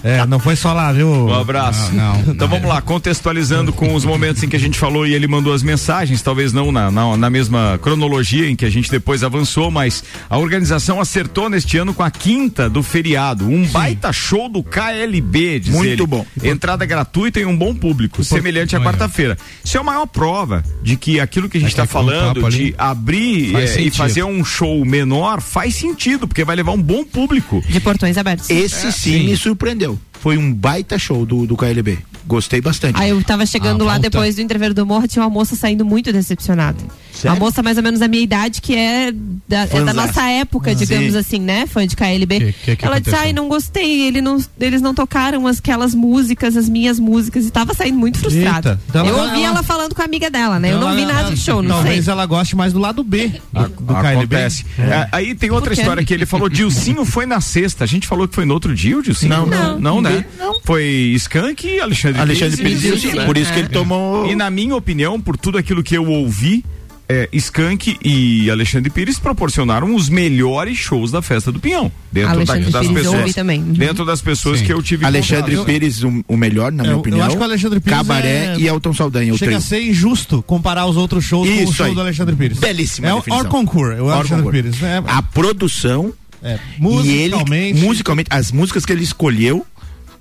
É, 0.03 0.26
não 0.26 0.39
foi 0.39 0.55
só 0.55 0.74
lá, 0.74 0.91
viu? 0.91 1.07
Um 1.07 1.34
abraço. 1.34 1.91
então 2.28 2.47
vamos 2.47 2.68
lá, 2.68 2.82
contextualizando 2.82 3.72
com 3.74 3.93
os 3.93 4.05
momentos 4.05 4.43
em 4.43 4.47
que 4.49 4.55
a 4.55 4.59
gente 4.59 4.78
falou 4.78 5.05
e 5.05 5.14
ele 5.14 5.28
mandou 5.28 5.53
as 5.53 5.64
mensagens, 5.64 6.22
talvez 6.22 6.53
não 6.53 6.72
na, 6.72 6.89
na, 6.91 7.18
na 7.18 7.30
mesma 7.30 7.80
cronologia 7.82 8.49
em 8.49 8.55
que 8.55 8.66
a 8.66 8.70
gente 8.70 8.89
depois 8.89 9.24
avançou, 9.24 9.70
mas 9.70 10.03
a 10.30 10.38
organização 10.38 10.99
acertou 10.99 11.49
neste 11.49 11.78
ano 11.78 11.93
com 11.93 12.03
a 12.03 12.12
quinta 12.12 12.70
do 12.70 12.82
feriado. 12.84 13.47
Um 13.47 13.66
baita 13.68 14.12
show 14.12 14.49
do 14.49 14.64
KLB, 14.64 15.59
diz 15.59 15.74
Muito 15.74 15.88
ele. 15.88 16.05
bom. 16.05 16.26
Entrada 16.43 16.86
gratuita 16.86 17.39
e 17.39 17.45
um 17.45 17.55
bom 17.55 17.74
público, 17.74 18.24
semelhante 18.24 18.76
à 18.76 18.80
quarta-feira. 18.80 19.38
Isso 19.64 19.78
é 19.78 19.80
a 19.80 19.84
maior 19.84 20.05
prova 20.05 20.64
de 20.82 20.95
que 20.95 21.20
aquilo 21.20 21.49
que 21.52 21.58
a 21.58 21.62
gente 21.62 21.70
está 21.70 21.86
falando, 21.86 22.49
de 22.49 22.74
abrir 22.78 23.52
Faz 23.52 23.78
eh, 23.78 23.82
e 23.82 23.91
fazer 23.91 24.24
um 24.24 24.43
show 24.43 24.84
menor, 24.86 25.41
faz 25.41 25.76
sentido, 25.76 26.28
porque 26.28 26.43
vai 26.43 26.56
levar 26.56 26.72
um 26.72 26.82
bom 26.82 27.04
público. 27.04 27.62
De 27.68 27.80
portões 27.80 28.18
abertos. 28.18 28.49
Esse 28.49 28.88
É, 28.88 28.91
sim, 28.91 29.20
sim. 29.20 29.26
me 29.26 29.38
surpreendeu. 29.38 29.99
Foi 30.14 30.38
um 30.38 30.54
baita 30.54 30.97
show 30.97 31.26
do, 31.26 31.45
do 31.45 31.58
KLB. 31.58 31.97
Gostei 32.28 32.61
bastante. 32.61 32.99
Aí 32.99 33.09
eu 33.09 33.24
tava 33.24 33.45
chegando 33.45 33.82
Ah, 33.84 33.86
lá 33.88 33.91
volta. 33.93 34.09
depois 34.09 34.36
do 34.36 34.41
intervalo 34.41 34.74
do 34.74 34.86
morro, 34.86 35.07
tinha 35.07 35.24
uma 35.24 35.30
moça 35.30 35.55
saindo 35.55 35.84
muito 35.86 36.11
decepcionada. 36.13 36.78
Sério? 37.13 37.36
Uma 37.36 37.45
moça 37.45 37.61
mais 37.61 37.78
ou 37.78 37.84
menos 37.84 37.99
da 37.99 38.07
minha 38.07 38.24
idade, 38.24 38.61
que 38.61 38.74
é 38.76 39.11
da, 39.47 39.63
é 39.63 39.84
da 39.84 39.93
nossa 39.93 40.24
época, 40.30 40.72
Ah. 40.72 40.74
digamos 40.74 41.11
Sim. 41.13 41.17
assim, 41.19 41.39
né? 41.39 41.67
Fã 41.67 41.86
de 41.86 41.95
KLB. 41.95 42.39
Que- 42.39 42.53
que 42.53 42.76
que 42.78 42.86
Ela 42.86 42.99
disse, 42.99 43.09
aconteceu? 43.09 43.19
ai, 43.19 43.34
não 43.34 43.49
gostei, 43.49 44.01
ele 44.07 44.22
não, 44.22 44.38
eles 44.59 44.82
não 44.82 44.93
tocaram 44.93 45.45
as- 45.45 45.59
aquelas 45.59 45.93
músicas, 45.93 46.55
as 46.55 46.69
minhas 46.69 46.99
músicas, 46.99 47.45
e 47.45 47.51
tava 47.51 47.74
saindo 47.74 47.97
muito 47.99 48.17
frustrada. 48.17 48.69
Eita. 48.72 48.82
Então 48.89 49.05
eu 49.05 49.13
ela- 49.15 49.24
ouvi 49.28 49.43
ela- 49.43 49.57
ela 49.57 49.63
falando 49.63 49.93
com 49.93 50.01
a 50.01 50.05
amiga 50.05 50.30
dela, 50.32 50.57
né? 50.59 50.72
Eu 50.72 50.80
não 50.80 50.88
Ela- 50.89 50.95
vi 50.95 51.05
nada 51.05 51.30
do 51.32 51.38
show, 51.38 51.61
não 51.61 51.76
Talvez 51.76 52.05
sei. 52.05 52.13
ela 52.13 52.26
goste 52.26 52.55
mais 52.55 52.72
do 52.74 52.80
lado 52.80 53.03
B 53.03 53.28
do, 53.51 53.67
do 53.67 53.93
KLB. 53.93 54.36
Acontece. 54.36 54.65
É, 54.80 55.07
aí 55.11 55.36
tem 55.36 55.51
outra 55.51 55.72
Por 55.72 55.76
quê? 55.76 55.82
história 55.82 56.05
que 56.05 56.13
ele 56.13 56.26
falou, 56.26 56.47
Dilcinho 56.49 57.03
foi 57.05 57.26
na 57.26 57.41
sexta. 57.41 57.84
A 57.84 57.88
gente 57.88 58.07
falou 58.07 58.28
que 58.28 58.34
foi 58.34 58.45
no 58.45 58.53
outro 58.53 58.74
dia, 58.74 58.97
o 58.97 59.03
Dilcinho? 59.03 59.30
Não, 59.30 59.45
não, 59.45 59.80
não. 59.80 60.01
né? 60.01 60.26
Foi 60.63 60.84
Skank 61.15 61.67
e 61.67 61.80
Alexandre, 61.80 62.11
Alexandre 62.20 62.57
Pires. 62.57 62.82
Pires 62.82 62.84
e 62.84 62.88
Dilcinho, 62.88 63.16
né? 63.16 63.26
por 63.26 63.38
isso 63.38 63.51
que 63.53 63.59
ele 63.59 63.70
tomou- 63.70 64.26
E 64.30 64.36
na 64.36 64.49
minha 64.49 64.76
opinião, 64.76 65.20
por 65.20 65.38
tudo 65.38 65.57
aquilo 65.57 65.82
que 65.84 65.95
eu 65.95 66.05
ouvi, 66.05 66.64
é, 67.09 67.28
Skank 67.34 67.97
e 68.05 68.49
Alexandre 68.49 68.89
Pires 68.89 69.20
proporcionaram 69.20 69.93
os 69.93 70.07
melhores 70.07 70.78
shows 70.78 71.12
da 71.12 71.22
festa 71.22 71.51
do 71.51 71.59
Pinhão. 71.59 71.91
Dentro 72.09 72.30
da- 72.30 72.36
Alexandre 72.53 72.72
das 72.72 72.88
Pires 72.88 73.03
pessoas. 73.03 73.34
também. 73.34 73.59
Uhum. 73.62 73.74
Dentro 73.74 74.05
das 74.05 74.22
pessoas 74.22 74.62
que 74.62 74.72
eu 74.72 74.82
tive 74.82 75.05
Alexandre 75.05 75.51
contato. 75.57 75.66
Pires, 75.66 76.03
o, 76.03 76.24
o 76.26 76.38
melhor, 76.38 76.72
na 76.72 76.84
É, 76.84 76.88
minha 76.88 76.91
eu- 76.93 76.95
eu 76.95 76.99
opinião. 77.01 77.26
acho 77.26 77.36
que 77.36 77.41
o 77.41 77.45
Alexandre 77.45 77.80
Pires 77.82 77.97
Cabaré 77.97 78.30
é- 78.30 78.55
e 78.59 78.68
Elton 78.68 78.93
Saldanha, 78.93 79.36
Chega 79.38 79.57
a 79.57 79.62
ser 79.62 79.82
injusto 79.82 80.41
comparar 80.43 80.86
os 80.86 80.95
outros 80.95 81.26
shows 81.26 81.49
com 81.49 81.53
o 81.53 81.64
Isso 81.64 81.74
show 81.74 81.86
aí. 81.88 81.93
do 81.93 81.99
Alexandre 81.99 82.34
Pires. 82.36 82.57
Belíssima 82.59 83.09
É 83.09 83.14
o. 83.14 83.18
Or 83.30 83.45
Concours, 83.49 83.99
o 83.99 84.09
Alexandre. 84.09 84.49
Pires. 84.51 84.82
É, 84.82 85.03
A 85.05 85.22
produção 85.22 86.14
é, 86.41 86.57
e 86.80 87.09
ele, 87.12 87.36
musicalmente. 87.36 87.80
musicalmente, 87.82 88.28
as 88.32 88.51
músicas 88.53 88.86
que 88.86 88.93
ele 88.93 89.03
escolheu, 89.03 89.66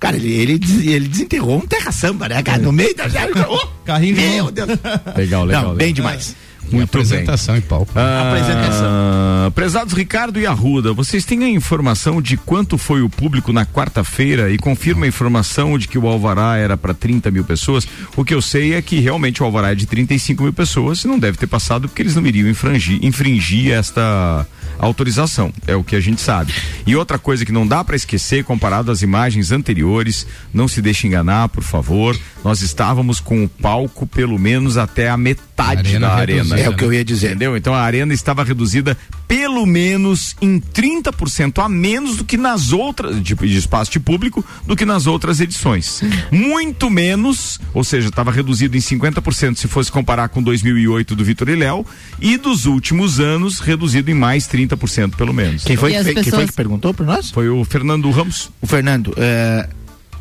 cara, 0.01 0.17
ele, 0.17 0.33
ele, 0.33 0.59
ele 0.91 1.07
desenterrou 1.07 1.57
um 1.57 1.61
terra 1.61 1.91
samba, 1.91 2.27
né, 2.27 2.41
cara? 2.41 2.57
No 2.57 2.71
meio 2.71 2.93
da. 2.95 3.05
Oh, 3.47 3.67
Carrinho 3.85 4.15
de 4.15 4.21
Meu. 4.21 4.51
Deus. 4.51 4.67
Legal, 5.15 5.45
legal. 5.45 5.63
Não, 5.63 5.75
bem 5.75 5.93
legal. 5.93 5.93
demais. 5.93 6.35
Muito 6.71 6.83
apresentação 6.85 7.57
em 7.57 7.61
palco. 7.61 7.91
Ah, 7.95 9.51
Prezados 9.53 9.93
Ricardo 9.93 10.39
e 10.39 10.45
Arruda, 10.45 10.93
vocês 10.93 11.25
têm 11.25 11.43
a 11.43 11.49
informação 11.49 12.21
de 12.21 12.37
quanto 12.37 12.77
foi 12.77 13.01
o 13.01 13.09
público 13.09 13.51
na 13.51 13.65
quarta-feira 13.65 14.49
e 14.49 14.57
confirma 14.57 15.05
a 15.05 15.07
informação 15.07 15.77
de 15.77 15.87
que 15.87 15.97
o 15.97 16.07
Alvará 16.07 16.57
era 16.57 16.77
para 16.77 16.93
30 16.93 17.29
mil 17.31 17.43
pessoas? 17.43 17.87
O 18.15 18.23
que 18.23 18.33
eu 18.33 18.41
sei 18.41 18.73
é 18.73 18.81
que 18.81 18.99
realmente 18.99 19.41
o 19.41 19.45
Alvará 19.45 19.71
é 19.71 19.75
de 19.75 19.85
35 19.85 20.43
mil 20.43 20.53
pessoas 20.53 21.03
e 21.03 21.07
não 21.07 21.19
deve 21.19 21.37
ter 21.37 21.47
passado 21.47 21.89
porque 21.89 22.01
eles 22.01 22.15
não 22.15 22.25
iriam 22.25 22.47
infringir, 22.47 22.99
infringir 23.03 23.73
esta 23.73 24.47
autorização, 24.77 25.53
é 25.67 25.75
o 25.75 25.83
que 25.83 25.95
a 25.95 25.99
gente 25.99 26.21
sabe. 26.21 26.53
E 26.85 26.95
outra 26.95 27.19
coisa 27.19 27.45
que 27.45 27.51
não 27.51 27.67
dá 27.67 27.83
para 27.83 27.95
esquecer, 27.95 28.43
comparado 28.43 28.91
às 28.91 29.01
imagens 29.01 29.51
anteriores, 29.51 30.25
não 30.53 30.67
se 30.67 30.81
deixe 30.81 31.07
enganar, 31.07 31.49
por 31.49 31.63
favor, 31.63 32.17
nós 32.43 32.61
estávamos 32.61 33.19
com 33.19 33.43
o 33.43 33.49
palco 33.49 34.07
pelo 34.07 34.37
menos 34.39 34.77
até 34.77 35.09
a 35.09 35.17
metade 35.17 35.51
Arena 35.79 36.07
da 36.07 36.13
arena. 36.15 36.59
É 36.59 36.69
o 36.69 36.75
que 36.75 36.83
eu 36.83 36.91
ia 36.91 37.05
dizer. 37.05 37.27
Entendeu? 37.27 37.55
Então 37.55 37.73
a 37.73 37.81
arena 37.81 38.13
estava 38.13 38.43
reduzida 38.43 38.97
pelo 39.27 39.65
menos 39.65 40.35
em 40.41 40.59
30% 40.59 41.63
a 41.63 41.69
menos 41.69 42.17
do 42.17 42.25
que 42.25 42.35
nas 42.35 42.73
outras, 42.73 43.21
tipo, 43.21 43.47
de 43.47 43.55
espaço 43.55 43.91
de 43.91 43.99
público, 43.99 44.43
do 44.65 44.75
que 44.75 44.85
nas 44.85 45.07
outras 45.07 45.39
edições. 45.39 46.01
Muito 46.31 46.89
menos, 46.89 47.59
ou 47.73 47.83
seja, 47.83 48.09
estava 48.09 48.31
reduzido 48.31 48.75
em 48.75 48.79
50% 48.81 49.55
se 49.55 49.67
fosse 49.67 49.91
comparar 49.91 50.29
com 50.29 50.43
2008 50.43 51.15
do 51.15 51.23
Vitor 51.23 51.47
e 51.49 51.55
Léo, 51.55 51.85
e 52.19 52.37
dos 52.37 52.65
últimos 52.65 53.19
anos 53.19 53.59
reduzido 53.59 54.11
em 54.11 54.15
mais 54.15 54.47
30% 54.47 54.70
pelo 55.17 55.33
menos. 55.33 55.63
Quem 55.63 55.75
foi, 55.75 55.91
que, 55.91 55.97
as 55.97 56.05
fe- 56.05 56.13
quem 56.13 56.23
foi 56.23 56.31
pessoas- 56.31 56.49
que 56.49 56.55
perguntou 56.55 56.93
para 56.93 57.05
nós? 57.05 57.29
Foi 57.31 57.49
o 57.49 57.63
Fernando 57.65 58.09
Ramos. 58.11 58.49
O 58.61 58.67
Fernando, 58.67 59.13
é, 59.17 59.67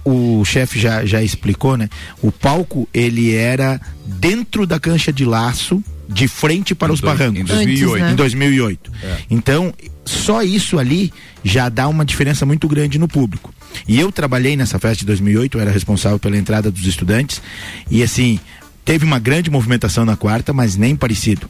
o 0.04 0.44
chefe 0.44 0.78
já, 0.78 1.04
já 1.04 1.22
explicou, 1.22 1.76
né? 1.76 1.88
O 2.22 2.30
palco, 2.32 2.88
ele 2.92 3.34
era 3.34 3.80
dentro 4.06 4.66
da 4.66 4.78
cancha 4.80 5.12
de 5.12 5.24
laço, 5.24 5.82
de 6.08 6.26
frente 6.26 6.74
para 6.74 6.90
Em 6.90 6.94
os 6.94 7.00
dois- 7.00 7.16
barrancos. 7.18 7.40
em 7.40 7.44
2008. 7.44 7.92
Antes, 7.92 8.02
né? 8.06 8.12
Em 8.12 8.16
2008. 8.16 8.92
Então, 9.30 9.72
só 10.04 10.42
isso 10.42 10.78
ali 10.78 11.12
já 11.44 11.68
dá 11.68 11.86
uma 11.88 12.04
diferença 12.04 12.44
muito 12.44 12.66
grande 12.68 12.98
no 12.98 13.06
público. 13.06 13.54
E 13.86 13.98
eu 14.00 14.10
trabalhei 14.10 14.56
nessa 14.56 14.78
festa 14.78 14.98
de 15.00 15.06
2008, 15.06 15.56
eu 15.56 15.60
era 15.62 15.70
responsável 15.70 16.18
pela 16.18 16.36
entrada 16.36 16.70
dos 16.70 16.84
estudantes, 16.84 17.40
e 17.88 18.02
assim, 18.02 18.40
teve 18.84 19.04
uma 19.04 19.20
grande 19.20 19.48
movimentação 19.50 20.04
na 20.04 20.16
quarta, 20.16 20.52
mas 20.52 20.74
nem 20.76 20.96
parecido. 20.96 21.48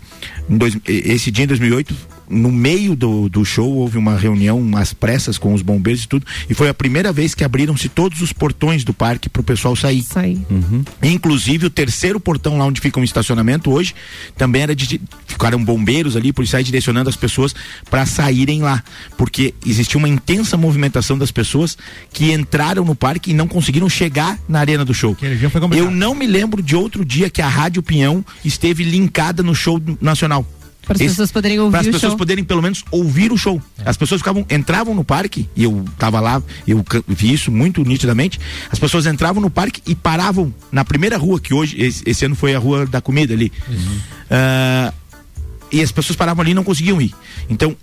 Em 0.48 0.58
dois- 0.58 0.76
esse 0.86 1.30
dia 1.30 1.44
em 1.44 1.48
2008, 1.48 1.94
no 2.30 2.50
meio 2.50 2.94
do, 2.94 3.28
do 3.28 3.44
show, 3.44 3.68
houve 3.68 3.98
uma 3.98 4.16
reunião, 4.16 4.58
umas 4.58 4.92
pressas 4.92 5.36
com 5.36 5.52
os 5.52 5.62
bombeiros 5.62 6.04
e 6.04 6.08
tudo, 6.08 6.24
e 6.48 6.54
foi 6.54 6.68
a 6.68 6.74
primeira 6.74 7.12
vez 7.12 7.34
que 7.34 7.42
abriram-se 7.42 7.88
todos 7.88 8.20
os 8.20 8.32
portões 8.32 8.84
do 8.84 8.94
parque 8.94 9.28
para 9.28 9.40
o 9.40 9.44
pessoal 9.44 9.74
sair. 9.74 10.02
Saí. 10.02 10.40
Inclusive 11.02 11.66
o 11.66 11.70
terceiro 11.70 12.20
portão 12.20 12.56
lá 12.56 12.64
onde 12.66 12.80
fica 12.80 13.00
o 13.00 13.04
estacionamento 13.04 13.70
hoje 13.70 13.94
também 14.36 14.62
era 14.62 14.74
de 14.74 15.00
ficaram 15.26 15.62
bombeiros 15.62 16.16
ali, 16.16 16.32
policiais 16.32 16.64
direcionando 16.64 17.08
as 17.08 17.16
pessoas 17.16 17.54
para 17.90 18.06
saírem 18.06 18.62
lá, 18.62 18.82
porque 19.16 19.54
existia 19.66 19.98
uma 19.98 20.08
intensa 20.08 20.56
movimentação 20.56 21.18
das 21.18 21.30
pessoas 21.30 21.76
que 22.12 22.32
entraram 22.32 22.84
no 22.84 22.94
parque 22.94 23.30
e 23.30 23.34
não 23.34 23.48
conseguiram 23.48 23.88
chegar 23.88 24.38
na 24.48 24.60
arena 24.60 24.84
do 24.84 24.94
show. 24.94 25.16
Eu 25.76 25.90
não 25.90 26.14
me 26.14 26.26
lembro 26.26 26.62
de 26.62 26.76
outro 26.76 27.04
dia 27.04 27.28
que 27.28 27.42
a 27.42 27.48
Rádio 27.48 27.82
Pinhão 27.82 28.24
esteve 28.44 28.84
linkada 28.84 29.42
no 29.42 29.54
show 29.54 29.80
nacional. 30.00 30.46
Para 30.90 30.96
as 30.96 31.00
Esse- 31.02 31.10
pessoas 31.12 31.30
poderem 31.30 31.60
ouvir 31.60 31.70
para 31.70 31.80
as 31.82 31.86
pessoas 31.86 32.10
show. 32.10 32.18
poderem 32.18 32.42
pelo 32.42 32.60
menos 32.60 32.82
ouvir 32.90 33.30
o 33.30 33.38
show. 33.38 33.62
As 33.84 33.96
pessoas 33.96 34.20
ficavam, 34.20 34.44
entravam 34.50 34.92
no 34.92 35.04
parque, 35.04 35.48
e 35.54 35.62
eu 35.62 35.84
tava 35.96 36.18
lá, 36.18 36.42
eu 36.66 36.84
vi 37.06 37.32
isso 37.32 37.48
muito 37.52 37.84
nitidamente. 37.84 38.40
As 38.72 38.78
pessoas 38.80 39.06
entravam 39.06 39.40
no 39.40 39.48
parque 39.48 39.80
e 39.86 39.94
paravam 39.94 40.52
na 40.72 40.84
primeira 40.84 41.16
rua, 41.16 41.38
que 41.38 41.54
hoje, 41.54 41.80
esse, 41.80 42.02
esse 42.04 42.24
ano 42.24 42.34
foi 42.34 42.56
a 42.56 42.58
rua 42.58 42.86
da 42.86 43.00
comida 43.00 43.32
ali. 43.32 43.52
Ah, 44.28 44.92
e 45.70 45.80
as 45.80 45.92
pessoas 45.92 46.16
paravam 46.16 46.42
ali 46.42 46.50
e 46.50 46.54
não 46.54 46.64
conseguiam 46.64 47.00
ir. 47.00 47.14
Então, 47.48 47.76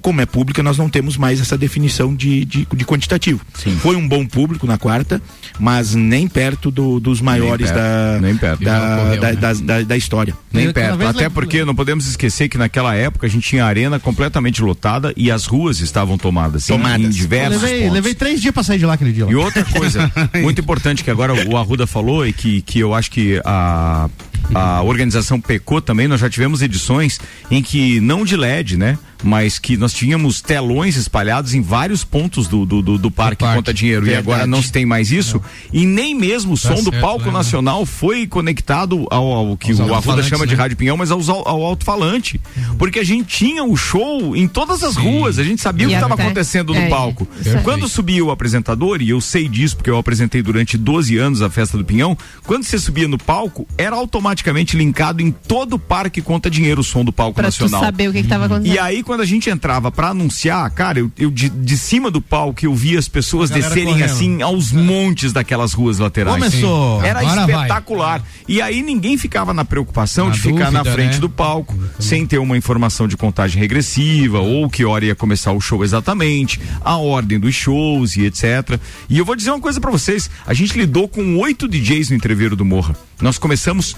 como 0.00 0.20
é 0.20 0.26
pública, 0.26 0.62
nós 0.62 0.78
não 0.78 0.88
temos 0.88 1.16
mais 1.16 1.40
essa 1.40 1.56
definição 1.58 2.14
de, 2.14 2.44
de, 2.44 2.66
de 2.72 2.84
quantitativo. 2.84 3.40
Foi 3.80 3.96
um 3.96 4.06
bom 4.08 4.24
público 4.26 4.66
na 4.66 4.78
quarta, 4.78 5.20
mas 5.58 5.94
nem 5.94 6.28
perto 6.28 6.70
do- 6.70 7.00
dos 7.00 7.20
maiores 7.20 7.70
perto, 7.70 7.78
da, 7.82 8.18
nem 8.20 8.36
perto. 8.36 8.62
da, 8.64 8.78
Não 8.78 8.96
ocorreu, 9.02 9.20
da, 9.20 9.28
né? 9.32 9.36
da, 9.36 9.52
da- 9.52 9.82
da 9.82 9.96
história. 9.96 10.34
Nem 10.52 10.72
perto. 10.72 11.02
Até 11.06 11.24
le- 11.24 11.30
porque 11.30 11.64
não 11.64 11.74
podemos 11.74 12.06
esquecer 12.06 12.48
que 12.48 12.56
naquela 12.58 12.94
época 12.94 13.26
a 13.26 13.30
gente 13.30 13.48
tinha 13.48 13.64
a 13.64 13.66
arena 13.66 13.98
completamente 13.98 14.62
lotada 14.62 15.12
e 15.16 15.30
as 15.30 15.46
ruas 15.46 15.80
estavam 15.80 16.16
tomadas. 16.16 16.64
sim, 16.64 16.72
Tomadas. 16.72 17.00
Em 17.00 17.04
Eu 17.04 17.10
diversos 17.10 17.62
levei, 17.62 17.78
pontos. 17.80 17.94
levei 17.94 18.14
três 18.14 18.40
dias 18.40 18.54
pra 18.54 18.62
sair 18.62 18.78
de 18.78 18.86
lá 18.86 18.94
aquele 18.94 19.12
dia. 19.12 19.24
lá. 19.26 19.32
E 19.32 19.34
outra 19.34 19.64
coisa 19.64 20.10
muito 20.40 20.60
importante 20.60 21.02
que 21.04 21.10
agora 21.10 21.34
o 21.48 21.56
Arruda 21.56 21.86
falou 21.86 22.26
e 22.26 22.32
que, 22.32 22.62
que 22.62 22.78
eu 22.78 22.94
acho 22.94 23.10
que 23.10 23.40
a, 23.44 24.08
a 24.54 24.82
organização 24.82 25.40
pecou 25.40 25.80
também, 25.80 26.08
nós 26.08 26.20
já 26.20 26.30
tivemos 26.30 26.62
edições 26.62 27.20
em 27.50 27.62
que, 27.62 28.00
não 28.00 28.24
de 28.24 28.36
LED, 28.36 28.76
né? 28.76 28.98
Mas 29.22 29.58
que 29.58 29.76
nós 29.76 29.92
tínhamos 29.92 30.40
telões 30.40 30.94
espalhados 30.94 31.52
em 31.52 31.60
vários 31.60 32.04
pontos 32.04 32.46
do, 32.46 32.64
do, 32.64 32.80
do, 32.80 32.98
do 32.98 33.10
parque, 33.10 33.42
parque. 33.42 33.56
conta 33.56 33.74
dinheiro. 33.74 34.06
E 34.06 34.14
agora 34.14 34.46
não 34.46 34.62
se 34.62 34.70
tem 34.70 34.86
mais 34.86 35.10
isso. 35.10 35.42
E 35.72 35.84
nem 35.84 36.14
mesmo 36.14 36.52
o 36.52 36.56
som 36.56 36.76
do 36.76 36.90
certo, 36.90 37.00
palco 37.00 37.24
né? 37.26 37.32
nacional 37.32 37.84
foi 37.84 38.28
conectado 38.28 39.08
ao, 39.10 39.26
ao 39.32 39.56
que 39.56 39.72
Aos 39.72 39.80
o 39.80 39.92
Arruda 39.92 40.22
chama 40.22 40.46
de 40.46 40.54
né? 40.54 40.62
rádio 40.62 40.76
pinhão, 40.76 40.96
mas 40.96 41.10
aos, 41.10 41.28
ao, 41.28 41.46
ao 41.48 41.64
alto-falante. 41.64 42.40
Porque 42.78 43.00
a 43.00 43.04
gente 43.04 43.26
tinha 43.26 43.64
o 43.64 43.76
show 43.76 44.36
em 44.36 44.46
todas 44.46 44.84
as 44.84 44.94
ruas, 44.94 45.38
a 45.40 45.42
gente 45.42 45.60
sabia 45.60 45.88
o 45.88 45.90
E 45.90 45.94
que 45.94 45.96
estava 45.96 46.14
acontecendo 46.14 46.72
no 46.72 46.80
é, 46.80 46.88
palco. 46.88 47.26
isso 47.40 47.56
aí. 47.56 47.64
Quando 47.64 47.88
subia 47.88 48.24
o 48.24 48.30
apresentador, 48.30 49.02
e 49.02 49.10
eu 49.10 49.20
sei 49.20 49.48
disso 49.48 49.76
porque 49.76 49.90
eu 49.90 49.98
apresentei 49.98 50.42
durante 50.42 50.78
12 50.78 51.16
anos 51.18 51.42
a 51.42 51.50
festa 51.50 51.76
do 51.76 51.84
Pinhão, 51.84 52.16
quando 52.44 52.62
você 52.62 52.78
subia 52.78 53.08
no 53.08 53.18
palco, 53.18 53.66
era 53.76 53.96
automaticamente 54.28 54.76
linkado 54.76 55.22
em 55.22 55.30
todo 55.30 55.74
o 55.74 55.78
parque 55.78 56.20
conta 56.20 56.50
dinheiro 56.50 56.80
o 56.80 56.84
som 56.84 57.04
do 57.04 57.12
palco 57.12 57.34
Pra 57.34 57.44
tu 57.50 57.62
nacional. 57.62 57.80
saber 57.80 58.08
o 58.08 58.12
que, 58.12 58.22
que 58.22 58.28
tava 58.28 58.44
acontecendo. 58.46 58.74
E 58.74 58.78
aí, 58.78 59.02
quando 59.02 59.20
a 59.22 59.24
gente 59.24 59.48
entrava 59.48 59.90
pra 59.90 60.08
anunciar, 60.08 60.70
cara, 60.70 60.98
eu, 60.98 61.10
eu 61.18 61.30
de, 61.30 61.48
de 61.48 61.78
cima 61.78 62.10
do 62.10 62.20
palco 62.20 62.64
eu 62.64 62.74
via 62.74 62.98
as 62.98 63.08
pessoas 63.08 63.48
descerem 63.50 63.86
correndo. 63.94 64.04
assim 64.04 64.42
aos 64.42 64.70
montes 64.72 65.32
daquelas 65.32 65.72
ruas 65.72 65.98
laterais. 65.98 66.36
Começou. 66.36 67.02
Era 67.02 67.20
Agora 67.20 67.46
vai. 67.46 67.54
espetacular. 67.54 68.22
E 68.46 68.60
aí 68.60 68.82
ninguém 68.82 69.16
ficava 69.16 69.54
na 69.54 69.64
preocupação 69.64 70.26
Na 70.26 70.32
de 70.34 70.40
ficar 70.40 70.70
na 70.70 70.80
dúvida, 70.82 70.92
frente 70.94 71.14
né? 71.14 71.20
do 71.20 71.28
palco, 71.30 71.74
sem 71.98 72.26
ter 72.26 72.38
uma 72.38 72.56
informação 72.56 73.08
de 73.08 73.16
contagem 73.16 73.58
regressiva, 73.60 74.40
ou 74.40 74.68
que 74.68 74.84
hora 74.84 75.04
ia 75.06 75.14
começar 75.14 75.52
o 75.52 75.60
show 75.60 75.82
exatamente, 75.84 76.60
a 76.84 76.96
ordem 76.96 77.38
dos 77.38 77.54
shows 77.54 78.16
e 78.16 78.24
etc. 78.26 78.78
E 79.08 79.18
eu 79.18 79.24
vou 79.24 79.34
dizer 79.36 79.50
uma 79.50 79.60
coisa 79.60 79.80
pra 79.80 79.90
vocês: 79.90 80.28
a 80.46 80.52
gente 80.54 80.78
lidou 80.78 81.08
com 81.08 81.36
oito 81.38 81.66
DJs 81.68 82.10
no 82.10 82.16
entreveiro 82.16 82.54
do 82.56 82.64
Morra. 82.64 82.94
Nós 83.20 83.38
começamos 83.38 83.96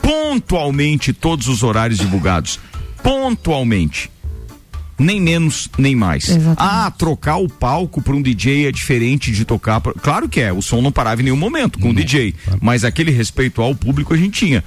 pontualmente 0.00 1.12
todos 1.12 1.48
os 1.48 1.62
horários 1.62 1.98
divulgados. 1.98 2.58
Pontualmente. 3.02 4.10
Nem 4.98 5.20
menos, 5.20 5.68
nem 5.78 5.96
mais. 5.96 6.28
Exatamente. 6.28 6.56
Ah, 6.58 6.90
trocar 6.96 7.36
o 7.36 7.48
palco 7.48 8.00
para 8.02 8.14
um 8.14 8.22
DJ 8.22 8.66
é 8.68 8.72
diferente 8.72 9.32
de 9.32 9.44
tocar. 9.44 9.80
pra- 9.80 9.92
Claro 9.94 10.28
que 10.28 10.40
é, 10.40 10.52
o 10.52 10.62
som 10.62 10.80
não 10.80 10.92
parava 10.92 11.20
em 11.20 11.24
nenhum 11.24 11.36
momento 11.36 11.78
com 11.78 11.90
o 11.90 11.94
DJ, 11.94 12.34
mas 12.60 12.84
aquele 12.84 13.10
respeito 13.10 13.60
ao 13.62 13.74
público 13.74 14.14
a 14.14 14.16
gente 14.16 14.38
tinha. 14.38 14.62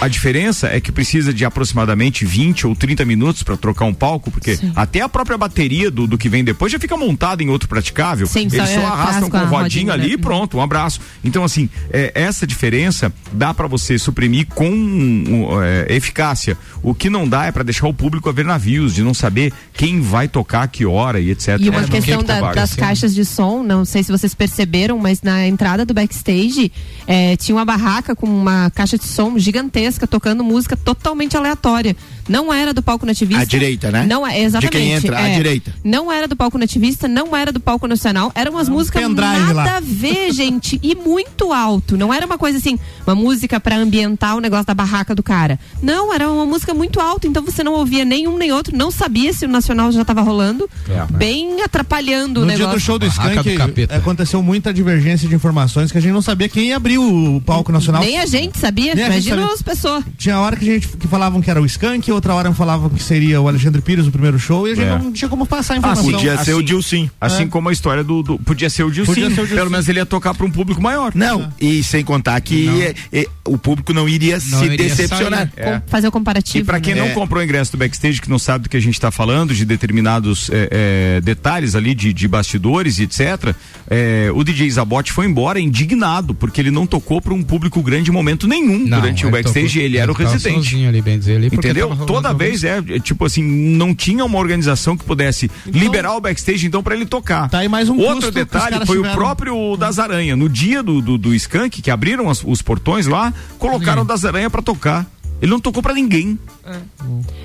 A 0.00 0.08
diferença 0.08 0.66
é 0.68 0.80
que 0.80 0.90
precisa 0.90 1.32
de 1.32 1.44
aproximadamente 1.44 2.24
20 2.24 2.66
ou 2.66 2.74
30 2.74 3.04
minutos 3.04 3.42
para 3.42 3.56
trocar 3.56 3.84
um 3.84 3.94
palco, 3.94 4.30
porque 4.30 4.58
até 4.74 5.00
a 5.02 5.08
própria 5.08 5.38
bateria 5.38 5.90
do, 5.90 6.06
do 6.06 6.18
que 6.18 6.28
vem 6.28 6.42
depois 6.42 6.72
já 6.72 6.78
fica 6.78 6.96
montada 6.96 7.42
em 7.42 7.48
outro 7.48 7.68
praticável. 7.68 8.26
Sim, 8.26 8.48
só 8.50 8.56
Eles 8.56 8.70
só 8.70 8.80
é, 8.80 8.84
arrastam 8.84 9.30
com 9.30 9.36
a 9.36 9.40
rodinha 9.40 9.60
rodinha, 9.62 9.92
ali 9.92 10.08
né? 10.08 10.14
e 10.14 10.18
pronto, 10.18 10.56
um 10.58 10.62
abraço. 10.62 11.00
Então, 11.22 11.44
assim, 11.44 11.68
é, 11.90 12.12
essa 12.14 12.46
diferença 12.46 13.12
dá 13.32 13.52
para 13.54 13.66
você 13.66 13.98
suprimir 13.98 14.46
com 14.48 14.68
um, 14.68 15.62
é, 15.62 15.86
eficácia. 15.94 16.56
O 16.82 16.94
que 16.94 17.08
não 17.10 17.28
dá 17.28 17.46
é 17.46 17.52
para 17.52 17.62
deixar 17.62 17.86
o 17.88 17.94
público 17.94 18.28
a 18.28 18.32
ver 18.32 18.44
navios, 18.44 18.94
de 18.94 19.02
não 19.02 19.14
saber 19.14 19.52
quem 19.76 20.00
vai 20.00 20.26
tocar, 20.28 20.66
que 20.68 20.86
hora 20.86 21.20
e 21.20 21.30
etc. 21.30 21.58
E 21.60 21.68
uma 21.68 21.80
É, 21.82 21.84
questão 21.86 22.22
da- 22.22 22.52
das 22.54 22.74
caixas 22.74 23.14
de 23.14 23.24
som, 23.24 23.62
não 23.62 23.84
sei 23.84 24.02
se 24.02 24.10
vocês 24.10 24.34
perceberam, 24.34 24.98
mas 24.98 25.20
na 25.22 25.46
entrada 25.46 25.84
do 25.84 25.92
backstage 25.92 26.72
eh, 27.06 27.36
tinha 27.36 27.54
uma 27.54 27.64
barraca 27.64 28.16
com 28.16 28.26
uma 28.26 28.70
caixa 28.70 28.96
de 28.96 29.04
som 29.04 29.38
gigantesca 29.38 30.06
tocando 30.06 30.42
música 30.42 30.76
totalmente 30.76 31.36
aleatória. 31.36 31.94
Não 32.28 32.52
era 32.52 32.72
do 32.72 32.82
palco 32.82 33.06
nativista. 33.06 33.42
À 33.42 33.44
direita, 33.44 33.90
né? 33.90 34.06
Não 34.08 34.26
é, 34.26 34.40
exatamente. 34.40 34.72
De 34.72 34.78
quem 34.78 34.92
entra, 34.92 35.18
à 35.18 35.28
é. 35.28 35.34
direita. 35.34 35.72
Não 35.84 36.10
era 36.10 36.26
do 36.26 36.36
palco 36.36 36.58
nativista, 36.58 37.06
não 37.06 37.34
era 37.36 37.52
do 37.52 37.60
palco 37.60 37.86
nacional. 37.86 38.32
Eram 38.34 38.52
umas 38.52 38.68
músicas 38.68 39.02
pendrive 39.02 39.38
nada 39.38 39.52
lá. 39.52 39.76
a 39.76 39.80
ver, 39.80 40.32
gente, 40.34 40.78
e 40.82 40.94
muito 40.94 41.52
alto. 41.52 41.96
Não 41.96 42.12
era 42.12 42.26
uma 42.26 42.38
coisa 42.38 42.58
assim, 42.58 42.78
uma 43.06 43.14
música 43.14 43.60
pra 43.60 43.76
ambientar 43.76 44.36
o 44.36 44.40
negócio 44.40 44.66
da 44.66 44.74
barraca 44.74 45.14
do 45.14 45.22
cara. 45.22 45.58
Não, 45.82 46.12
era 46.12 46.30
uma 46.30 46.46
música 46.46 46.74
muito 46.74 47.00
alta, 47.00 47.26
então 47.26 47.42
você 47.42 47.62
não 47.62 47.72
ouvia 47.74 48.04
nenhum 48.04 48.36
nem 48.36 48.52
outro, 48.52 48.76
não 48.76 48.90
sabia 48.90 49.32
se 49.32 49.44
o 49.44 49.48
nacional 49.48 49.92
já 49.92 50.04
tava 50.04 50.22
rolando, 50.22 50.68
bem 51.10 51.62
atrapalhando 51.62 52.40
o 52.40 52.42
No 52.42 52.46
negócio. 52.46 52.66
dia 52.66 52.74
do 52.74 52.80
show 52.80 52.98
do 52.98 53.06
Skank, 53.06 53.56
do 53.56 53.94
aconteceu 53.94 54.42
muita 54.42 54.72
divergência 54.72 55.28
de 55.28 55.34
informações 55.34 55.92
que 55.92 55.98
a 55.98 56.00
gente 56.00 56.12
não 56.12 56.22
sabia 56.22 56.48
quem 56.48 56.68
ia 56.68 56.76
abrir 56.76 56.98
o 56.98 57.40
palco 57.44 57.70
nacional. 57.72 58.02
Nem 58.02 58.18
a 58.18 58.26
gente 58.26 58.58
sabia, 58.58 58.94
Nem 58.94 59.04
a 59.04 59.10
gente 59.10 59.28
imagina 59.28 59.42
sabia. 59.42 59.54
as 59.54 59.62
pessoas. 59.62 60.04
Tinha 60.18 60.40
hora 60.40 60.56
que 60.56 60.68
a 60.68 60.74
gente 60.74 60.88
que 60.88 61.08
falavam 61.08 61.40
que 61.40 61.50
era 61.50 61.60
o 61.60 61.66
Skank, 61.66 62.10
outra 62.16 62.34
hora 62.34 62.52
falavam 62.52 62.88
que 62.90 63.02
seria 63.02 63.40
o 63.40 63.48
Alexandre 63.48 63.80
Pires 63.80 64.06
o 64.06 64.10
primeiro 64.10 64.38
show 64.38 64.66
e 64.66 64.72
a 64.72 64.74
gente 64.74 64.86
É. 64.86 64.98
não 64.98 65.12
tinha 65.12 65.28
como 65.28 65.46
passar 65.46 65.74
a 65.74 65.76
Ah, 65.76 65.78
informação. 65.78 66.04
podia 66.10 66.36
ser 66.38 66.54
o 66.54 66.62
Dilcim. 66.62 67.10
Assim 67.20 67.44
É. 67.44 67.46
como 67.46 67.68
a 67.68 67.72
história 67.72 68.02
do, 68.02 68.22
do- 68.22 68.38
Podia 68.38 68.68
ser 68.68 68.82
o 68.82 68.90
Dilcim. 68.90 69.12
Podia 69.14 69.26
ser 69.28 69.32
o 69.40 69.44
Dilcim. 69.44 69.54
Pelo 69.54 69.70
menos 69.70 69.88
ele 69.88 69.98
ia 70.00 70.06
tocar 70.06 70.34
para 70.34 70.44
um 70.46 70.50
público 70.50 70.82
maior. 70.82 71.12
Não, 71.14 71.52
e 71.60 71.82
sem 71.82 72.04
contar 72.04 72.40
que 72.40 72.68
é, 72.80 72.94
é, 73.12 73.26
o 73.44 73.56
público 73.56 73.92
não 73.92 74.08
iria 74.08 74.38
se 74.40 74.54
iria 74.64 74.76
decepcionar. 74.76 75.38
sair. 75.40 75.50
É. 75.56 75.78
Com- 75.80 75.82
Fazer 75.88 76.08
o 76.08 76.12
comparativo. 76.12 76.58
E 76.58 76.64
para 76.64 76.80
quem 76.80 76.94
né? 76.94 77.00
não 77.00 77.08
É. 77.08 77.12
comprou 77.12 77.40
o 77.40 77.44
ingresso 77.44 77.72
do 77.72 77.78
backstage, 77.78 78.20
que 78.20 78.28
não 78.30 78.38
sabe 78.38 78.64
do 78.64 78.68
que 78.70 78.76
a 78.76 78.80
gente 78.80 78.94
está 78.94 79.10
falando, 79.10 79.54
de 79.54 79.64
determinados 79.64 80.50
é, 80.50 81.16
é, 81.16 81.20
detalhes 81.20 81.74
ali 81.74 81.94
de, 81.94 82.12
de 82.12 82.26
bastidores 82.28 82.98
e 82.98 83.04
etc., 83.04 83.54
é, 83.88 84.30
o 84.34 84.42
DJ 84.42 84.70
Zabotti 84.70 85.12
foi 85.12 85.26
embora 85.26 85.60
indignado, 85.60 86.34
porque 86.34 86.60
ele 86.60 86.70
não 86.70 86.86
tocou 86.86 87.20
para 87.20 87.32
um 87.34 87.42
público 87.42 87.82
grande 87.82 88.10
em 88.10 88.12
momento 88.12 88.46
nenhum 88.48 88.86
Não, 88.86 89.00
durante 89.00 89.26
o 89.26 89.30
backstage 89.30 89.68
tocou- 89.68 89.82
ele 89.82 89.98
era 89.98 90.10
o 90.10 90.14
residente. 90.14 90.86
ali, 90.86 91.00
bem 91.02 91.18
dizer, 91.18 91.36
ali, 91.36 91.46
Entendeu? 91.52 91.88
Toda 92.06 92.32
vez 92.32 92.64
é, 92.64 92.82
é, 92.88 92.98
tipo 93.00 93.24
assim, 93.24 93.42
não 93.42 93.94
tinha 93.94 94.24
uma 94.24 94.38
organização 94.38 94.96
que 94.96 95.04
pudesse 95.04 95.50
liberar 95.66 96.14
o 96.16 96.20
backstage 96.20 96.66
então 96.66 96.82
para 96.82 96.94
ele 96.94 97.06
tocar. 97.06 97.48
Tá 97.48 97.58
aí 97.58 97.68
mais 97.68 97.88
um 97.88 97.98
Outro 97.98 98.30
detalhe 98.30 98.84
foi 98.86 98.98
o 98.98 99.02
tiveram. 99.02 99.16
próprio 99.16 99.76
das 99.76 99.98
Aranha. 99.98 100.36
No 100.36 100.48
dia 100.48 100.82
do, 100.82 101.00
do, 101.02 101.18
do 101.18 101.34
Skank, 101.34 101.82
que 101.82 101.90
abriram 101.90 102.28
as- 102.30 102.42
os 102.44 102.62
portões 102.62 103.06
lá, 103.06 103.32
colocaram 103.58 104.02
o 104.02 104.04
das 104.04 104.24
Aranha 104.24 104.48
para 104.50 104.62
tocar. 104.62 105.06
Ele 105.40 105.50
não 105.50 105.60
tocou 105.60 105.82
para 105.82 105.92
ninguém. 105.94 106.38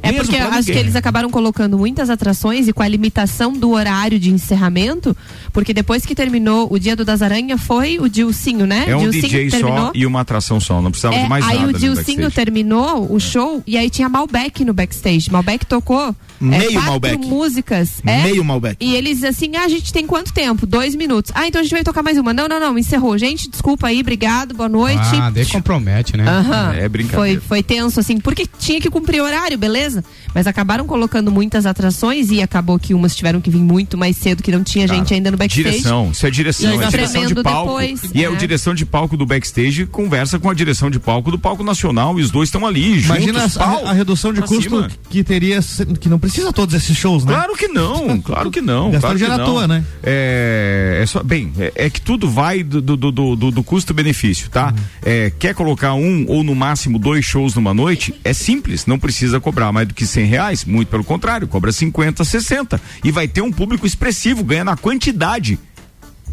É 0.01 0.11
Mesmo 0.11 0.23
porque 0.25 0.37
acho 0.37 0.57
ninguém. 0.59 0.73
que 0.73 0.79
eles 0.79 0.95
acabaram 0.95 1.29
colocando 1.29 1.77
muitas 1.77 2.09
atrações 2.09 2.67
e 2.67 2.73
com 2.73 2.81
a 2.81 2.87
limitação 2.87 3.51
do 3.53 3.71
horário 3.71 4.17
de 4.17 4.31
encerramento, 4.31 5.15
porque 5.51 5.73
depois 5.73 6.05
que 6.05 6.15
terminou 6.15 6.67
o 6.71 6.79
Dia 6.79 6.95
do 6.95 7.03
Das 7.03 7.21
Aranha 7.21 7.57
foi 7.57 7.99
o 7.99 8.07
Dilcinho, 8.09 8.65
né? 8.65 8.85
É 8.87 8.95
um 8.95 9.01
Dilcinho 9.01 9.27
DJ 9.29 9.49
terminou. 9.49 9.77
só 9.87 9.91
e 9.93 10.05
uma 10.05 10.21
atração 10.21 10.59
só. 10.59 10.81
Não 10.81 10.89
precisava 10.89 11.15
É, 11.15 11.23
de 11.23 11.29
mais 11.29 11.45
aí 11.45 11.55
nada. 11.59 11.59
o 11.59 11.63
ali 11.63 11.73
no 11.73 11.79
Dilcinho 11.95 12.31
terminou 12.31 13.13
o 13.13 13.19
show 13.19 13.61
e 13.67 13.77
aí 13.77 13.89
tinha 13.89 14.07
Malbec 14.09 14.63
no 14.65 14.73
backstage. 14.73 15.29
Malbec 15.31 15.65
tocou 15.65 15.99
é, 16.09 16.15
Meio 16.41 16.71
quatro 16.73 16.89
Malbec. 16.91 17.25
músicas. 17.27 18.01
é, 18.05 18.23
Meio 18.23 18.43
Malbec. 18.43 18.77
E 18.79 18.95
eles 18.95 19.23
assim, 19.23 19.55
ah, 19.55 19.63
a 19.63 19.67
gente 19.67 19.93
tem 19.93 20.05
quanto 20.07 20.33
tempo? 20.33 20.65
Dois 20.65 20.95
minutos. 20.95 21.31
Ah, 21.35 21.47
então 21.47 21.59
a 21.61 21.63
gente 21.63 21.73
vai 21.73 21.83
tocar 21.83 22.01
mais 22.03 22.17
uma. 22.17 22.33
Não, 22.33 22.47
não, 22.47 22.59
não, 22.59 22.77
encerrou. 22.77 23.17
Gente, 23.17 23.49
desculpa 23.49 23.87
aí, 23.87 24.01
obrigado, 24.01 24.53
boa 24.53 24.67
noite. 24.69 24.99
Ah, 25.13 25.29
daí 25.29 25.45
compromete, 25.45 26.17
né? 26.17 26.27
Aham. 26.27 26.73
É 26.73 26.89
brincadeira. 26.89 27.39
Foi, 27.41 27.47
foi 27.47 27.63
tenso, 27.63 27.99
assim, 27.99 28.19
porque 28.19 28.47
tinha 28.59 28.79
que 28.81 28.89
cumprir 28.89 29.21
horário, 29.21 29.57
beleza? 29.57 30.03
Mas 30.33 30.47
acabaram 30.47 30.85
colocando 30.85 31.31
muitas 31.31 31.65
atrações 31.65 32.31
e 32.31 32.41
acabou 32.41 32.79
que 32.79 32.93
umas 32.93 33.15
tiveram 33.15 33.39
que 33.41 33.49
vir 33.49 33.61
muito 33.61 33.97
mais 33.97 34.17
cedo, 34.17 34.41
que 34.41 34.51
não 34.51 34.63
tinha 34.63 34.87
gente 34.87 35.13
ainda 35.13 35.29
no 35.29 35.37
backstage. 35.37 35.69
Direção, 35.71 36.09
isso 36.11 36.25
é 36.25 36.31
direção, 36.31 36.71
E 36.81 36.83
é 36.83 36.87
direção 36.87 37.25
de 37.25 37.35
palco. 37.35 37.67
depois, 37.67 38.01
e 38.13 38.23
é 38.23 38.29
o 38.29 38.33
né? 38.33 38.37
direção 38.39 38.73
de 38.73 38.85
palco 38.85 39.15
do 39.17 39.25
backstage 39.25 39.85
conversa 39.85 40.39
com 40.39 40.49
a 40.49 40.53
direção 40.53 40.89
de 40.89 40.99
palco 40.99 41.29
do 41.31 41.37
palco 41.37 41.63
nacional 41.63 42.17
e 42.19 42.23
os 42.23 42.31
dois 42.31 42.47
estão 42.47 42.65
ali 42.65 42.99
Imagina 43.01 43.39
juntos, 43.41 43.57
a, 43.57 43.63
a 43.89 43.93
redução 43.93 44.31
de 44.33 44.39
pra 44.39 44.47
custo 44.47 44.63
cima. 44.63 44.89
que 45.09 45.23
teria, 45.23 45.59
que 45.99 46.07
não 46.09 46.17
precisa 46.17 46.30
todos 46.53 46.73
esses 46.75 46.95
shows, 46.97 47.25
né? 47.25 47.33
Claro 47.33 47.55
que 47.55 47.67
não, 47.67 48.19
claro 48.21 48.49
que 48.51 48.61
não. 48.61 48.91
Gastou 48.91 49.11
claro 49.15 49.19
que 49.19 49.37
não. 49.37 49.45
toa, 49.45 49.67
né? 49.67 49.83
É, 50.03 50.99
é 51.01 51.05
só, 51.05 51.21
bem, 51.23 51.51
é, 51.59 51.71
é 51.75 51.89
que 51.89 51.99
tudo 52.01 52.29
vai 52.29 52.63
do, 52.63 52.81
do, 52.81 52.95
do, 52.97 53.11
do- 53.35 53.51
do 53.51 53.63
custo-benefício, 53.63 54.49
tá? 54.49 54.67
Uhum. 54.67 54.83
É, 55.03 55.31
quer 55.37 55.53
colocar 55.53 55.93
um 55.93 56.25
ou 56.27 56.43
no 56.43 56.55
máximo 56.55 56.97
dois 56.99 57.25
shows 57.25 57.55
numa 57.55 57.73
noite? 57.73 58.13
É 58.23 58.33
simples, 58.33 58.85
não 58.85 58.97
precisa 58.99 59.39
cobrar 59.39 59.71
mais 59.71 59.87
do 59.87 59.93
que 59.93 60.05
cem 60.05 60.25
reais, 60.25 60.63
muito 60.65 60.87
pelo 60.89 61.03
contrário, 61.03 61.47
cobra 61.47 61.71
50, 61.71 62.23
60. 62.23 62.81
E 63.03 63.11
vai 63.11 63.27
ter 63.27 63.41
um 63.41 63.51
público 63.51 63.85
expressivo, 63.85 64.43
ganha 64.43 64.63
na 64.63 64.77
quantidade. 64.77 65.59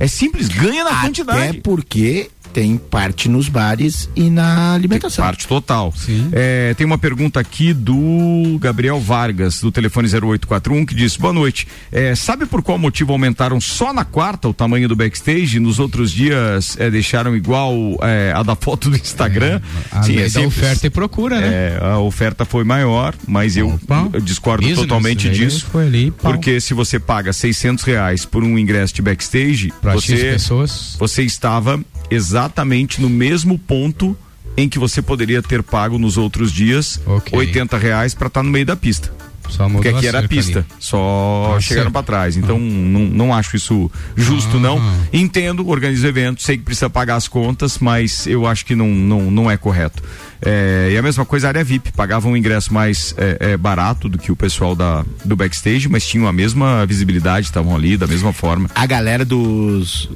É 0.00 0.06
simples, 0.06 0.46
ganha 0.48 0.84
na 0.84 0.90
Até 0.90 1.00
quantidade. 1.00 1.60
porque 1.60 2.30
tem 2.52 2.76
parte 2.76 3.28
nos 3.28 3.48
bares 3.48 4.08
e 4.16 4.30
na 4.30 4.74
alimentação. 4.74 5.24
Parte 5.24 5.46
total. 5.46 5.92
É, 6.32 6.74
tem 6.74 6.86
uma 6.86 6.98
pergunta 6.98 7.38
aqui 7.40 7.72
do 7.72 8.58
Gabriel 8.60 9.00
Vargas, 9.00 9.60
do 9.60 9.70
telefone 9.70 10.08
0841, 10.08 10.86
que 10.86 10.94
diz: 10.94 11.16
Boa 11.16 11.32
noite. 11.32 11.66
É, 11.92 12.14
sabe 12.14 12.46
por 12.46 12.62
qual 12.62 12.78
motivo 12.78 13.12
aumentaram 13.12 13.60
só 13.60 13.92
na 13.92 14.04
quarta 14.04 14.48
o 14.48 14.54
tamanho 14.54 14.88
do 14.88 14.96
backstage? 14.96 15.58
Nos 15.60 15.78
outros 15.78 16.10
dias 16.10 16.76
é, 16.78 16.90
deixaram 16.90 17.36
igual 17.36 17.72
é, 18.02 18.32
a 18.34 18.42
da 18.42 18.54
foto 18.56 18.90
do 18.90 18.96
Instagram? 18.96 19.60
a 19.90 20.04
lei 20.06 20.28
da 20.30 20.40
oferta 20.42 20.86
e 20.86 20.90
procura, 20.90 21.40
né? 21.40 21.48
É, 21.48 21.78
a 21.82 21.98
oferta 21.98 22.44
foi 22.44 22.64
maior, 22.64 23.14
mas 23.26 23.56
eu, 23.56 23.78
eu 24.12 24.20
discordo 24.20 24.62
Business, 24.62 24.80
totalmente 24.80 25.28
aí 25.28 25.34
disso. 25.34 25.66
foi 25.70 25.86
ali, 25.86 26.10
pau. 26.10 26.32
porque 26.32 26.60
se 26.60 26.74
você 26.74 26.98
paga 26.98 27.32
600 27.32 27.84
reais 27.84 28.24
por 28.24 28.42
um 28.42 28.58
ingresso 28.58 28.94
de 28.94 29.02
backstage, 29.02 29.72
Pra 29.80 29.94
você, 29.94 30.16
pessoas. 30.32 30.96
você 30.98 31.22
estava 31.22 31.80
exatamente 32.10 33.00
no 33.00 33.08
mesmo 33.08 33.58
ponto 33.58 34.16
em 34.56 34.68
que 34.68 34.78
você 34.78 35.00
poderia 35.00 35.42
ter 35.42 35.62
pago 35.62 35.98
nos 35.98 36.16
outros 36.16 36.52
dias 36.52 37.00
Ok. 37.06 37.36
80 37.38 37.78
reais 37.78 38.14
para 38.14 38.26
estar 38.26 38.42
no 38.42 38.50
meio 38.50 38.66
da 38.66 38.74
pista. 38.76 39.12
Só 39.48 39.66
Porque 39.66 39.88
aqui 39.88 40.04
a 40.04 40.08
era 40.10 40.18
cerca 40.20 40.28
pista, 40.28 40.58
ali. 40.58 40.66
só 40.78 41.54
Ah, 41.56 41.60
chegaram 41.60 41.90
para 41.90 42.02
trás. 42.02 42.36
Então 42.36 42.58
não, 42.58 43.00
não 43.00 43.34
acho 43.34 43.56
isso 43.56 43.90
justo, 44.14 44.60
não. 44.60 44.78
Entendo, 45.10 45.66
organizo 45.66 46.06
evento, 46.06 46.42
sei 46.42 46.58
que 46.58 46.64
precisa 46.64 46.90
pagar 46.90 47.16
as 47.16 47.26
contas, 47.28 47.78
mas 47.78 48.26
eu 48.26 48.46
acho 48.46 48.66
que 48.66 48.74
não, 48.74 48.88
não, 48.88 49.30
não 49.30 49.50
é 49.50 49.56
correto. 49.56 50.02
É, 50.40 50.90
e 50.92 50.96
a 50.96 51.02
mesma 51.02 51.24
coisa 51.24 51.46
a 51.46 51.50
área 51.50 51.64
VIP, 51.64 51.92
pagavam 51.92 52.32
um 52.32 52.36
ingresso 52.36 52.72
mais 52.72 53.14
é, 53.16 53.36
é, 53.52 53.56
barato 53.56 54.08
do 54.08 54.18
que 54.18 54.30
o 54.30 54.36
pessoal 54.36 54.74
da, 54.74 55.04
do 55.24 55.34
backstage, 55.34 55.88
mas 55.88 56.06
tinham 56.06 56.26
a 56.28 56.32
mesma 56.32 56.86
visibilidade, 56.86 57.46
estavam 57.46 57.74
ali 57.74 57.96
da 57.96 58.06
mesma 58.06 58.32
forma. 58.32 58.70
A 58.74 58.86
galera 58.86 59.24
dos. 59.24 60.08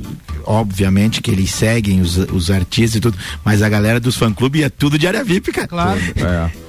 Obviamente 0.44 1.20
que 1.20 1.30
eles 1.30 1.50
seguem 1.50 2.00
os, 2.00 2.16
os 2.16 2.50
artistas 2.50 2.96
e 2.96 3.00
tudo, 3.00 3.16
mas 3.44 3.62
a 3.62 3.68
galera 3.68 4.00
dos 4.00 4.16
fã-clube 4.16 4.58
ia 4.60 4.70
tudo 4.70 4.98
de 4.98 5.06
área 5.06 5.22
VIP, 5.24 5.52
cara. 5.52 5.68
Claro. 5.68 6.00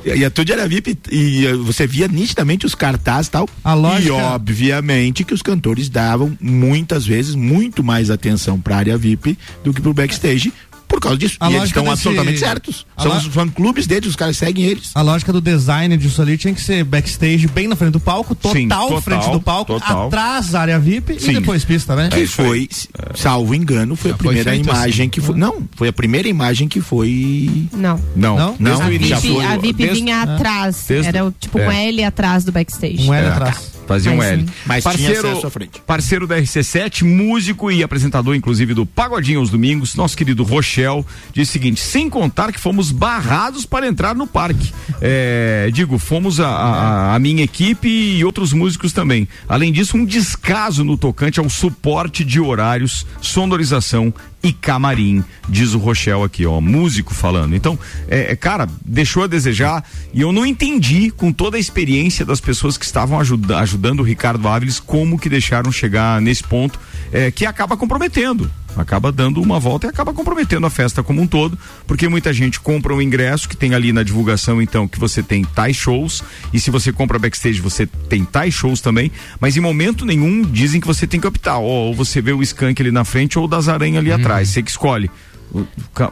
É. 0.06 0.16
Ia 0.18 0.30
tudo 0.30 0.46
de 0.46 0.54
área 0.54 0.68
VIP 0.68 0.98
e 1.12 1.46
eh, 1.48 1.54
você 1.54 1.88
via 1.88 2.08
nitidamente 2.08 2.66
os 2.66 2.76
cartazes 2.76 3.28
e 3.28 3.32
tal. 3.32 3.50
A 3.64 3.74
lógica- 3.74 4.10
E 4.10 4.12
obviamente 4.12 5.24
que 5.24 5.34
os 5.34 5.42
cantores 5.42 5.90
davam 5.90 6.38
muitas 6.40 7.06
vezes 7.06 7.34
muito 7.36 7.84
mais 7.84 8.10
atenção 8.12 8.60
pra 8.60 8.78
área 8.78 8.98
VIP 8.98 9.38
do 9.64 9.74
que 9.74 9.82
pro 9.82 9.94
backstage. 9.94 10.54
Por 10.94 11.00
causa 11.02 11.18
disso. 11.18 11.36
A 11.40 11.50
e 11.52 11.56
eles 11.56 11.66
estão 11.70 11.84
desse- 11.84 11.94
absolutamente 11.94 12.40
certos. 12.40 12.86
a 12.96 13.02
São 13.04 13.12
lo- 13.12 13.18
os 13.18 13.26
fã-clubes 13.26 13.88
deles, 13.88 14.08
os 14.10 14.16
caras 14.16 14.38
seguem 14.38 14.64
eles. 14.66 14.92
A 14.96 15.02
lógica 15.02 15.34
do 15.34 15.42
design 15.42 15.96
disso 15.98 16.22
ali 16.22 16.38
tinha 16.38 16.54
que 16.54 16.62
ser 16.62 16.84
backstage 16.84 17.48
bem 17.48 17.68
na 17.68 17.76
frente 17.76 17.92
do 17.94 18.00
palco, 18.00 18.34
total, 18.36 18.54
Sim, 18.54 18.68
total, 18.70 19.02
frente 19.02 19.30
do 19.32 19.42
palco, 19.42 19.74
total. 19.74 20.08
atrás 20.08 20.54
área 20.56 20.80
VIP 20.80 21.20
Sim. 21.20 21.32
e 21.32 21.34
depois 21.36 21.66
pista, 21.66 21.96
né? 21.96 22.10
Que 22.10 22.26
foi, 22.28 22.70
salvo 23.16 23.54
engano, 23.54 23.96
foi 23.96 24.12
a 24.12 24.14
Já 24.14 24.18
foi 24.18 24.28
primeira 24.28 24.52
feito 24.52 24.66
imagem 24.70 25.02
assim. 25.04 25.10
que 25.10 25.22
foi. 25.22 25.36
Não, 25.36 25.68
foi 25.76 25.88
a 25.88 25.94
primeira 25.94 26.28
imagem 26.28 26.68
que 26.68 26.80
foi. 26.80 27.68
Não. 27.74 28.00
Não, 28.16 28.38
Não? 28.38 28.56
Não. 28.60 28.82
A 28.82 28.86
VIP, 28.90 29.14
a 29.14 29.58
VIP 29.58 29.74
desde- 29.74 29.96
vinha 29.96 30.22
atrás. 30.22 30.86
Desde- 30.88 31.08
era 31.08 31.34
tipo 31.40 31.58
é. 31.60 31.68
um 31.68 31.72
L 31.72 32.04
atrás 32.04 32.44
do 32.46 32.52
backstage. 32.52 33.10
Um 33.10 33.14
L 33.14 33.26
É. 33.28 33.30
atrás. 33.32 33.73
Fazia 33.88 34.12
um 34.12 34.18
Mas 34.18 34.28
L. 34.32 34.42
sim. 34.46 34.50
Mas 34.66 34.84
tinha 34.84 35.12
acesso 35.12 35.48
à 35.48 35.50
frente. 35.50 35.82
Parceiro 35.86 36.26
da 36.28 36.38
RC7, 36.40 37.04
músico 37.04 37.72
e 37.72 37.84
apresentador, 37.84 38.36
inclusive, 38.36 38.74
do 38.74 38.86
Pagodinho 38.86 39.40
aos 39.40 39.50
Domingos, 39.50 39.96
nosso 39.96 40.16
querido 40.18 40.44
Rochel, 40.44 41.06
diz 41.34 41.50
o 41.50 41.52
seguinte: 41.52 41.80
sem 41.82 42.10
contar 42.10 42.52
que 42.52 42.60
fomos 42.60 42.92
barrados 42.92 43.66
para 43.66 43.88
entrar 43.88 44.16
no 44.16 44.26
parque. 44.28 44.74
É, 45.02 45.70
digo, 45.74 45.98
fomos 45.98 46.40
a, 46.40 46.48
a- 46.48 47.16
a 47.16 47.20
minha 47.20 47.44
equipe 47.44 47.88
e 47.88 48.24
outros 48.26 48.54
músicos 48.54 48.94
também. 48.94 49.28
Além 49.48 49.72
disso, 49.72 49.98
um 49.98 50.06
descaso 50.06 50.84
no 50.84 50.98
tocante 50.98 51.40
ao 51.40 51.50
suporte 51.50 52.24
de 52.24 52.40
horários, 52.40 53.06
sonorização 53.22 54.14
e 54.44 54.52
camarim, 54.52 55.24
diz 55.48 55.74
o 55.74 55.78
Rochel 55.78 56.22
aqui, 56.22 56.46
ó, 56.46 56.60
músico 56.60 57.14
falando. 57.14 57.56
Então, 57.56 57.80
é, 58.10 58.34
é, 58.34 58.36
cara, 58.36 58.68
deixou 58.86 59.24
a 59.24 59.28
desejar 59.28 59.86
e 60.14 60.20
eu 60.20 60.34
não 60.34 60.46
entendi 60.46 61.10
com 61.10 61.32
toda 61.32 61.56
a 61.56 61.60
experiência 61.60 62.26
das 62.26 62.42
pessoas 62.42 62.78
que 62.78 62.84
estavam 62.84 63.18
ajuda- 63.20 63.60
ajudando 63.60 64.02
o 64.02 64.04
Ricardo 64.04 64.46
Áviles 64.48 64.82
como 64.82 65.18
que 65.18 65.30
deixaram 65.30 65.72
chegar 65.72 66.20
nesse 66.20 66.44
ponto 66.44 66.78
é, 67.12 67.32
que 67.32 67.46
acaba 67.46 67.78
comprometendo. 67.78 68.52
Acaba 68.76 69.12
dando 69.12 69.42
uma 69.42 69.60
volta 69.60 69.88
e 69.88 69.90
acaba 69.90 70.14
comprometendo 70.14 70.66
a 70.66 70.70
festa 70.70 71.04
como 71.04 71.22
um 71.22 71.28
todo, 71.28 71.58
porque 71.86 72.08
muita 72.08 72.34
gente 72.34 72.60
compra 72.60 72.94
um 72.94 73.02
ingresso 73.02 73.48
que 73.48 73.56
tem 73.56 73.74
ali 73.74 73.94
na 73.94 74.04
divulgação, 74.04 74.62
então, 74.62 74.88
que 74.88 75.00
você 75.00 75.22
tem 75.22 75.44
tais 75.44 75.76
shows, 75.76 76.24
e 76.52 76.60
se 76.60 76.72
você 76.72 76.92
compra 76.92 77.20
backstage, 77.20 77.62
você 77.62 77.86
tem 77.86 78.24
tais 78.24 78.54
shows 78.54 78.82
também, 78.82 79.12
mas 79.40 79.56
em 79.58 79.60
momento 79.60 80.06
nenhum 80.06 80.42
dizem 80.42 80.82
que 80.82 80.88
você 80.88 81.06
tem 81.06 81.20
que 81.20 81.28
optar, 81.28 81.58
ó, 81.58 81.62
ou 81.62 81.94
você 81.94 82.22
vê 82.22 82.34
o 82.34 82.42
Skank 82.42 82.82
ali 82.82 82.92
na 82.92 83.06
frente 83.06 83.38
ou 83.38 83.46
o 83.46 83.48
das 83.48 83.68
aranhas 83.68 84.00
ali 84.00 84.12
atrás, 84.12 84.50
você 84.50 84.64
que 84.64 84.72
escolhe. 84.72 85.10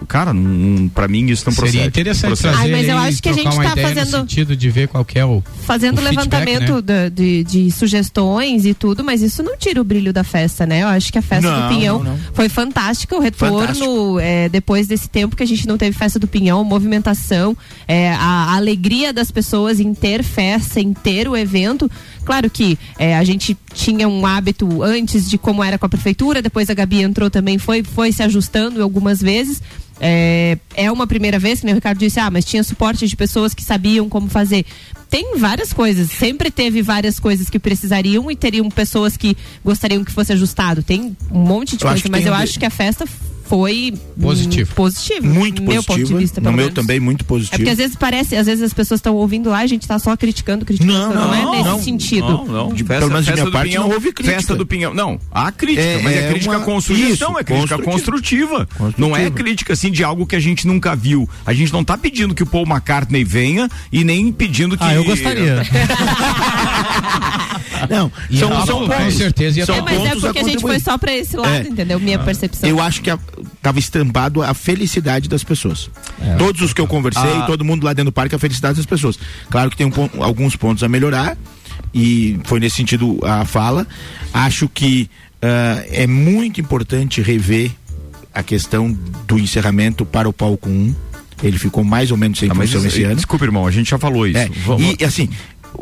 Cara, 0.08 0.34
não, 0.34 0.88
pra 0.90 1.08
mim 1.08 1.26
isso 1.28 1.44
não 1.48 1.54
procede. 1.54 1.78
Seria 1.78 1.88
interessante 1.88 2.28
procede. 2.28 2.54
trazer 2.54 2.74
Ai, 2.74 2.80
mas 2.82 2.90
eu 2.90 2.98
acho 2.98 3.24
que 3.24 3.30
a 3.30 3.34
gente 3.34 3.44
tá 3.44 3.76
no 3.76 3.82
fazendo- 3.82 4.10
sentido 4.20 4.56
de 4.56 4.70
ver 4.70 4.88
qual 4.88 5.04
que 5.04 5.18
é 5.18 5.26
o 5.26 5.42
Fazendo 5.64 6.00
o 6.00 6.04
levantamento 6.04 6.76
né? 6.76 6.82
da- 6.82 7.10
de, 7.10 7.44
de 7.44 7.72
sugestões 7.72 8.66
e 8.66 8.74
tudo, 8.74 9.04
mas 9.04 9.22
isso 9.22 9.42
não 9.42 9.58
tira 9.58 9.82
o 9.82 9.84
brilho 9.84 10.14
da 10.14 10.24
festa, 10.24 10.66
né? 10.66 10.84
Eu 10.84 10.88
acho 10.88 11.12
que 11.12 11.18
a 11.18 11.22
festa 11.22 11.50
Não, 11.50 11.62
do 11.70 11.76
Pinhão 11.76 12.04
não, 12.04 12.12
não. 12.12 12.20
foi 12.34 12.50
fantástica, 12.50 13.16
o 13.16 13.20
retorno 13.20 14.20
é, 14.20 14.48
depois 14.50 14.88
desse 14.88 15.10
tempo 15.10 15.36
que 15.36 15.44
a 15.44 15.48
gente 15.48 15.68
não 15.68 15.78
teve 15.78 15.98
festa 15.98 16.20
do 16.20 16.28
Pinhão, 16.28 16.64
movimentação, 16.64 17.56
é, 17.88 18.12
a, 18.12 18.18
a 18.52 18.56
alegria 18.56 19.12
das 19.14 19.32
pessoas 19.32 19.80
em 19.80 19.94
ter 19.94 20.24
festa, 20.24 20.80
em 20.80 20.94
ter 20.94 21.28
o 21.28 21.36
evento. 21.36 21.90
Claro 22.24 22.50
que 22.50 22.78
é, 23.00 23.18
a 23.18 23.24
gente 23.24 23.58
tinha 23.74 24.08
um 24.08 24.26
hábito 24.26 24.84
antes 24.84 25.30
de 25.30 25.38
como 25.38 25.64
era 25.64 25.78
com 25.78 25.86
a 25.86 25.90
prefeitura, 25.90 26.42
depois 26.42 26.70
a 26.70 26.74
Gabi 26.74 27.02
entrou 27.02 27.30
também, 27.30 27.58
foi, 27.58 27.84
foi 27.84 28.12
se 28.12 28.22
ajustando 28.24 28.82
algumas 28.82 29.20
vezes. 29.22 29.62
É, 30.04 30.58
é 30.76 30.92
uma 30.92 31.06
primeira 31.06 31.38
vez, 31.38 31.60
que 31.60 31.66
nem 31.66 31.74
o 31.74 31.78
Ricardo 31.78 32.00
disse, 32.00 32.20
ah, 32.20 32.30
mas 32.32 32.44
tinha 32.46 32.64
suporte 32.64 33.08
de 33.08 33.16
pessoas 33.16 33.54
que 33.54 33.64
sabiam 33.64 34.10
como 34.10 34.28
fazer. 34.30 34.66
Tem 35.10 35.38
várias 35.38 35.74
coisas, 35.74 36.10
sempre 36.10 36.50
teve 36.50 36.82
várias 36.82 37.20
coisas 37.20 37.50
que 37.50 37.60
precisariam 37.60 38.32
e 38.32 38.36
teriam 38.36 38.68
pessoas 38.70 39.16
que 39.18 39.36
gostariam 39.64 40.04
que 40.04 40.12
fosse 40.12 40.32
ajustado. 40.34 40.82
Tem 40.82 41.16
um 41.32 41.40
monte 41.40 41.76
de 41.78 41.84
Eu 41.84 41.90
coisa, 41.90 42.04
mas 42.10 42.26
eu 42.26 42.34
de- 42.34 42.42
acho 42.42 42.60
que 42.60 42.66
a 42.66 42.70
festa 42.70 43.06
foi 43.52 43.94
Positivo. 44.20 44.74
positivo. 44.76 45.28
Muito 45.28 45.62
meu 45.62 45.84
positivo. 45.84 45.88
ponto 45.88 46.08
de 46.08 46.14
vista, 46.24 46.40
no 46.40 46.48
meu 46.54 46.58
menos. 46.68 46.74
também, 46.74 47.02
muito 47.02 47.26
É 47.26 47.28
positivo. 47.28 47.58
porque 47.58 47.70
às 47.70 47.78
vezes 47.78 47.98
parece, 47.98 48.34
às 48.38 48.46
vezes 48.46 48.64
as 48.64 48.74
pessoas 48.74 49.00
estão 49.00 49.14
ouvindo 49.14 49.50
lá, 49.50 49.60
a 49.60 49.68
gente 49.68 49.86
tá 49.86 50.00
só 50.00 50.16
criticando, 50.16 50.64
criticando. 50.66 50.94
Não, 50.98 51.14
Não, 51.14 51.34
é 51.36 51.42
não, 51.42 51.52
nesse 51.52 51.64
não, 51.66 51.82
sentido. 51.82 52.28
Não, 52.30 52.46
não. 52.46 52.70
De- 52.74 52.82
Festa- 52.86 53.00
pelo 53.00 53.10
menos 53.12 53.26
de 53.26 53.32
festa 53.32 53.42
minha 53.44 53.46
do 53.46 53.52
parte 53.52 53.68
Pinhão, 53.70 53.84
não 53.88 53.92
houve 53.94 54.14
crítica. 54.14 54.38
Festa 54.38 54.56
do 54.56 54.66
Pinhão. 54.66 54.94
Não, 54.94 55.20
há 55.30 55.52
crítica, 55.52 55.82
É, 55.82 56.02
mas 56.02 56.14
é, 56.16 56.20
é 56.28 56.30
crítica 56.30 56.56
uma- 56.58 56.64
com 56.66 56.80
sugestão, 56.80 57.32
isso, 57.32 57.40
é 57.40 57.44
crítica 57.44 57.78
construtiva. 57.80 58.70
Não 58.98 59.14
é 59.14 59.30
crítica 59.30 59.74
assim 59.74 59.92
de 59.92 60.02
algo 60.02 60.26
que 60.26 60.36
a 60.38 60.40
gente 60.40 60.66
nunca 60.66 60.96
viu. 60.96 61.28
A 61.46 61.52
gente 61.54 61.74
não 61.74 61.84
tá 61.84 61.98
pedindo 61.98 62.34
que 62.34 62.44
o 62.44 62.46
Paul 62.46 62.66
McCartney 62.66 63.26
venha 63.26 63.68
e 63.92 64.06
nem 64.06 64.32
pedindo 64.32 64.78
que 64.78 64.84
Ah, 64.86 64.94
eu 64.94 65.04
gostaria. 65.04 65.62
Não, 67.90 68.12
E 68.30 68.38
são, 68.38 68.52
ela, 68.52 68.66
são 68.66 68.80
com 68.82 68.88
pontos. 68.90 69.16
certeza, 69.16 69.60
ia 69.60 69.66
são 69.66 69.76
É, 69.76 69.82
mas 69.82 70.06
é 70.06 70.16
porque 70.16 70.40
a 70.40 70.44
gente 70.44 70.62
foi 70.62 70.80
só 70.80 70.98
pra 70.98 71.14
esse 71.16 71.36
lado, 71.36 71.54
É. 71.66 71.68
entendeu? 71.68 72.00
Minha 72.00 72.20
percepção. 72.20 72.70
Eu 72.70 72.80
acho 72.82 73.02
que 73.02 73.10
a- 73.10 73.18
tava 73.62 73.80
estampado 73.80 74.42
a 74.42 74.54
felicidade 74.54 75.28
das 75.30 75.44
pessoas. 75.44 75.90
Todos 76.38 76.62
os 76.62 76.74
que 76.74 76.82
eu 76.82 76.88
conversei, 76.88 77.32
Ah. 77.32 77.44
todo 77.48 77.64
mundo 77.66 77.84
lá 77.84 77.94
dentro 77.94 78.12
do 78.12 78.14
parque, 78.14 78.36
a 78.36 78.40
felicidade 78.40 78.78
das 78.78 78.86
pessoas. 78.86 79.18
Claro 79.50 79.70
que 79.70 79.78
tem 79.78 79.88
um 79.88 80.24
alguns 80.24 80.56
pontos 80.56 80.84
a 80.84 80.88
melhorar 80.90 81.38
e 81.94 82.40
foi 82.46 82.60
nesse 82.60 82.76
sentido 82.78 83.20
a 83.24 83.46
fala. 83.46 83.88
Acho 84.34 84.68
que 84.70 85.10
ah, 85.42 85.84
é 85.90 86.06
muito 86.08 86.62
importante 86.62 87.22
rever 87.22 87.72
a 88.34 88.42
questão 88.44 88.96
do 89.28 89.38
encerramento 89.38 90.06
para 90.06 90.28
o 90.30 90.34
palco 90.34 90.70
1. 90.70 90.96
Ele 91.44 91.58
ficou 91.58 91.84
mais 91.84 92.12
ou 92.12 92.18
menos 92.18 92.38
sem 92.38 92.50
Ah, 92.52 92.54
mas 92.54 92.72
função 92.72 92.88
esse 92.88 93.04
ano. 93.04 93.16
Desculpa, 93.16 93.44
irmão, 93.46 93.66
a 93.66 93.72
gente 93.72 93.90
já 93.90 93.98
falou 93.98 94.28
isso. 94.28 94.38
É, 94.38 94.48
Vamos- 94.64 94.96
E 95.00 95.04
assim, 95.04 95.28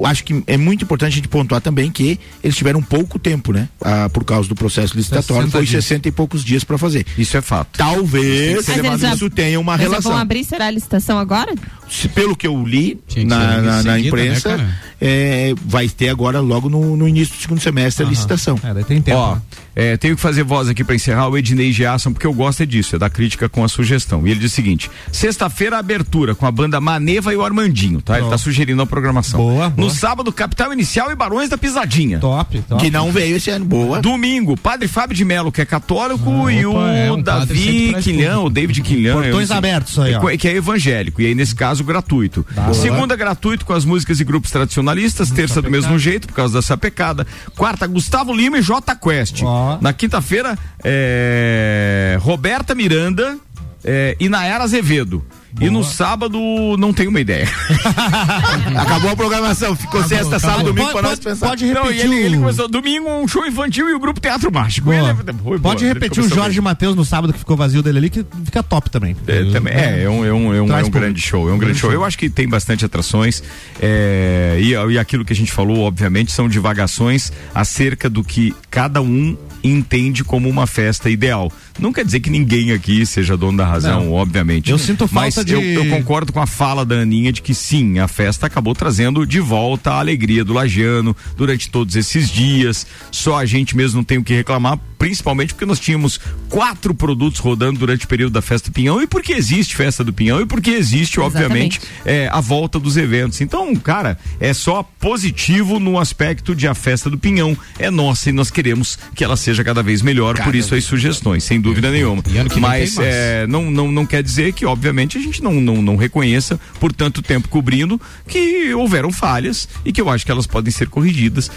acho 0.03 0.23
que 0.23 0.43
é 0.47 0.57
muito 0.57 0.83
importante 0.83 1.11
a 1.13 1.15
gente 1.15 1.27
pontuar 1.27 1.61
também 1.61 1.91
que 1.91 2.19
eles 2.43 2.55
tiveram 2.55 2.81
pouco 2.81 3.17
tempo, 3.19 3.51
né? 3.51 3.67
Ah, 3.81 4.09
por 4.11 4.23
causa 4.23 4.47
do 4.47 4.55
processo 4.55 4.95
licitatório, 4.95 5.43
60 5.43 5.51
foi 5.57 5.65
dias. 5.65 5.83
60 5.85 6.07
e 6.07 6.11
poucos 6.11 6.43
dias 6.43 6.63
para 6.63 6.77
fazer. 6.77 7.05
Isso 7.17 7.35
é 7.37 7.41
fato. 7.41 7.77
Talvez 7.77 8.65
já- 9.01 9.13
isso 9.15 9.29
tenha 9.29 9.59
uma 9.59 9.75
relação. 9.75 10.11
vão 10.11 10.19
abrir, 10.21 10.43
será 10.43 10.67
a 10.67 10.71
licitação 10.71 11.17
agora? 11.17 11.53
Se- 11.89 12.07
pelo 12.09 12.35
que 12.35 12.45
eu 12.47 12.63
li 12.65 12.99
que 13.07 13.23
na, 13.25 13.39
ser 13.39 13.45
na- 13.45 13.57
em 13.61 13.63
na 13.63 13.81
seguida, 13.93 14.07
imprensa, 14.07 14.57
né, 14.57 14.75
é, 15.01 15.53
vai 15.65 15.87
ter 15.89 16.09
agora 16.09 16.39
logo 16.39 16.69
no, 16.69 16.95
no 16.95 17.07
início 17.07 17.35
do 17.35 17.41
segundo 17.41 17.59
semestre 17.61 18.05
a 18.05 18.09
licitação. 18.09 18.59
É, 18.63 18.73
daí 18.73 18.83
tem 18.83 19.01
tempo. 19.01 19.17
Ó, 19.17 19.35
né? 19.35 19.41
É, 19.75 19.97
tenho 19.97 20.15
que 20.15 20.21
fazer 20.21 20.43
voz 20.43 20.67
aqui 20.67 20.83
pra 20.83 20.95
encerrar 20.95 21.27
o 21.29 21.37
Ednei 21.37 21.71
Giasson, 21.71 22.11
porque 22.11 22.27
eu 22.27 22.33
gosto 22.33 22.63
é 22.63 22.65
disso, 22.65 22.95
é 22.95 22.99
da 22.99 23.09
crítica 23.09 23.47
com 23.47 23.63
a 23.63 23.67
sugestão. 23.67 24.25
E 24.27 24.31
ele 24.31 24.39
diz 24.39 24.51
o 24.51 24.55
seguinte: 24.55 24.89
sexta-feira, 25.11 25.77
abertura 25.77 26.35
com 26.35 26.45
a 26.45 26.51
banda 26.51 26.79
Maneva 26.81 27.33
e 27.33 27.35
o 27.35 27.43
Armandinho, 27.43 28.01
tá? 28.01 28.19
Ele 28.19 28.29
tá 28.29 28.37
sugerindo 28.37 28.81
a 28.81 28.85
programação. 28.85 29.39
Boa, 29.39 29.69
boa. 29.69 29.73
No 29.75 29.89
sábado, 29.93 30.31
Capital 30.31 30.73
Inicial 30.73 31.11
e 31.11 31.15
Barões 31.15 31.49
da 31.49 31.57
Pisadinha. 31.57 32.19
Top, 32.19 32.61
top. 32.61 32.83
Que 32.83 32.91
não 32.91 33.11
veio 33.11 33.37
esse 33.37 33.49
ano. 33.49 33.65
Boa. 33.65 34.01
Domingo, 34.01 34.57
Padre 34.57 34.87
Fábio 34.87 35.15
de 35.15 35.23
Melo, 35.23 35.51
que 35.51 35.61
é 35.61 35.65
católico, 35.65 36.47
Ah, 36.47 36.53
e 36.53 36.65
o 36.65 36.71
opa, 36.71 36.91
é, 36.91 37.11
um 37.11 37.21
Davi 37.21 37.95
Quilhão, 38.01 38.45
o 38.45 38.49
David 38.49 38.81
Quilhão. 38.81 39.21
Portões 39.21 39.49
eu 39.49 39.55
abertos 39.55 39.99
aí, 39.99 40.15
ó. 40.15 40.29
é, 40.29 40.37
que 40.37 40.47
é 40.47 40.55
evangélico, 40.55 41.21
e 41.21 41.27
aí 41.27 41.35
nesse 41.35 41.55
caso 41.55 41.83
gratuito. 41.83 42.45
Boa. 42.53 42.73
Segunda, 42.73 43.15
gratuito 43.15 43.65
com 43.65 43.73
as 43.73 43.85
músicas 43.85 44.19
e 44.19 44.23
grupos 44.23 44.51
tradicionalistas. 44.51 45.29
Terça, 45.31 45.61
do 45.61 45.69
mesmo 45.69 45.97
jeito, 45.99 46.27
por 46.27 46.33
causa 46.33 46.55
da 46.55 46.61
sapecada. 46.61 47.25
Quarta, 47.55 47.87
Gustavo 47.87 48.33
Lima 48.33 48.57
e 48.57 48.61
J 48.61 48.95
Quest. 48.95 49.41
Ó. 49.43 49.68
Na 49.81 49.93
quinta-feira, 49.93 50.57
é, 50.83 52.17
Roberta 52.21 52.73
Miranda 52.73 53.37
é, 53.83 54.15
e 54.19 54.27
Nayara 54.29 54.63
Azevedo. 54.63 55.23
E 55.59 55.69
no 55.69 55.83
sábado, 55.83 56.39
não 56.77 56.93
tenho 56.93 57.09
uma 57.09 57.19
ideia. 57.19 57.47
Acabou 58.77 59.11
a 59.11 59.15
programação, 59.15 59.75
ficou 59.75 60.03
sexta, 60.03 60.39
sábado, 60.39 60.65
domingo 60.65 60.87
Pode- 60.87 60.93
para 60.93 61.01
nós 61.09 61.19
pode- 61.19 61.21
pensar. 61.29 61.47
pode 61.47 61.65
Não, 61.65 61.83
repetir 61.83 62.05
ele, 62.05 62.15
ele 62.15 62.37
o- 62.37 62.39
começou 62.41 62.67
domingo, 62.67 63.09
um 63.09 63.27
show 63.27 63.45
infantil 63.45 63.89
e 63.89 63.93
o 63.93 63.99
grupo 63.99 64.19
Teatro 64.19 64.51
Mágico. 64.51 64.85
Boa. 64.91 64.97
Ele- 65.11 65.33
boa, 65.33 65.59
Pode 65.59 65.83
ele 65.85 65.93
repetir 65.93 66.23
o 66.23 66.29
Jorge 66.29 66.59
Matheus 66.61 66.95
no 66.95 67.03
sábado 67.03 67.33
que 67.33 67.39
ficou 67.39 67.57
vazio 67.57 67.81
dele 67.81 67.97
ali, 67.97 68.09
que 68.09 68.25
fica 68.45 68.61
top 68.63 68.89
também. 68.89 69.15
É, 69.27 69.43
também, 69.51 69.73
é, 69.73 70.03
é 70.03 70.09
um, 70.09 70.25
é 70.25 70.33
um, 70.33 70.53
é 70.53 70.61
um, 70.61 70.77
é 70.77 70.83
um 70.83 70.89
grande 70.89 71.19
show, 71.21 71.49
é 71.49 71.53
um 71.53 71.57
grande 71.57 71.79
show. 71.79 71.91
Eu 71.91 72.03
acho 72.03 72.17
que 72.17 72.29
tem 72.29 72.47
bastante 72.47 72.85
atrações 72.85 73.41
é, 73.81 74.57
e, 74.61 74.71
e 74.93 74.99
aquilo 74.99 75.25
que 75.25 75.33
a 75.33 75.35
gente 75.35 75.51
falou, 75.51 75.79
obviamente, 75.81 76.31
são 76.31 76.47
divagações 76.47 77.31
acerca 77.53 78.09
do 78.09 78.23
que 78.23 78.53
cada 78.69 79.01
um 79.01 79.37
entende 79.63 80.23
como 80.23 80.47
uma 80.47 80.65
festa 80.67 81.09
ideal. 81.09 81.51
Não 81.79 81.93
quer 81.93 82.03
dizer 82.05 82.19
que 82.19 82.29
ninguém 82.29 82.71
aqui 82.71 83.05
seja 83.05 83.35
dono 83.37 83.57
da 83.57 83.65
razão, 83.65 84.05
Não. 84.05 84.13
obviamente. 84.13 84.69
Eu 84.71 84.77
sinto 84.77 85.07
Mas 85.11 85.35
falta 85.35 85.45
de- 85.45 85.53
eu, 85.53 85.61
eu 85.61 85.89
concordo 85.89 86.31
com 86.33 86.39
a 86.41 86.47
fala 86.47 86.85
da 86.85 86.95
Aninha 86.95 87.31
de 87.31 87.41
que 87.41 87.53
sim, 87.53 87.99
a 87.99 88.07
festa 88.07 88.45
acabou 88.47 88.73
trazendo 88.75 89.25
de 89.25 89.39
volta 89.39 89.91
a 89.91 89.99
alegria 89.99 90.43
do 90.43 90.53
Lajano 90.53 91.15
durante 91.37 91.69
todos 91.69 91.95
esses 91.95 92.29
dias. 92.29 92.85
Só 93.11 93.37
a 93.37 93.45
gente 93.45 93.75
mesmo 93.77 93.97
não 93.97 94.03
tem 94.03 94.17
o 94.17 94.23
que 94.23 94.33
reclamar, 94.33 94.77
principalmente 94.97 95.53
porque 95.53 95.65
nós 95.65 95.79
tínhamos 95.79 96.19
quatro 96.49 96.93
produtos 96.93 97.39
rodando 97.39 97.79
durante 97.79 98.05
o 98.05 98.07
período 98.07 98.33
da 98.33 98.41
festa 98.41 98.69
do 98.69 98.73
Pinhão 98.73 99.01
e 99.01 99.07
porque 99.07 99.31
existe 99.33 99.75
festa 99.75 100.03
do 100.03 100.11
Pinhão 100.11 100.41
e 100.41 100.45
porque 100.45 100.71
existe, 100.71 101.19
obviamente, 101.19 101.79
é, 102.05 102.27
a 102.31 102.41
volta 102.41 102.77
dos 102.79 102.97
eventos. 102.97 103.39
Então, 103.41 103.73
cara, 103.75 104.17
é 104.39 104.53
só 104.53 104.83
positivo 104.99 105.79
no 105.79 105.97
aspecto 105.97 106.53
de 106.55 106.67
a 106.67 106.73
festa 106.73 107.09
do 107.09 107.17
Pinhão 107.17 107.57
é 107.77 107.89
nossa 107.89 108.29
e 108.29 108.33
nós 108.33 108.51
queremos 108.51 108.97
que 109.15 109.23
ela 109.23 109.37
seja 109.37 109.63
cada 109.63 109.81
vez 109.81 110.01
melhor, 110.01 110.35
por 110.43 110.53
isso 110.55 110.75
as 110.75 110.83
sugestões, 110.83 111.43
sem 111.43 111.59
dúvida 111.61 111.68
nenhuma. 111.91 112.23
E 112.29 112.37
ano 112.37 112.49
que 112.49 112.55
vem 112.55 112.61
Mas 112.61 112.95
tem 112.95 113.03
mais. 113.05 113.15
é, 113.15 113.47
não, 113.47 113.69
não, 113.71 113.91
não 113.91 114.05
quer 114.05 114.21
dizer 114.23 114.53
que, 114.53 114.65
obviamente, 114.65 115.17
a 115.17 115.21
gente 115.21 115.43
não, 115.43 115.53
não, 115.53 115.81
não 115.81 115.95
reconheça 115.95 116.59
por 116.79 116.91
tanto 116.93 117.21
tempo 117.21 117.47
cobrindo 117.49 117.99
que 118.27 118.73
houveram 118.73 119.11
falhas 119.11 119.67
e 119.85 119.91
que 119.91 120.01
eu 120.01 120.09
acho 120.09 120.25
que 120.25 120.31
elas 120.31 120.47
podem 120.47 120.71
ser 120.71 120.87
corrigidas, 120.89 121.49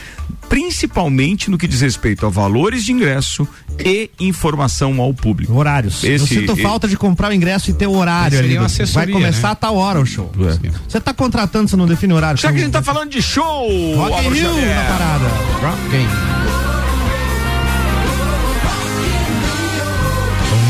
principalmente 0.49 1.51
no 1.51 1.57
que 1.59 1.67
diz 1.67 1.81
respeito 1.81 2.27
a 2.27 2.29
valores 2.29 2.85
de 2.85 2.93
ingresso 2.93 3.47
e 3.79 4.11
informação 4.21 5.01
ao 5.01 5.15
público. 5.15 5.53
Horários. 5.55 6.05
eu 6.05 6.15
Esse- 6.17 6.27
sinto 6.27 6.59
e- 6.59 6.63
falta 6.63 6.87
de 6.87 6.97
comprar 6.97 7.31
o 7.31 7.35
ingresso 7.35 7.71
e 7.71 7.75
ter 7.75 7.87
o 7.87 7.97
horário 7.97 8.37
Mas 8.37 8.45
ali. 8.47 8.57
Vai 8.57 8.67
assessoria, 8.67 9.13
começar 9.15 9.49
né? 9.49 9.53
a 9.53 9.55
tal 9.55 9.77
hora 9.77 10.01
o 10.01 10.07
show. 10.07 10.31
É. 10.41 10.71
Você 10.89 11.01
tá 11.01 11.13
contratando, 11.15 11.69
você 11.69 11.77
não 11.77 11.87
define 11.87 12.13
horário. 12.13 12.41
Já 12.41 12.53
que 12.53 12.59
a 12.59 12.61
gente 12.61 12.73
tá 12.73 12.83
falando 12.83 13.11
de 13.11 13.23
show, 13.23 13.69
Rock 13.97 14.27
in 14.27 14.31
Rio 14.31 14.45
Xavier. 14.55 14.75
na 14.77 14.83
parada. 14.85 15.25
Rock 15.63 16.82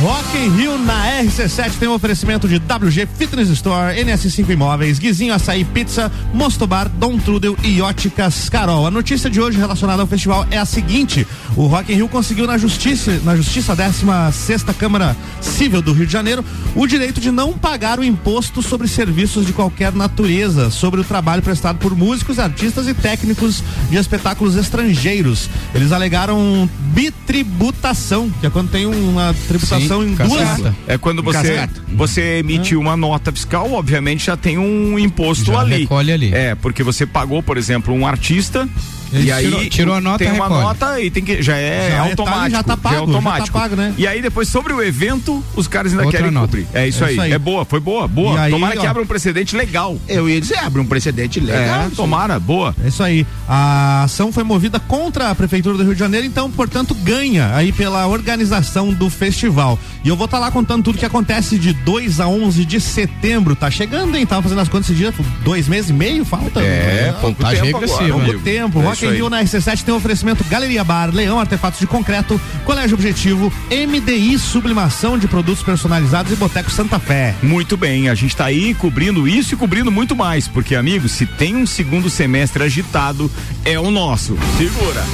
Rock 0.03 0.37
in 0.37 0.49
Rio 0.57 0.77
na 0.79 1.23
RC7 1.23 1.79
tem 1.79 1.89
um 1.89 1.93
oferecimento 1.93 2.49
de 2.49 2.57
WG 2.57 3.07
Fitness 3.17 3.49
Store, 3.51 3.97
NS5 3.97 4.51
Imóveis, 4.51 4.99
Guizinho 4.99 5.33
Açaí 5.33 5.65
Pizza, 5.65 6.11
Mostobar, 6.35 6.89
Dom 6.89 7.19
Trudel 7.19 7.57
e 7.63 7.81
Óticas 7.81 8.49
Carol. 8.49 8.85
A 8.85 8.91
notícia 8.91 9.31
de 9.31 9.41
hoje 9.41 9.59
relacionada 9.59 10.03
ao 10.03 10.09
festival 10.09 10.45
é 10.51 10.59
a 10.59 10.65
seguinte: 10.65 11.25
o 11.57 11.69
Rock 11.69 11.93
in 11.93 11.97
Rio 11.97 12.09
conseguiu 12.09 12.49
na 12.49 12.59
justiça, 12.59 13.21
na 13.23 13.37
justiça 13.37 13.77
16 13.77 14.65
Câmara 14.77 15.17
Civil 15.41 15.81
do 15.81 15.93
Rio 15.93 16.05
de 16.05 16.13
Janeiro, 16.13 16.45
o 16.75 16.85
direito 16.85 17.21
de 17.21 17.31
não 17.31 17.53
pagar 17.53 18.01
o 18.01 18.05
imposto 18.05 18.61
sobre 18.61 18.89
serviços 18.89 19.47
de 19.47 19.53
qualquer 19.53 19.93
natureza, 19.93 20.69
sobre 20.69 21.01
o 21.01 21.05
trabalho 21.05 21.43
prestado 21.43 21.79
por 21.79 21.95
músicos, 21.97 22.41
artistas 22.41 22.89
e 22.89 22.95
técnicos 22.95 23.63
de 23.89 23.97
espetáculos 23.97 24.57
estrangeiros. 24.57 25.49
Eles 25.73 25.93
alegaram 25.93 26.69
bitributação, 26.93 28.29
que 28.41 28.49
é 28.49 28.51
quando 28.51 28.69
tem 28.69 28.85
uma 28.85 29.33
tributação 29.47 29.92
em 30.01 30.15
duas 30.15 30.75
É 30.87 30.97
quando 30.97 31.23
você, 31.25 31.55
Cascata. 31.57 31.83
você 31.89 32.39
emite 32.39 32.77
uma 32.77 32.97
nota 32.97 33.33
fiscal, 33.33 33.73
obviamente 33.73 34.27
já 34.27 34.37
tem 34.37 34.59
um 34.59 34.97
imposto 34.97 35.47
Já 35.47 35.59
ali. 35.61 35.89
ali. 36.13 36.33
É, 36.33 36.55
porque 36.55 36.85
você 36.85 37.05
pagou, 37.05 37.43
por 37.43 37.57
exemplo, 37.59 37.93
um 37.93 38.07
artista. 38.07 38.69
Ele 39.13 39.27
e 39.29 39.33
aí 39.33 39.45
tirou- 39.45 39.67
tirou 39.69 39.95
a 39.95 40.01
nota, 40.01 40.19
tem 40.25 40.33
uma 40.33 40.45
recolhe. 40.47 40.63
nota 40.63 41.01
e 41.01 41.11
tem 41.11 41.23
que 41.25 41.43
já 41.43 41.57
é 41.57 41.91
Já 41.91 41.97
é 41.97 41.99
automático, 41.99 42.43
tá- 42.43 42.49
já 42.51 42.63
tá 42.63 42.77
pago, 42.77 42.95
é 42.95 42.99
já 42.99 43.05
tá 43.07 43.11
automático. 43.13 43.59
pago, 43.59 43.77
né? 43.77 43.95
E 43.99 44.07
aí 44.07 44.23
depois 44.23 44.49
sobre 44.49 44.73
o 44.73 44.83
evento, 44.83 45.43
os 45.55 45.69
caras 45.69 45.93
ainda 45.93 46.05
Outra 46.05 46.19
querem 46.19 46.33
nota. 46.33 46.47
cumprir. 46.47 46.67
É 46.73 46.89
isso, 46.89 47.03
É 47.05 47.07
aí. 47.09 47.13
isso 47.13 47.21
aí. 47.23 47.33
É 47.33 47.39
boa, 47.39 47.65
foi 47.65 47.81
boa, 47.81 48.09
boa. 48.09 48.41
Aí, 48.41 48.51
tomara 48.51 48.77
que 48.77 48.87
ó. 48.87 48.91
abra 48.91 49.03
um 49.03 49.07
precedente 49.07 49.55
legal. 49.57 49.97
Eu 50.09 50.29
ia 50.29 50.41
dizer, 50.41 50.59
abre 50.59 50.81
um 50.81 50.87
precedente 50.87 51.41
legal. 51.41 51.87
É, 51.87 51.91
tomara, 51.95 52.39
boa. 52.41 52.75
É 52.83 52.89
isso 52.89 53.03
aí. 53.03 53.27
A 53.49 54.05
ação 54.05 54.33
foi 54.33 54.45
movida 54.45 54.81
contra 54.81 55.31
a 55.31 55.35
Prefeitura 55.35 55.77
do 55.77 55.83
Rio 55.85 55.95
de 55.95 56.01
Janeiro, 56.01 56.27
então, 56.27 56.51
portanto, 56.51 56.95
ganha 56.95 57.55
aí 57.55 57.73
pela 57.73 58.07
organização 58.07 58.93
do 58.93 59.11
festival. 59.11 59.79
E 60.05 60.09
eu 60.09 60.17
vou 60.17 60.25
estar 60.25 60.39
lá 60.39 60.51
contando 60.51 60.83
tudo 60.83 60.99
que 60.99 61.05
acontece 61.07 61.59
de 61.59 61.73
2 61.73 62.19
a 62.19 62.27
11 62.27 62.65
de 62.65 62.81
setembro. 62.81 63.55
Tá 63.55 63.71
chegando, 63.71 64.17
hein? 64.17 64.27
Tava 64.27 64.43
fazendo 64.43 64.61
as 64.61 64.69
contas 64.69 64.89
esse 64.91 64.99
dia, 64.99 65.13
dois 65.45 65.69
meses 65.69 65.91
e 65.91 65.93
meio, 65.93 66.25
falta? 66.25 66.61
É, 66.61 67.15
pouco 67.21 67.37
contagem 67.37 67.63
tempo 67.65 67.79
regressiva, 67.79 68.19
Pouco 68.21 68.39
tempo. 68.41 68.81
É 68.81 68.83
In 69.07 69.09
aí. 69.09 69.17
Rio 69.17 69.31
na 69.31 69.43
RC7 69.43 69.83
tem 69.83 69.95
um 69.95 69.97
oferecimento 69.97 70.45
Galeria 70.45 70.85
Bar, 70.85 71.11
Leão 71.13 71.39
Artefatos 71.39 71.81
de 71.81 71.87
Concreto, 71.87 72.41
Colégio 72.65 72.95
Objetivo, 72.95 73.53
MDI 73.71 74.39
Sublimação 74.39 75.19
de 75.19 75.27
Produtos 75.27 75.63
Personalizados 75.63 76.33
e 76.33 76.37
Boteco 76.37 76.71
Santa 76.71 76.99
Fé. 76.99 77.35
Muito 77.43 77.77
bem, 77.77 78.09
a 78.09 78.15
gente 78.15 78.37
tá 78.37 78.47
aí 78.47 78.75
cobrindo 78.75 79.27
isso 79.27 79.55
e 79.55 79.57
cobrindo 79.57 79.91
muito 79.91 80.15
mais, 80.15 80.47
porque, 80.49 80.75
amigo, 80.75 81.09
se 81.09 81.27
tem 81.27 81.57
um 81.57 81.67
segundo 81.67 82.09
semestre 82.09 82.63
agitado, 82.63 83.31
é 83.65 83.79
o 83.79 83.91
nosso. 83.91 84.37
Segura. 84.57 85.05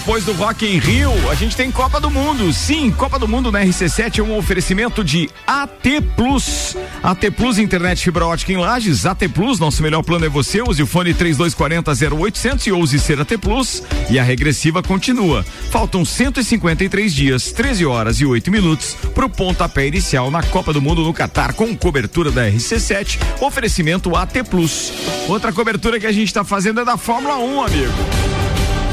Depois 0.00 0.24
do 0.24 0.32
Rock 0.32 0.64
em 0.64 0.78
Rio, 0.78 1.12
a 1.30 1.34
gente 1.34 1.54
tem 1.54 1.70
Copa 1.70 2.00
do 2.00 2.10
Mundo. 2.10 2.50
Sim, 2.54 2.90
Copa 2.90 3.18
do 3.18 3.28
Mundo 3.28 3.52
na 3.52 3.62
RC7 3.62 4.20
é 4.20 4.22
um 4.22 4.34
oferecimento 4.34 5.04
de 5.04 5.28
AT 5.46 6.00
Plus. 6.16 6.74
AT 7.02 7.30
Plus 7.36 7.58
Internet 7.58 8.02
Fibra 8.02 8.24
Ótica 8.26 8.50
em 8.50 8.56
Lages. 8.56 9.04
AT 9.04 9.28
Plus, 9.28 9.60
nosso 9.60 9.82
melhor 9.82 10.02
plano 10.02 10.24
é 10.24 10.28
você. 10.30 10.62
Use 10.62 10.82
o 10.82 10.86
fone 10.86 11.12
3240 11.12 12.16
0800 12.16 12.66
e 12.66 12.72
ouse 12.72 12.98
ser 12.98 13.20
AT 13.20 13.36
Plus. 13.36 13.82
E 14.08 14.18
a 14.18 14.22
regressiva 14.22 14.82
continua. 14.82 15.44
Faltam 15.70 16.02
153 16.02 17.14
dias, 17.14 17.52
13 17.52 17.84
horas 17.84 18.20
e 18.22 18.24
8 18.24 18.50
minutos 18.50 18.96
para 19.14 19.26
o 19.26 19.30
pontapé 19.30 19.86
inicial 19.86 20.30
na 20.30 20.42
Copa 20.42 20.72
do 20.72 20.80
Mundo 20.80 21.04
no 21.04 21.12
Catar 21.12 21.52
com 21.52 21.76
cobertura 21.76 22.30
da 22.30 22.48
RC7. 22.50 23.18
Oferecimento 23.38 24.16
AT 24.16 24.44
Plus. 24.48 24.94
Outra 25.28 25.52
cobertura 25.52 26.00
que 26.00 26.06
a 26.06 26.12
gente 26.12 26.28
está 26.28 26.42
fazendo 26.42 26.80
é 26.80 26.86
da 26.86 26.96
Fórmula 26.96 27.36
1, 27.36 27.62
amigo. 27.62 27.92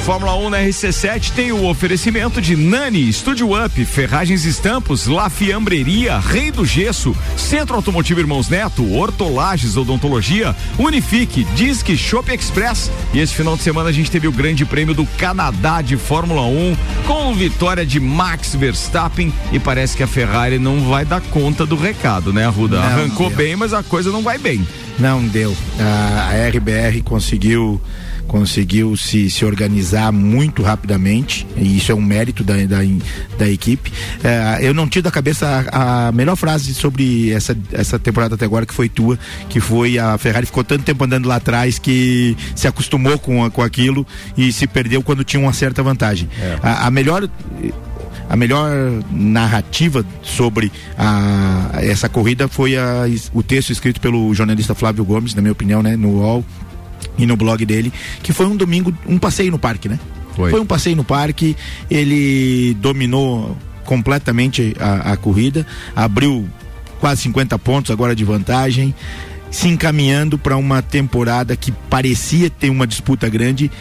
Fórmula 0.08 0.38
1 0.38 0.50
na 0.50 0.60
RC7 0.60 1.34
tem 1.34 1.52
o 1.52 1.66
oferecimento 1.66 2.42
de 2.42 2.56
Nani, 2.56 3.12
Studio 3.12 3.62
Up, 3.62 3.84
Ferragens 3.84 4.46
Estampos, 4.46 5.06
La 5.06 5.30
Fiambreria, 5.30 6.18
Rei 6.18 6.50
do 6.50 6.64
Gesso, 6.64 7.14
Centro 7.36 7.76
Automotivo 7.76 8.22
Irmãos 8.22 8.48
Neto, 8.48 8.90
Hortolages 8.90 9.76
Odontologia, 9.76 10.56
Unifique, 10.80 11.44
Disque 11.54 11.98
Shop 11.98 12.34
Express. 12.34 12.90
E 13.14 13.20
esse 13.20 13.34
final 13.34 13.58
de 13.58 13.64
semana 13.64 13.90
a 13.90 13.92
gente 13.92 14.10
teve 14.10 14.30
o 14.30 14.32
Grande 14.32 14.64
Prêmio 14.64 14.96
do 14.96 15.06
Canadá 15.18 15.82
de 15.82 15.98
Fórmula 15.98 16.44
1 16.44 16.78
com 17.06 17.34
vitória 17.34 17.86
de 17.86 18.00
Max 18.00 18.56
Verstappen 18.56 19.34
e 19.52 19.60
parece 19.60 19.98
que 19.98 20.04
a 20.04 20.08
Ferrari 20.08 20.58
não 20.58 20.88
vai 20.88 21.04
dar 21.04 21.20
conta 21.20 21.66
do 21.66 21.76
recado, 21.76 22.32
né, 22.32 22.46
Arruda? 22.46 22.78
Não, 22.78 22.84
Arrancou 22.84 23.30
não. 23.30 23.36
bem, 23.36 23.58
mas 23.58 23.74
a 23.74 23.84
coisa 23.84 24.10
não 24.10 24.24
vai 24.24 24.38
bem. 24.38 24.66
Não 24.98 25.22
deu. 25.28 25.54
A 25.78 26.32
RBR 26.48 27.02
conseguiu 27.04 27.82
conseguiu 28.28 28.96
se, 28.98 29.30
se 29.30 29.46
organizar 29.46 30.12
muito 30.12 30.62
rapidamente 30.62 31.48
e 31.56 31.78
isso 31.78 31.92
é 31.92 31.96
um 31.96 32.02
mérito 32.02 32.44
da, 32.44 32.56
da, 32.66 32.80
da 33.38 33.50
equipe. 33.50 33.92
É, 34.24 34.60
eu 34.62 34.74
não 34.74 34.88
tiro 34.88 35.04
da 35.04 35.12
cabeça 35.12 35.66
a, 35.72 36.08
a 36.08 36.12
melhor 36.12 36.36
frase 36.36 36.74
sobre 36.74 37.32
essa, 37.32 37.58
essa 37.72 37.98
temporada 37.98 38.36
até 38.36 38.46
agora 38.46 38.66
que 38.66 38.74
foi 38.74 38.90
tua, 38.90 39.18
que 39.50 39.60
foi 39.60 39.98
a 39.98 40.18
Ferrari 40.18 40.46
ficou 40.46 40.64
tanto 40.64 40.84
tempo 40.84 41.04
andando 41.04 41.28
lá 41.28 41.38
atrás 41.38 41.80
que 41.80 42.36
se 42.56 42.68
acostumou 42.68 43.18
com, 43.18 43.50
com 43.50 43.62
aquilo 43.62 44.06
e 44.38 44.52
se 44.52 44.68
perdeu 44.68 45.02
quando 45.02 45.24
tinha 45.24 45.42
uma 45.42 45.54
certa 45.54 45.82
vantagem. 45.82 46.30
A, 46.62 46.88
a 46.88 46.92
melhor 46.92 47.28
a 48.30 48.36
melhor 48.36 48.70
narrativa 49.10 50.06
sobre 50.22 50.72
a, 50.98 51.70
essa 51.76 52.10
corrida 52.10 52.48
foi 52.48 52.76
a, 52.76 53.06
o 53.34 53.42
texto 53.42 53.72
escrito 53.72 54.02
pelo 54.02 54.34
jornalista 54.34 54.76
Flávio 54.76 55.06
Gomes, 55.06 55.34
na 55.34 55.42
minha 55.42 55.52
opinião, 55.52 55.82
né, 55.82 55.96
no 55.96 56.10
UOL 56.10 56.46
e 57.18 57.26
no 57.26 57.36
blog 57.36 57.66
dele, 57.66 57.92
que 58.22 58.32
foi 58.32 58.46
um 58.46 58.56
domingo, 58.56 58.94
um 59.08 59.18
passeio 59.18 59.52
no 59.52 59.60
parque, 59.60 59.90
né? 59.90 60.00
Foi. 60.36 60.60
um 60.60 60.66
passeio 60.66 60.96
no 60.96 61.04
parque, 61.04 61.56
ele 61.90 62.76
dominou 62.76 63.58
completamente 63.84 64.76
a, 64.80 65.14
a 65.14 65.18
corrida, 65.18 65.66
abriu 65.96 66.48
quase 67.00 67.24
50 67.24 67.58
pontos 67.58 67.90
agora 67.90 68.16
de 68.16 68.24
vantagem, 68.24 68.94
se 69.50 69.68
encaminhando 69.68 70.38
para 70.38 70.58
uma 70.58 70.82
temporada 70.82 71.56
que 71.56 71.72
parecia 71.72 72.50
ter 72.50 72.70
uma 72.70 72.86
disputa 72.86 73.28
grande. 73.30 73.72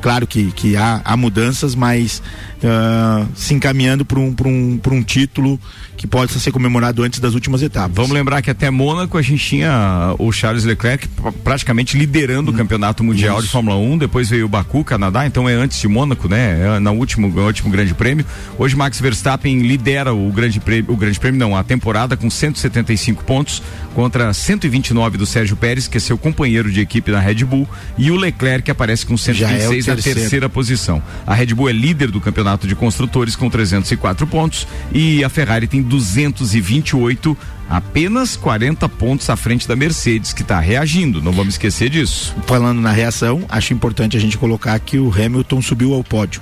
Claro 0.00 0.26
que, 0.26 0.50
que 0.52 0.76
há, 0.76 1.00
há 1.04 1.16
mudanças, 1.16 1.74
mas 1.74 2.22
ah, 2.64 3.26
se 3.34 3.54
encaminhando 3.54 4.04
para 4.04 4.18
um, 4.18 4.32
pra 4.32 4.48
um, 4.48 4.78
pra 4.78 4.94
um 4.94 5.02
título 5.02 5.60
que 5.96 6.06
possa 6.06 6.38
ser 6.38 6.52
comemorado 6.52 7.02
antes 7.02 7.18
das 7.18 7.34
últimas 7.34 7.60
etapas. 7.60 7.90
Vamos 7.96 8.12
lembrar 8.12 8.40
que 8.40 8.48
até 8.50 8.70
Mônaco 8.70 9.18
a 9.18 9.22
gente 9.22 9.44
tinha 9.44 10.14
o 10.16 10.30
Charles 10.30 10.62
Leclerc 10.62 11.08
pr- 11.08 11.30
praticamente 11.42 11.98
liderando 11.98 12.52
o 12.52 12.54
campeonato 12.54 13.02
mundial 13.02 13.42
de 13.42 13.48
Fórmula 13.48 13.76
1, 13.76 13.98
depois 13.98 14.28
veio 14.30 14.46
o 14.46 14.48
Baku, 14.48 14.84
Canadá, 14.84 15.26
então 15.26 15.48
é 15.48 15.54
antes 15.54 15.80
de 15.80 15.88
Mônaco, 15.88 16.28
né? 16.28 16.76
É 16.76 16.78
no 16.78 16.92
último, 16.92 17.26
no 17.26 17.44
último 17.44 17.68
grande 17.68 17.94
prêmio. 17.94 18.24
Hoje 18.56 18.76
Max 18.76 19.00
Verstappen 19.00 19.58
lidera 19.58 20.14
o 20.14 20.30
grande 20.30 20.60
prêmio, 20.60 20.92
o 20.92 20.96
grande 20.96 21.18
prêmio 21.18 21.40
não, 21.40 21.56
a 21.56 21.64
temporada 21.64 22.16
com 22.16 22.30
175 22.30 23.24
pontos 23.24 23.60
contra 23.92 24.32
129 24.32 25.18
do 25.18 25.26
Sérgio 25.26 25.56
Pérez, 25.56 25.88
que 25.88 25.96
é 25.96 26.00
seu 26.00 26.16
companheiro 26.16 26.70
de 26.70 26.80
equipe 26.80 27.10
na 27.10 27.18
Red 27.18 27.44
Bull, 27.44 27.68
e 27.96 28.12
o 28.12 28.16
Leclerc 28.16 28.70
aparece 28.70 29.04
com 29.04 29.16
Já 29.16 29.50
é 29.50 29.56
o 29.66 29.70
126 29.70 29.87
na 29.88 29.94
terceiro. 29.94 30.20
terceira 30.20 30.48
posição. 30.48 31.02
A 31.26 31.34
Red 31.34 31.46
Bull 31.54 31.68
é 31.68 31.72
líder 31.72 32.10
do 32.10 32.20
campeonato 32.20 32.66
de 32.66 32.74
construtores 32.74 33.34
com 33.36 33.48
304 33.50 34.26
pontos 34.26 34.66
e 34.92 35.22
a 35.24 35.28
Ferrari 35.28 35.66
tem 35.66 35.82
228, 35.82 37.36
apenas 37.68 38.36
40 38.36 38.88
pontos 38.88 39.28
à 39.30 39.36
frente 39.36 39.66
da 39.68 39.76
Mercedes, 39.76 40.32
que 40.32 40.42
está 40.42 40.58
reagindo, 40.60 41.20
não 41.22 41.32
vamos 41.32 41.54
esquecer 41.54 41.90
disso. 41.90 42.34
falando 42.46 42.80
na 42.80 42.92
reação, 42.92 43.44
acho 43.48 43.72
importante 43.72 44.16
a 44.16 44.20
gente 44.20 44.38
colocar 44.38 44.78
que 44.78 44.98
o 44.98 45.12
Hamilton 45.12 45.60
subiu 45.62 45.94
ao 45.94 46.02
pódio. 46.04 46.40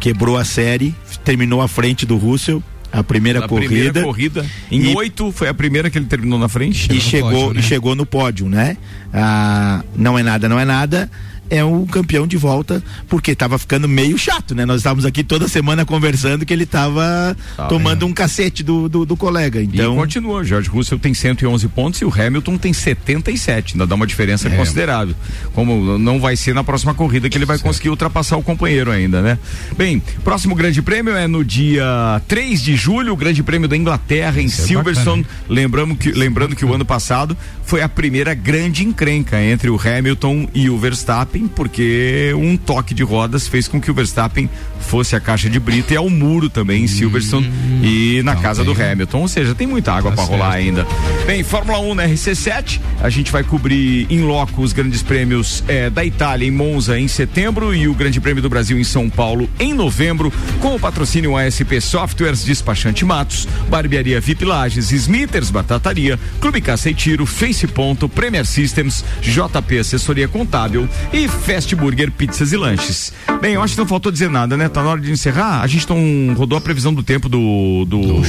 Quebrou 0.00 0.36
a 0.36 0.44
série, 0.44 0.94
terminou 1.24 1.60
à 1.62 1.68
frente 1.68 2.04
do 2.04 2.16
Russell, 2.16 2.62
a 2.92 3.02
primeira 3.02 3.40
Na 3.40 3.48
corrida. 3.48 3.68
primeira 3.68 4.02
corrida, 4.02 4.46
em 4.70 4.94
oito 4.94 5.32
foi 5.32 5.48
a 5.48 5.54
primeira 5.54 5.90
que 5.90 5.98
ele 5.98 6.06
terminou 6.06 6.38
na 6.38 6.48
frente. 6.48 6.90
e 6.94 7.00
chegou, 7.00 7.54
e 7.54 7.62
chegou 7.62 7.94
no 7.94 8.06
pódio, 8.06 8.48
né? 8.48 8.76
Ah, 9.12 9.82
não 9.96 10.18
é 10.18 10.22
nada, 10.22 10.48
não 10.48 10.58
é 10.58 10.64
nada. 10.64 11.10
É 11.48 11.62
o 11.64 11.86
campeão 11.86 12.26
de 12.26 12.36
volta, 12.36 12.82
porque 13.08 13.30
estava 13.30 13.58
ficando 13.58 13.88
meio 13.88 14.18
chato, 14.18 14.54
né? 14.54 14.64
Nós 14.66 14.78
estávamos 14.78 15.04
aqui 15.04 15.22
toda 15.22 15.46
semana 15.48 15.84
conversando 15.84 16.44
que 16.44 16.52
ele 16.52 16.64
estava 16.64 17.36
Tá, 17.56 17.66
tomando 17.66 18.04
um 18.06 18.12
cacete 18.12 18.62
do, 18.62 18.88
do, 18.88 19.04
do 19.06 19.16
colega. 19.16 19.62
Então, 19.62 19.94
E 19.94 19.96
continua, 19.96 20.42
George 20.44 20.68
Russell 20.68 20.98
tem 20.98 21.14
111 21.14 21.68
pontos 21.68 22.00
e 22.00 22.04
o 22.04 22.12
Hamilton 22.12 22.56
tem 22.58 22.72
77, 22.72 23.74
ainda 23.74 23.86
dá 23.86 23.94
uma 23.94 24.06
diferença 24.06 24.48
É. 24.48 24.56
considerável. 24.56 25.14
Como 25.52 25.98
não 25.98 26.18
vai 26.20 26.36
ser 26.36 26.54
na 26.54 26.64
próxima 26.64 26.94
corrida 26.94 27.28
que 27.30 27.36
ele 27.38 27.44
vai 27.44 27.58
conseguir 27.58 27.88
ultrapassar 27.90 28.36
o 28.36 28.42
companheiro 28.42 28.90
ainda, 28.90 29.22
né? 29.22 29.38
Bem, 29.76 30.02
próximo 30.24 30.54
grande 30.54 30.82
prêmio 30.82 31.14
é 31.14 31.26
no 31.26 31.44
dia 31.44 32.20
3 32.28 32.60
de 32.62 32.76
julho, 32.76 33.12
o 33.12 33.16
grande 33.16 33.42
prêmio 33.42 33.68
da 33.68 33.76
Inglaterra 33.76 34.40
em 34.40 34.46
Isso 34.46 34.62
é 34.62 34.66
Silverstone. 34.66 35.26
Lembramos 35.48 35.98
que, 35.98 36.10
lembrando 36.12 36.54
que 36.56 36.64
o 36.64 36.72
ano 36.74 36.84
passado 36.84 37.36
foi 37.64 37.82
a 37.82 37.88
primeira 37.88 38.34
grande 38.34 38.84
encrenca 38.84 39.40
entre 39.42 39.70
o 39.70 39.78
Hamilton 39.80 40.48
e 40.54 40.68
o 40.70 40.78
Verstappen 40.78 41.35
Verstappen, 41.36 41.46
porque 41.48 42.32
um 42.36 42.56
toque 42.56 42.94
de 42.94 43.02
rodas 43.02 43.46
fez 43.46 43.68
com 43.68 43.80
que 43.80 43.90
o 43.90 43.94
Verstappen 43.94 44.48
fosse 44.80 45.14
a 45.14 45.20
caixa 45.20 45.50
de 45.50 45.58
brita 45.58 45.94
e 45.94 45.96
ao 45.96 46.08
muro 46.08 46.48
também 46.48 46.84
em 46.84 46.86
Silverstone 46.86 47.50
e 47.82 48.22
na 48.22 48.36
casa 48.36 48.64
do 48.64 48.72
Hamilton. 48.72 49.20
Ou 49.20 49.28
seja, 49.28 49.54
tem 49.54 49.66
muita 49.66 49.92
água 49.92 50.10
Tá 50.10 50.16
para 50.16 50.24
rolar 50.24 50.52
ainda. 50.52 50.86
Bem, 51.26 51.42
Fórmula 51.42 51.78
1 51.80 51.94
na 51.94 52.08
RC7, 52.08 52.80
a 53.02 53.10
gente 53.10 53.30
vai 53.30 53.42
cobrir 53.42 54.06
em 54.08 54.20
loco 54.20 54.62
os 54.62 54.72
grandes 54.72 55.02
prêmios 55.02 55.62
eh, 55.68 55.90
da 55.90 56.04
Itália 56.04 56.46
em 56.46 56.50
Monza 56.50 56.98
em 56.98 57.08
setembro 57.08 57.74
e 57.74 57.88
o 57.88 57.94
Grande 57.94 58.20
Prêmio 58.20 58.42
do 58.42 58.48
Brasil 58.48 58.78
em 58.78 58.84
São 58.84 59.10
Paulo 59.10 59.50
em 59.58 59.74
novembro, 59.74 60.32
com 60.60 60.74
o 60.74 60.80
patrocínio 60.80 61.36
ASP 61.36 61.80
Softwares, 61.80 62.44
Despachante 62.44 63.04
Matos, 63.04 63.48
Barbearia 63.68 64.20
VIP 64.20 64.44
Lages, 64.44 64.92
Smithers 64.92 65.50
Batataria, 65.50 66.18
Clube 66.40 66.60
Caça 66.60 66.88
e 66.88 66.94
Tiro, 66.94 67.26
Face 67.26 67.66
Ponto, 67.66 68.08
Premier 68.08 68.46
Systems, 68.46 69.04
JP 69.20 69.78
Assessoria 69.78 70.28
Contábil 70.28 70.88
e 71.12 71.25
Fast 71.28 71.74
Burger 71.74 72.10
Pizzas 72.10 72.52
e 72.52 72.56
Lanches. 72.56 73.12
Bem, 73.40 73.54
eu 73.54 73.62
acho 73.62 73.74
que 73.74 73.80
não 73.80 73.86
faltou 73.86 74.10
dizer 74.10 74.30
nada, 74.30 74.56
né? 74.56 74.68
Tá 74.68 74.82
na 74.82 74.90
hora 74.90 75.00
de 75.00 75.10
encerrar. 75.10 75.60
A 75.62 75.66
gente 75.66 75.88
não 75.88 76.34
rodou 76.34 76.56
a 76.56 76.60
previsão 76.60 76.92
do 76.92 77.02
tempo 77.02 77.28
do 77.28 77.84
do, 77.84 78.20
do 78.20 78.24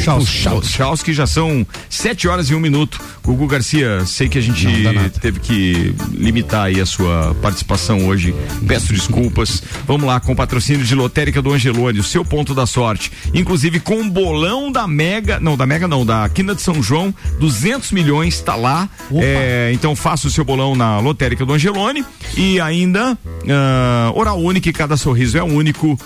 Chaus, 0.67 1.01
que 1.03 1.13
já 1.13 1.27
são 1.27 1.65
sete 1.89 2.27
horas 2.27 2.49
e 2.49 2.55
um 2.55 2.59
minuto. 2.59 2.99
Gugu 3.23 3.47
Garcia, 3.47 4.05
sei 4.05 4.29
que 4.29 4.37
a 4.37 4.41
gente 4.41 4.67
teve 5.21 5.39
que 5.39 5.93
limitar 6.11 6.65
aí 6.65 6.79
a 6.79 6.85
sua 6.85 7.35
participação 7.41 8.07
hoje. 8.07 8.33
Peço 8.67 8.93
desculpas. 8.93 9.61
Vamos 9.85 10.07
lá, 10.07 10.19
com 10.19 10.31
o 10.31 10.35
patrocínio 10.35 10.85
de 10.85 10.95
Lotérica 10.95 11.41
do 11.41 11.51
Angelone, 11.51 11.99
o 11.99 12.03
seu 12.03 12.23
ponto 12.23 12.53
da 12.53 12.65
sorte. 12.65 13.11
Inclusive 13.33 13.79
com 13.79 14.01
o 14.01 14.09
bolão 14.09 14.71
da 14.71 14.87
Mega, 14.87 15.39
não, 15.39 15.57
da 15.57 15.65
Mega 15.65 15.87
não, 15.87 16.05
da 16.05 16.27
Quina 16.29 16.55
de 16.55 16.61
São 16.61 16.81
João, 16.81 17.13
200 17.39 17.91
milhões, 17.91 18.39
tá 18.41 18.55
lá. 18.55 18.89
É, 19.13 19.71
então 19.73 19.95
faça 19.95 20.27
o 20.27 20.31
seu 20.31 20.45
bolão 20.45 20.75
na 20.75 20.99
Lotérica 20.99 21.45
do 21.45 21.53
Angelone 21.53 22.05
e 22.35 22.59
ainda 22.59 22.86
ah, 22.95 24.11
Oral 24.15 24.39
Unique, 24.39 24.71
cada 24.73 24.97
sorriso 24.97 25.37
é 25.37 25.43
único. 25.43 25.99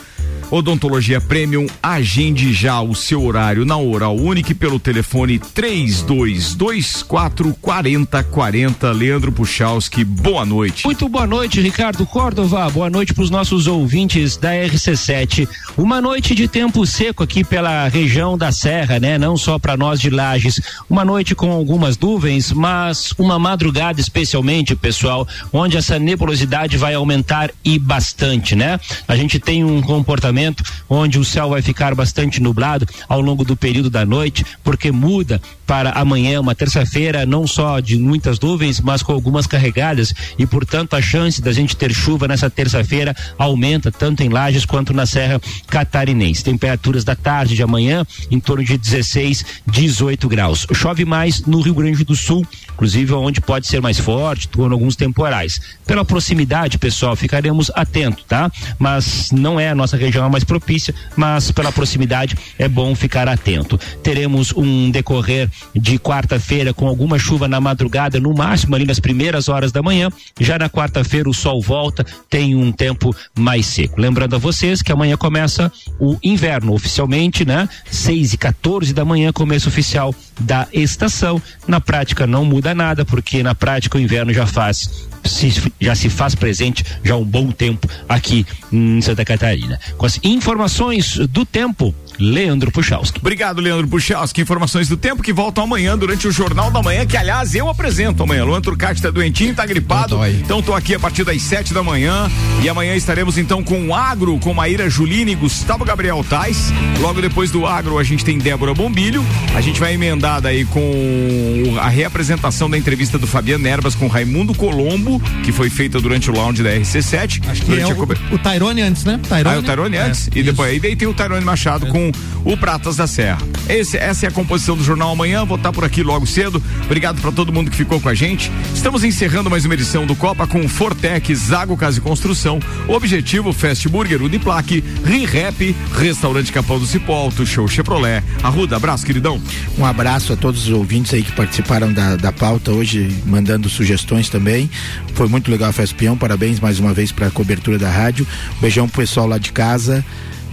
Odontologia 0.52 1.20
Premium, 1.22 1.66
agende 1.82 2.52
já 2.52 2.82
o 2.82 2.93
seu 2.93 3.24
horário 3.24 3.64
na 3.64 3.78
Oral 3.78 4.18
Unique 4.18 4.54
pelo 4.54 4.82
telefone 4.82 5.39
3224 5.39 7.56
4040. 7.62 8.91
Leandro 8.91 9.32
Puchalski, 9.32 10.04
boa 10.04 10.45
noite. 10.45 10.84
Muito 10.84 11.08
boa 11.08 11.26
noite, 11.26 11.62
Ricardo 11.62 12.06
Córdova. 12.06 12.70
Boa 12.70 12.89
noite 12.89 13.14
para 13.14 13.24
os 13.24 13.30
nossos 13.30 13.66
ouvintes 13.66 14.36
da 14.36 14.52
RC7. 14.52 15.47
Uma 15.78 16.02
noite 16.02 16.36
de 16.36 16.49
tempo 16.49 16.86
seco 16.86 17.24
aqui 17.24 17.45
pela 17.45 17.88
região 17.88 18.38
da 18.38 18.52
Serra, 18.52 18.99
né? 18.99 19.18
Não 19.18 19.38
só 19.38 19.58
para 19.58 19.78
nós 19.78 20.02
de 20.02 20.10
Lages. 20.10 20.60
Uma 20.89 21.06
noite 21.06 21.34
com 21.34 21.49
algumas 21.49 21.97
nuvens, 21.97 22.52
mas 22.52 23.14
uma 23.18 23.39
madrugada 23.39 24.02
especialmente, 24.02 24.76
pessoal, 24.76 25.26
onde 25.54 25.78
essa 25.78 25.97
nebulosidade 25.97 26.78
vai 26.78 26.93
aumentar 26.93 27.52
e 27.64 27.80
bastante, 27.80 28.54
né? 28.54 28.78
A 29.08 29.16
gente 29.16 29.39
tem 29.39 29.64
um 29.64 29.82
comportamento 29.82 30.41
onde 30.89 31.20
o 31.20 31.26
céu 31.26 31.50
vai 31.50 31.62
ficar 31.62 31.94
bastante 31.96 32.42
nublado 32.42 32.88
ao 33.08 33.22
longo 33.22 33.44
do 33.44 33.56
período 33.56 33.89
da 33.89 34.06
noite, 34.06 34.46
porque 34.64 34.92
muda 34.92 35.42
para 35.72 35.92
amanhã, 35.92 36.42
uma 36.42 36.54
terça-feira, 36.54 37.26
não 37.26 37.48
só 37.48 37.80
de 37.80 37.98
muitas 37.98 38.38
nuvens, 38.39 38.82
mas 38.82 39.02
com 39.02 39.14
algumas 39.14 39.48
carregadas 39.48 40.14
e, 40.38 40.46
portanto, 40.46 40.96
a 40.96 41.02
chance 41.02 41.42
da 41.42 41.54
gente 41.54 41.78
ter 41.78 41.94
chuva 41.94 42.28
nessa 42.28 42.50
terça-feira 42.50 43.16
aumenta 43.38 43.89
tanto 43.89 44.22
em 44.22 44.28
Lages 44.28 44.66
quanto 44.66 44.94
na 44.94 45.06
Serra 45.06 45.39
Catarinense. 45.68 46.44
Temperaturas 46.44 47.06
da 47.06 47.16
tarde 47.16 47.56
de 47.56 47.64
amanhã 47.64 48.06
em 48.30 48.38
torno 48.38 48.66
de 48.66 48.78
16, 48.78 49.46
18 49.66 50.28
graus. 50.28 50.68
Chove 50.74 51.06
mais 51.06 51.46
no 51.46 51.62
Rio 51.62 51.74
Grande 51.76 52.04
do 52.04 52.18
Sul, 52.18 52.46
inclusive 52.74 53.14
onde 53.14 53.39
pode 53.39 53.66
ser 53.68 53.82
mais 53.82 53.98
forte, 53.98 54.50
com 54.50 54.66
alguns 54.66 54.98
temporais. 54.98 55.62
Pela 55.86 56.04
proximidade, 56.04 56.78
pessoal, 56.78 57.16
ficaremos 57.16 57.72
atentos, 57.76 58.26
tá? 58.28 58.52
Mas 58.78 59.32
não 59.32 59.60
é 59.60 59.70
a 59.70 59.76
nossa 59.76 59.96
região 59.96 60.26
mais 60.32 60.44
propícia, 60.44 60.94
mas 61.16 61.52
pela 61.52 61.72
proximidade 61.72 62.38
é 62.58 62.68
bom 62.68 62.96
ficar 62.96 63.28
atento. 63.28 63.78
Teremos 64.02 64.54
um 64.56 64.90
decorrer 64.90 65.50
de 65.76 66.00
quarta-feira 66.00 66.74
com 66.74 66.88
alguma 66.88 67.20
chuva 67.20 67.48
na 67.48 67.60
madrugada, 67.60 68.20
no 68.20 68.34
máximo 68.34 68.76
ali 68.76 68.86
nas 68.86 69.00
primeiras 69.00 69.50
horas 69.50 69.72
da 69.72 69.82
manhã. 69.82 70.10
Já 70.40 70.58
na 70.58 70.70
quarta-feira 70.70 71.30
o 71.30 71.34
sol 71.34 71.62
volta, 71.62 72.06
tem 72.30 72.56
um 72.56 72.72
tempo 72.72 73.16
mais 73.38 73.66
seco. 73.66 74.00
Lembrando 74.00 74.36
a 74.36 74.40
vocês 74.40 74.82
que 74.82 74.92
amanhã 74.92 75.18
começa 75.18 75.72
o 76.00 76.18
inverno 76.24 76.74
oficialmente, 76.74 77.46
né? 77.46 77.68
6 77.90 78.34
e 78.34 78.38
14 78.38 78.94
da 78.94 79.06
manhã, 79.06 79.32
começo 79.32 79.70
oficial 79.70 80.16
da 80.40 80.68
estação. 80.74 81.42
Na 81.68 81.80
prática 81.80 82.26
não 82.26 82.46
muda 82.46 82.74
nada, 82.74 83.06
porque 83.06 83.44
na 83.44 83.54
prática 83.54 83.98
o 83.98 84.02
inverno 84.02 84.34
já 84.34 84.46
faz 84.46 85.10
se, 85.24 85.72
já 85.80 85.96
se 85.96 86.10
faz 86.10 86.36
presente 86.36 86.84
já 87.04 87.14
há 87.14 87.18
um 87.18 87.26
bom 87.26 87.52
tempo 87.52 87.88
aqui 88.08 88.46
em 88.72 89.02
Santa 89.02 89.26
Catarina. 89.26 89.80
Com 89.98 90.06
as 90.06 90.20
informações 90.24 91.18
do 91.18 91.46
tempo, 91.46 91.94
Leandro 92.22 92.72
Puchalski. 92.72 93.20
Obrigado, 93.20 93.60
Leandro 93.60 93.88
Puchalski. 93.88 94.42
Informações 94.42 94.88
do 94.88 94.96
tempo 94.96 95.22
que 95.24 95.34
voltam 95.34 95.64
amanhã 95.64 95.98
durante 95.98 96.28
o 96.28 96.32
Jornal 96.32 96.70
da 96.72 96.82
Manhã, 96.82 97.06
que 97.06 97.18
aliás 97.18 97.56
eu 97.56 97.68
apresento 97.68 98.24
amanhã. 98.24 98.44
Luan 98.44 98.62
Turcati 98.62 99.02
tá 99.02 99.10
doentinho, 99.10 99.54
tá 99.56 99.66
gripado. 99.66 100.20
Então 100.28 100.62
tô 100.62 100.74
aqui 100.74 100.94
a 100.96 101.00
partir 101.00 101.24
das 101.24 101.42
sete 101.42 101.74
da 101.74 101.82
manhã 101.84 102.30
e 102.64 102.70
amanhã 102.70 102.96
estaremos 102.96 103.38
então 103.38 103.64
com 103.64 103.88
o 103.88 103.96
Agro, 103.96 104.38
com 104.40 104.54
Maíra 104.54 104.90
Juline 104.90 105.32
e 105.32 105.36
Gustavo 105.36 105.84
Gabriel 105.84 106.24
Tais. 106.30 106.72
Logo 107.00 107.22
depois 107.22 107.50
do 107.52 107.66
Agro 107.66 107.98
a 107.98 108.04
gente 108.04 108.24
tem 108.24 108.38
Débora 108.38 108.74
Bombilho. 108.74 109.26
A 109.56 109.62
gente 109.62 109.80
vai 109.80 109.94
emendar 109.94 110.40
daí 110.42 110.64
com 110.66 111.76
a 111.80 111.90
reapresentação 111.90 112.70
da 112.70 112.78
entrevista 112.78 113.18
do 113.18 113.26
Fabiano 113.28 113.68
Erbas 113.68 113.96
com 113.96 114.08
Raimundo 114.08 114.54
Colombo, 114.54 115.20
que 115.44 115.52
foi 115.52 115.70
feita 115.70 116.00
durante 116.00 116.30
o 116.30 116.34
lounge 116.34 116.62
da 116.64 116.70
RC7. 116.72 117.42
Acho 117.50 117.62
que 117.64 117.80
é 117.80 117.84
a 117.84 117.88
o, 117.90 117.96
cober- 117.96 118.18
o 118.32 118.38
Tyrone 118.38 118.82
antes, 118.82 119.04
né? 119.06 119.20
Tyrone. 119.28 119.56
ah, 119.56 119.60
o 119.60 119.64
Tyrone 119.64 119.98
É, 119.98 120.02
antes. 120.02 120.30
E 120.36 120.44
depois 120.44 120.70
aí 120.72 120.80
daí 120.80 120.96
tem 120.96 121.08
o 121.08 121.14
Tyrone 121.14 121.44
Machado 121.44 121.88
com 121.88 122.11
o 122.43 122.55
Pratas 122.57 122.95
da 122.97 123.07
Serra. 123.07 123.39
Esse- 123.70 123.97
essa 123.97 124.26
é 124.26 124.30
a 124.30 124.32
composição 124.32 124.76
do 124.76 124.84
Jornal 124.84 125.12
Amanhã. 125.12 125.45
Vou 125.45 125.57
estar 125.57 125.72
por 125.72 125.84
aqui 125.84 126.03
logo 126.03 126.26
cedo. 126.26 126.62
Obrigado 126.86 127.22
para 127.22 127.32
todo 127.32 127.51
mundo 127.53 127.70
que 127.72 127.78
ficou 127.78 127.99
com 127.99 128.09
a 128.09 128.14
gente. 128.14 128.51
Estamos 128.74 129.03
encerrando 129.03 129.49
mais 129.49 129.66
uma 129.66 129.74
edição 129.74 130.05
do 130.05 130.16
Copa 130.16 130.45
com 130.47 130.68
Fortec, 130.68 131.34
Zago 131.36 131.78
Casa 131.78 131.97
e 131.99 132.01
Construção, 132.01 132.59
Objetivo, 132.88 133.53
Fast 133.53 133.88
Burger, 133.89 134.22
Uniplaque, 134.22 134.84
ReRap, 135.05 135.76
Restaurante 135.97 136.51
Capão 136.51 136.80
do 136.80 136.86
Cipó, 136.86 137.14
Auto 137.16 137.45
Show 137.45 137.68
Chevrolet. 137.68 138.24
Arruda, 138.43 138.76
abraço, 138.76 139.05
queridão. 139.05 139.41
Um 139.78 139.86
abraço 139.86 140.34
a 140.34 140.36
todos 140.36 140.68
os 140.68 140.74
ouvintes 140.74 141.14
aí 141.14 141.24
que 141.24 141.32
participaram 141.32 141.91
da, 141.93 142.16
da 142.16 142.32
pauta 142.32 142.72
hoje, 142.72 143.09
mandando 143.26 143.70
sugestões 143.70 144.30
também. 144.30 144.70
Foi 145.14 145.28
muito 145.28 145.49
legal 145.51 145.70
a 145.70 145.74
Festa 145.74 145.95
Peão, 145.95 146.18
parabéns 146.18 146.59
mais 146.59 146.80
uma 146.80 146.93
vez 146.93 147.12
para 147.12 147.28
a 147.28 147.32
cobertura 147.32 147.78
da 147.78 147.89
rádio. 147.89 148.26
Beijão 148.59 148.88
pro 148.88 149.01
pessoal 149.01 149.28
lá 149.28 149.38
de 149.38 149.51
casa. 149.51 150.03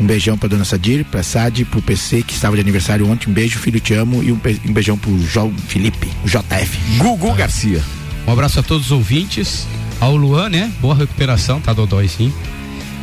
Um 0.01 0.07
beijão 0.07 0.38
pra 0.38 0.49
dona 0.49 0.64
Sadir, 0.64 1.05
pra 1.05 1.22
Sadi, 1.22 1.64
pro 1.64 1.82
PC 1.82 2.22
que 2.22 2.32
estava 2.32 2.55
de 2.55 2.62
aniversário 2.62 3.09
ontem. 3.09 3.28
Um 3.28 3.32
beijo, 3.32 3.59
filho, 3.59 3.80
te 3.80 3.94
amo. 3.94 4.22
E 4.22 4.30
um, 4.30 4.40
um 4.66 4.72
beijão 4.72 4.96
pro 4.96 5.18
João 5.20 5.53
Felipe, 5.53 6.09
o 6.24 6.28
JF. 6.28 6.78
Gugu 6.99 7.34
Garcia. 7.34 7.82
Um 8.26 8.32
abraço 8.32 8.61
a 8.61 8.62
todos 8.62 8.86
os 8.86 8.92
ouvintes. 8.92 9.66
Ao 10.01 10.14
Luan, 10.14 10.49
né? 10.49 10.70
Boa 10.80 10.94
recuperação, 10.94 11.61
tá 11.61 11.72
dodói 11.72 12.07
sim. 12.07 12.32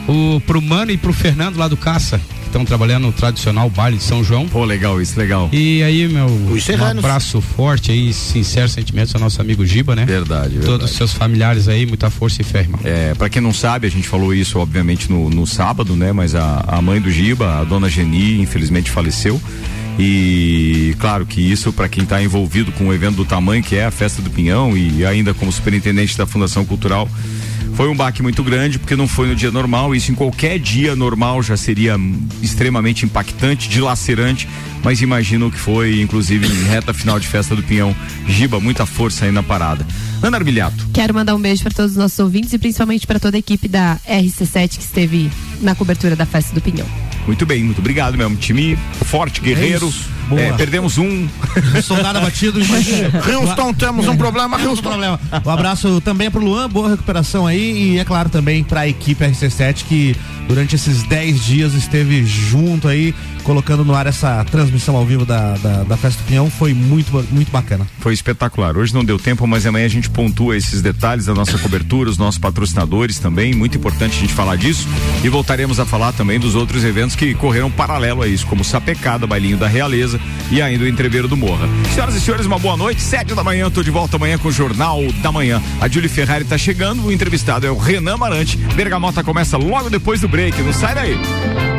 O, 0.07 0.39
pro 0.41 0.61
Mano 0.61 0.91
e 0.91 0.97
pro 0.97 1.11
Fernando 1.11 1.57
lá 1.57 1.67
do 1.67 1.75
Caça, 1.75 2.21
estão 2.55 2.63
trabalhando 2.63 3.03
no 3.03 3.11
tradicional 3.11 3.69
baile 3.69 3.97
de 3.97 4.03
São 4.03 4.23
João. 4.23 4.47
Pô, 4.47 4.63
legal 4.63 5.01
isso, 5.01 5.19
legal. 5.19 5.49
E 5.51 5.83
aí, 5.83 6.07
meu, 6.07 6.27
um 6.27 6.97
abraço 6.99 7.41
forte 7.41 7.91
aí, 7.91 8.13
sincero 8.13 8.69
sentimento 8.69 9.13
ao 9.13 9.19
nosso 9.19 9.41
amigo 9.41 9.65
Giba, 9.65 9.93
né? 9.93 10.05
Verdade, 10.05 10.53
verdade. 10.53 10.65
Todos 10.65 10.89
os 10.89 10.95
seus 10.95 11.11
familiares 11.11 11.67
aí, 11.67 11.85
muita 11.85 12.09
força 12.09 12.41
e 12.41 12.45
fé, 12.45 12.61
irmão. 12.61 12.79
É, 12.85 13.13
para 13.13 13.27
quem 13.29 13.41
não 13.41 13.53
sabe, 13.53 13.87
a 13.87 13.91
gente 13.91 14.07
falou 14.07 14.33
isso 14.33 14.57
obviamente 14.57 15.11
no, 15.11 15.29
no 15.29 15.45
sábado, 15.45 15.97
né? 15.97 16.13
Mas 16.13 16.33
a, 16.33 16.63
a 16.65 16.81
mãe 16.81 17.01
do 17.01 17.11
Giba, 17.11 17.59
a 17.59 17.63
dona 17.65 17.89
Geni, 17.89 18.39
infelizmente 18.39 18.89
faleceu. 18.89 19.41
E 19.99 20.95
claro 20.99 21.25
que 21.25 21.41
isso 21.41 21.73
para 21.73 21.89
quem 21.89 22.03
está 22.03 22.21
envolvido 22.21 22.71
com 22.71 22.85
um 22.85 22.93
evento 22.93 23.15
do 23.15 23.25
tamanho 23.25 23.63
que 23.63 23.75
é 23.75 23.85
a 23.85 23.91
Festa 23.91 24.21
do 24.21 24.29
Pinhão 24.29 24.77
e 24.77 25.05
ainda 25.05 25.33
como 25.33 25.51
superintendente 25.51 26.17
da 26.17 26.25
Fundação 26.25 26.65
Cultural, 26.65 27.07
foi 27.75 27.89
um 27.89 27.95
baque 27.95 28.23
muito 28.23 28.41
grande 28.41 28.79
porque 28.79 28.95
não 28.95 29.05
foi 29.05 29.27
no 29.27 29.35
dia 29.35 29.51
normal. 29.51 29.93
Isso 29.93 30.09
em 30.09 30.15
qualquer 30.15 30.57
dia 30.57 30.95
normal 30.95 31.43
já 31.43 31.57
seria 31.57 31.95
extremamente 32.41 33.05
impactante, 33.05 33.67
dilacerante. 33.67 34.47
Mas 34.81 35.01
imagino 35.01 35.51
que 35.51 35.59
foi, 35.59 35.99
inclusive, 36.01 36.47
em 36.47 36.63
reta 36.63 36.93
final 36.93 37.19
de 37.19 37.27
Festa 37.27 37.55
do 37.55 37.61
Pinhão. 37.61 37.93
Giba, 38.27 38.59
muita 38.61 38.85
força 38.85 39.25
aí 39.25 39.31
na 39.31 39.43
parada. 39.43 39.85
Ana 40.23 40.37
Armiliato. 40.37 40.87
Quero 40.93 41.13
mandar 41.13 41.35
um 41.35 41.41
beijo 41.41 41.63
para 41.63 41.73
todos 41.73 41.91
os 41.91 41.97
nossos 41.97 42.17
ouvintes 42.19 42.53
e 42.53 42.57
principalmente 42.57 43.05
para 43.05 43.19
toda 43.19 43.35
a 43.35 43.39
equipe 43.39 43.67
da 43.67 43.99
RC7 44.07 44.77
que 44.77 44.83
esteve 44.83 45.29
na 45.61 45.75
cobertura 45.75 46.15
da 46.15 46.25
Festa 46.25 46.53
do 46.55 46.61
Pinhão. 46.61 46.87
Muito 47.27 47.45
bem, 47.45 47.63
muito 47.63 47.79
obrigado 47.79 48.17
mesmo. 48.17 48.37
Time 48.37 48.77
forte, 49.03 49.41
guerreiro. 49.41 49.87
É. 50.11 50.14
Boa. 50.27 50.41
É, 50.41 50.53
perdemos 50.53 50.97
um. 50.97 51.27
Soldado 51.83 52.17
abatido. 52.17 52.59
Houston, 53.31 53.73
temos 53.73 54.07
um 54.07 54.17
problema, 54.17 54.57
Temos 54.57 54.79
um 54.79 54.81
problema. 54.81 55.19
Um 55.45 55.49
abraço 55.49 56.01
também 56.01 56.31
pro 56.31 56.43
Luan, 56.43 56.69
boa 56.69 56.89
recuperação 56.89 57.45
aí. 57.45 57.93
E 57.93 57.99
é 57.99 58.05
claro 58.05 58.29
também 58.29 58.63
pra 58.63 58.87
equipe 58.87 59.23
RC7 59.23 59.85
que 59.87 60.15
durante 60.47 60.75
esses 60.75 61.03
10 61.03 61.45
dias 61.45 61.73
esteve 61.73 62.25
junto 62.25 62.87
aí, 62.87 63.13
colocando 63.43 63.83
no 63.83 63.93
ar 63.93 64.07
essa 64.07 64.43
transmissão 64.45 64.95
ao 64.95 65.05
vivo 65.05 65.25
da, 65.25 65.53
da, 65.57 65.83
da 65.83 65.97
Festa 65.97 66.21
do 66.23 66.27
Pinhão. 66.27 66.49
Foi 66.49 66.73
muito, 66.73 67.11
muito 67.31 67.51
bacana. 67.51 67.85
Foi 67.99 68.13
espetacular. 68.13 68.77
Hoje 68.77 68.93
não 68.93 69.03
deu 69.03 69.19
tempo, 69.19 69.45
mas 69.45 69.65
amanhã 69.65 69.85
a 69.85 69.89
gente 69.89 70.09
pontua 70.09 70.57
esses 70.57 70.81
detalhes 70.81 71.25
da 71.25 71.33
nossa 71.33 71.57
cobertura, 71.57 72.09
os 72.09 72.17
nossos 72.17 72.39
patrocinadores 72.39 73.19
também. 73.19 73.53
Muito 73.53 73.77
importante 73.77 74.17
a 74.17 74.21
gente 74.21 74.33
falar 74.33 74.55
disso. 74.55 74.87
E 75.23 75.29
voltaremos 75.29 75.79
a 75.79 75.85
falar 75.85 76.13
também 76.13 76.39
dos 76.39 76.55
outros 76.55 76.83
eventos 76.83 77.15
que 77.15 77.33
correram 77.35 77.69
paralelo 77.69 78.21
a 78.21 78.27
isso, 78.27 78.45
como 78.47 78.63
Sapecada, 78.63 79.27
Bailinho 79.27 79.57
da 79.57 79.67
Realeza 79.67 80.14
e 80.51 80.61
ainda 80.61 80.83
o 80.83 80.87
Entreveiro 80.87 81.27
do 81.27 81.37
Morra. 81.37 81.67
Senhoras 81.93 82.15
e 82.15 82.21
senhores, 82.21 82.45
uma 82.45 82.59
boa 82.59 82.77
noite. 82.77 83.01
Sete 83.01 83.33
da 83.33 83.43
manhã, 83.43 83.69
tô 83.69 83.83
de 83.83 83.91
volta 83.91 84.17
amanhã 84.17 84.37
com 84.37 84.47
o 84.47 84.51
Jornal 84.51 85.01
da 85.21 85.31
Manhã. 85.31 85.61
A 85.81 85.87
Julie 85.87 86.09
Ferrari 86.09 86.45
tá 86.45 86.57
chegando, 86.57 87.05
o 87.05 87.11
entrevistado 87.11 87.65
é 87.65 87.71
o 87.71 87.77
Renan 87.77 88.17
Marante. 88.17 88.57
Bergamota 88.75 89.23
começa 89.23 89.57
logo 89.57 89.89
depois 89.89 90.21
do 90.21 90.27
break. 90.27 90.61
Não 90.61 90.73
sai 90.73 90.95
daí. 90.95 91.74